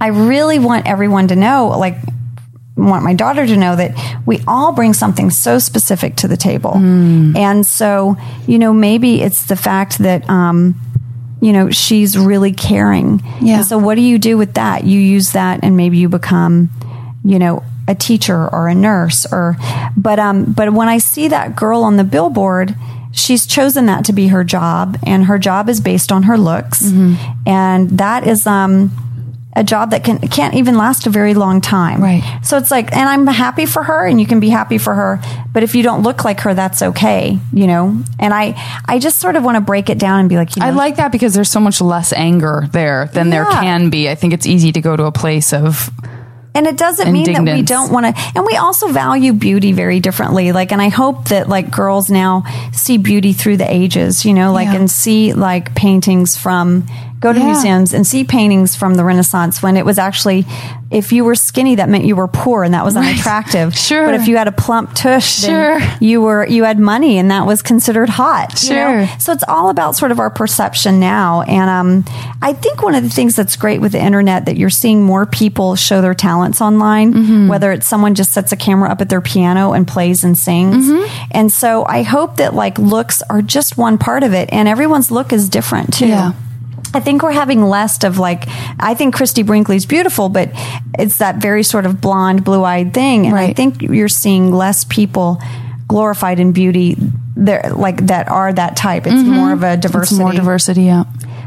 [0.00, 1.96] I really want everyone to know, like,
[2.76, 3.94] want my daughter to know that
[4.26, 6.72] we all bring something so specific to the table.
[6.72, 7.36] Hmm.
[7.36, 10.74] And so, you know, maybe it's the fact that, um,
[11.40, 13.22] you know, she's really caring.
[13.40, 13.58] Yeah.
[13.58, 14.84] And so what do you do with that?
[14.84, 16.70] You use that and maybe you become,
[17.24, 19.56] you know, a teacher or a nurse or,
[19.96, 22.74] but, um, but when I see that girl on the billboard,
[23.12, 26.82] she's chosen that to be her job and her job is based on her looks.
[26.82, 27.48] Mm-hmm.
[27.48, 28.90] And that is, um,
[29.56, 32.02] a job that can can't even last a very long time.
[32.02, 32.40] Right.
[32.42, 35.20] So it's like, and I'm happy for her, and you can be happy for her.
[35.52, 38.02] But if you don't look like her, that's okay, you know.
[38.18, 38.54] And I,
[38.86, 40.70] I just sort of want to break it down and be like, you know, I
[40.70, 44.08] like that because there's so much less anger there than there can be.
[44.10, 45.90] I think it's easy to go to a place of
[46.56, 49.98] and it doesn't mean that we don't want to and we also value beauty very
[49.98, 54.32] differently like and i hope that like girls now see beauty through the ages you
[54.32, 54.76] know like Yeah.
[54.76, 56.86] and see like paintings from
[57.24, 57.46] go to Yeah.
[57.52, 60.44] museums and see paintings from the renaissance when it was actually
[60.90, 64.04] if you were skinny that meant you were poor and that was unattractive Sure.
[64.06, 65.78] but if you had a plump tush Sure.
[66.00, 69.06] you were you had money and that was considered hot you know?
[69.06, 69.18] Sure.
[69.18, 72.04] so it's all about sort of our perception now and um,
[72.42, 75.26] i think one of the things that's great with the internet that you're seeing more
[75.26, 77.48] people show their talents online Mm-hmm.
[77.48, 80.86] whether it's someone just sets a camera up at their piano and plays and sings
[80.86, 81.28] Mm-hmm.
[81.32, 85.10] and so i hope that like looks are just one part of it and everyone's
[85.10, 86.32] look is different too Yeah.
[86.94, 88.44] I think we're having less of like
[88.78, 90.50] I think Christie Brinkley's beautiful, but
[90.98, 93.26] it's that very sort of blonde, blue eyed thing.
[93.26, 95.40] And I think you're seeing less people
[95.88, 96.96] glorified in beauty
[97.36, 99.06] there like that are that type.
[99.06, 100.20] It's more of a diversity.
[100.20, 100.28] Mm-hmm.
[100.28, 100.82] it's more diversity.
[100.84, 101.04] Yeah.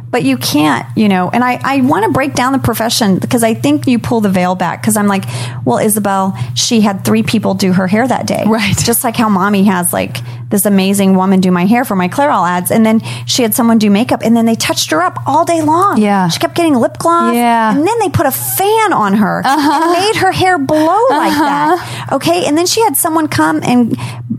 [0.10, 3.44] But you can't, you know, and I, I want to break down the profession because
[3.44, 5.26] I think you pull the veil back because I'm like,
[5.66, 8.44] well, Isabel, she had three people do her hair that day.
[8.48, 8.76] Right.
[8.78, 10.18] Just like how mommy has like
[10.50, 12.72] this amazing woman do my hair for my Clairol ads.
[12.72, 15.62] And then she had someone do makeup and then they touched her up all day
[15.62, 15.98] long.
[16.02, 16.30] Yeah.
[16.30, 17.36] She kept getting lip gloss.
[17.36, 17.70] Yeah.
[17.72, 17.80] Uh-huh.
[17.80, 22.10] And then they put a fan on her and made her hair blow like that.
[22.14, 22.46] Okay.
[22.48, 23.98] And then she had someone come and,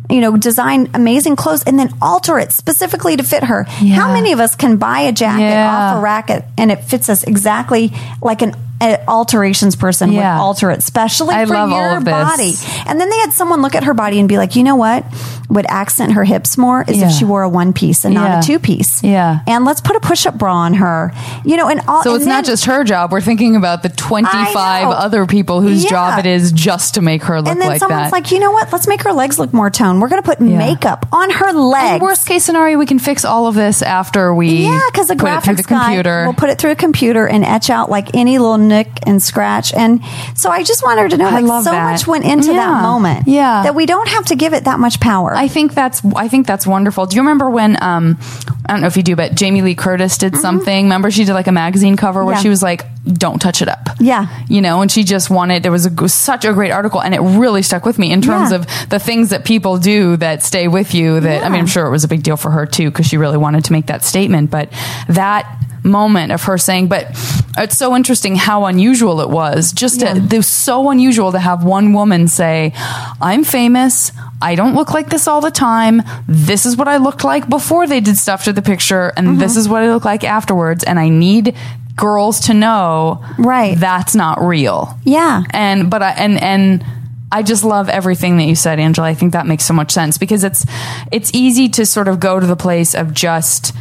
[0.09, 3.65] you know, design amazing clothes and then alter it specifically to fit her.
[3.65, 5.58] How many of us can buy a jacket Yeah.
[5.67, 10.37] Off a racket and it fits us exactly like an an alterations person Yeah.
[10.37, 12.55] would alter it, especially I for your body.
[12.87, 15.05] And then they had someone look at her body and be like, you know what
[15.49, 17.07] would accent her hips more is Yeah.
[17.07, 18.29] if she wore a one piece and Yeah.
[18.29, 19.03] not a two piece.
[19.03, 19.39] Yeah.
[19.47, 21.13] And let's put a push up bra on her.
[21.45, 23.13] You know, and all So it's not just her job.
[23.13, 27.41] We're thinking about the 25 other people whose job it is just to make her
[27.41, 28.13] look and then like someone's that.
[28.13, 28.71] like, you know what?
[28.73, 30.01] Let's make her legs look more toned.
[30.03, 31.93] We're going to put makeup on her legs.
[31.95, 35.17] And worst case scenario, we can fix all of this after we Yeah, because the
[35.17, 36.27] put it through the graphics guy computer.
[36.27, 39.73] will put it through a computer and etch out like any little nick and scratch.
[39.75, 40.01] And
[40.35, 41.91] so I just want her to know, I like, so that.
[41.93, 42.59] much went into Yeah.
[42.73, 43.27] that moment.
[43.27, 43.63] Yeah.
[43.65, 45.35] that we don't have to give it that much power.
[45.35, 47.07] I think that's I think that's wonderful.
[47.07, 48.19] Do you remember when um
[48.67, 50.85] I don't know if you do, but Jamie Lee Curtis did something.
[50.85, 52.39] Remember she did like a magazine cover where Mm-hmm.
[52.39, 52.43] Yeah.
[52.43, 54.27] she was like, "Don't touch it up." Yeah.
[54.49, 55.63] you know, and she just wanted.
[55.63, 58.51] There was a, such a great article, and it really stuck with me in terms
[58.51, 58.59] Yeah.
[58.59, 61.19] of the things that people do that stay with you.
[61.21, 63.17] That I mean, I'm sure it was a big deal for her too because she
[63.17, 64.51] really wanted to make that statement.
[64.51, 64.69] But
[65.09, 65.47] that
[65.83, 67.09] moment of her saying, "But
[67.57, 69.73] it's so interesting how unusual it was.
[69.73, 72.73] Just to, it was so unusual to have one woman say,
[73.21, 76.03] "I'm famous." I don't look like this all the time.
[76.29, 79.39] This is what I looked like before they did stuff to the picture, and mm-hmm.
[79.39, 80.85] this is what I look like afterwards.
[80.85, 81.57] And I need
[81.99, 83.77] girls to know Right.
[83.77, 84.99] that's not real.
[85.05, 85.43] Yeah.
[85.51, 86.85] And but I and and
[87.31, 89.09] I just love everything that you said, Angela.
[89.09, 90.65] I think that makes so much sense because it's
[91.13, 93.75] it's easy to sort of go to the place of just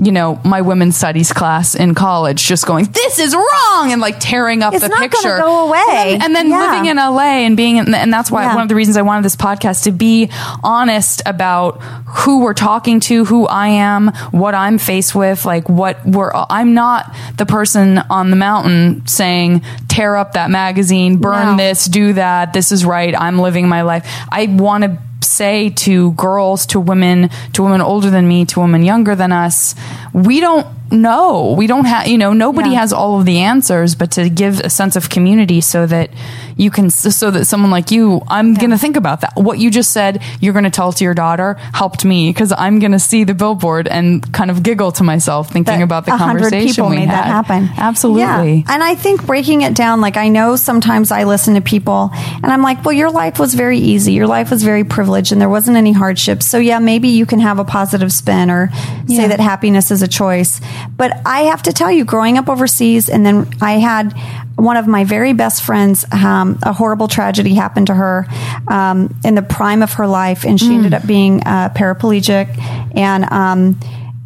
[0.00, 4.16] you know, my women's studies class in college, just going, "This is wrong," and like
[4.20, 5.38] tearing up It's the picture.
[5.38, 6.18] go away.
[6.20, 6.66] And then, and then Yeah.
[6.70, 8.54] living in LA and being, in, and that's why Yeah.
[8.54, 10.30] one of the reasons I wanted this podcast to be
[10.62, 15.98] honest about who we're talking to, who I am, what I'm faced with, like what
[16.06, 16.30] we're.
[16.48, 21.56] I'm not the person on the mountain saying, "Tear up that magazine, burn No.
[21.56, 22.52] this, do that.
[22.52, 23.14] This is right.
[23.18, 24.92] I'm living my life." I want to
[25.38, 29.74] say to girls, to women, to women older than me, to women younger than us,
[30.12, 31.54] we don't know.
[31.56, 32.80] We don't have, you know, nobody Yeah.
[32.80, 36.10] has all of the answers, but to give a sense of community so that
[36.56, 39.32] you can, so that someone like you, I'm going to think about that.
[39.36, 42.78] What you just said, you're going to tell to your daughter helped me because I'm
[42.80, 46.12] going to see the billboard and kind of giggle to myself thinking that about the
[46.12, 47.18] conversation people we made had.
[47.18, 47.68] that happen.
[47.76, 48.20] Absolutely.
[48.66, 48.72] Yeah.
[48.74, 52.46] And I think breaking it down, like I know sometimes I listen to people and
[52.46, 54.12] I'm like, well, your life was very easy.
[54.14, 56.46] Your life was very privileged and there wasn't any hardships.
[56.46, 58.70] So yeah, maybe you can have a positive spin or
[59.06, 60.60] say that happiness is a choice.
[60.96, 64.12] But I have to tell you, growing up overseas, and then I had
[64.56, 68.26] one of my very best friends, um, a horrible tragedy happened to her
[68.66, 72.48] um, in the prime of her life, and she ended up being uh, paraplegic.
[72.94, 73.78] And um,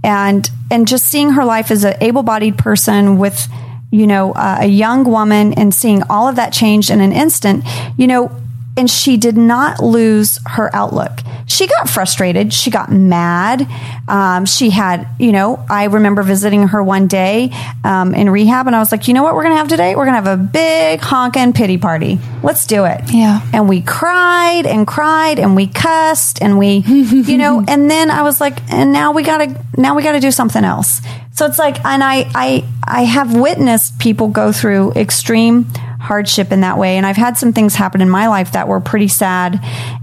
[0.03, 3.49] and and just seeing her life as an able-bodied person with
[3.91, 7.65] you know uh, a young woman and seeing all of that change in an instant
[7.97, 8.31] you know
[8.77, 11.21] and she did not lose her outlook.
[11.47, 12.53] She got frustrated.
[12.53, 13.67] She got mad.
[14.09, 17.51] Um, she had you know i remember visiting her one day
[17.85, 19.95] um, in rehab and i was like you know what we're gonna have today?
[19.95, 22.19] We're gonna have a big honkin' pity party.
[22.43, 23.01] Let's do it.
[23.13, 23.41] Yeah.
[23.53, 28.23] and we cried and cried and we cussed and we you know and then i
[28.23, 31.01] was like and now we gotta now we gotta do something else.
[31.35, 35.67] So it's like, and I, I, I have witnessed people go through extreme
[36.03, 36.97] hardship in that way.
[36.97, 39.61] And I've had some things happen in my life that were pretty sad.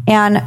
[0.08, 0.42] And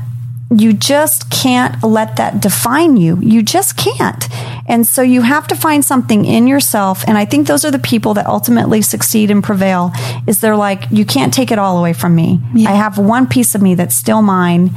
[0.55, 3.19] you just can't let that define you.
[3.21, 4.29] You just can't.
[4.69, 7.05] And so you have to find something in yourself.
[7.07, 9.93] And I think those are the people that ultimately succeed and prevail
[10.27, 12.41] is they're like, you can't take it all away from me.
[12.55, 12.71] Yeah.
[12.71, 14.71] I have one piece of me that's still mine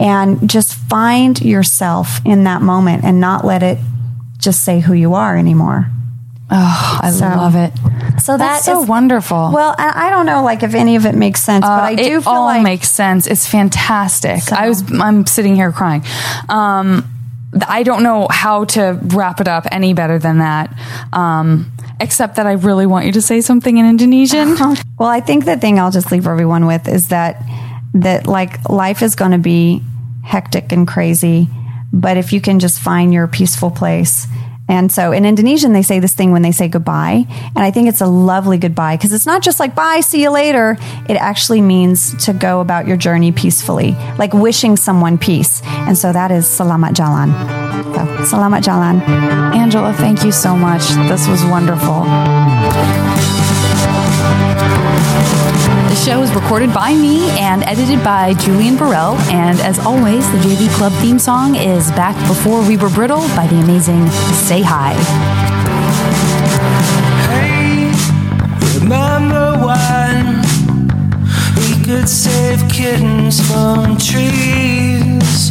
[0.00, 3.78] and just find yourself in that moment and not let it
[4.38, 5.90] just say who you are anymore.
[6.50, 7.72] Oh, I so, love it.
[8.22, 9.50] So that's so is, wonderful.
[9.52, 12.02] Well, I don't know, like if any of it makes sense, uh, but I do
[12.02, 13.26] it feel all like makes sense.
[13.26, 14.40] It's fantastic.
[14.42, 14.56] So.
[14.56, 16.02] I was, I'm sitting here crying.
[16.48, 17.06] Um,
[17.66, 20.74] I don't know how to wrap it up any better than that.
[21.12, 21.70] Um,
[22.00, 24.56] except that I really want you to say something in Indonesian.
[24.98, 27.42] well, I think the thing I'll just leave everyone with is that
[27.94, 29.82] that like life is going to be
[30.24, 31.48] hectic and crazy,
[31.92, 34.26] but if you can just find your peaceful place
[34.68, 37.24] and so in Indonesian, they say this thing when they say goodbye.
[37.28, 40.30] And I think it's a lovely goodbye because it's not just like, bye, see you
[40.30, 40.76] later.
[41.08, 45.62] It actually means to go about your journey peacefully, like wishing someone peace.
[45.64, 47.32] And so that is Salamat jalan.
[47.88, 49.00] So, selamat jalan.
[49.56, 50.86] Angela, thank you so much.
[51.08, 52.04] This was wonderful.
[55.98, 59.16] The show is recorded by me and edited by Julian Burrell.
[59.32, 63.48] And as always, the JV Club theme song is Back Before We Were Brittle by
[63.48, 64.08] the amazing
[64.46, 64.94] Say Hi.
[67.26, 67.90] Hey,
[68.78, 70.40] remember when
[71.56, 75.50] we could save kittens from trees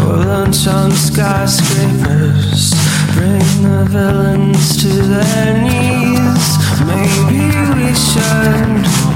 [0.00, 2.74] or lunch on skyscrapers?
[3.14, 6.58] Bring the villains to their knees.
[6.84, 9.15] Maybe we should.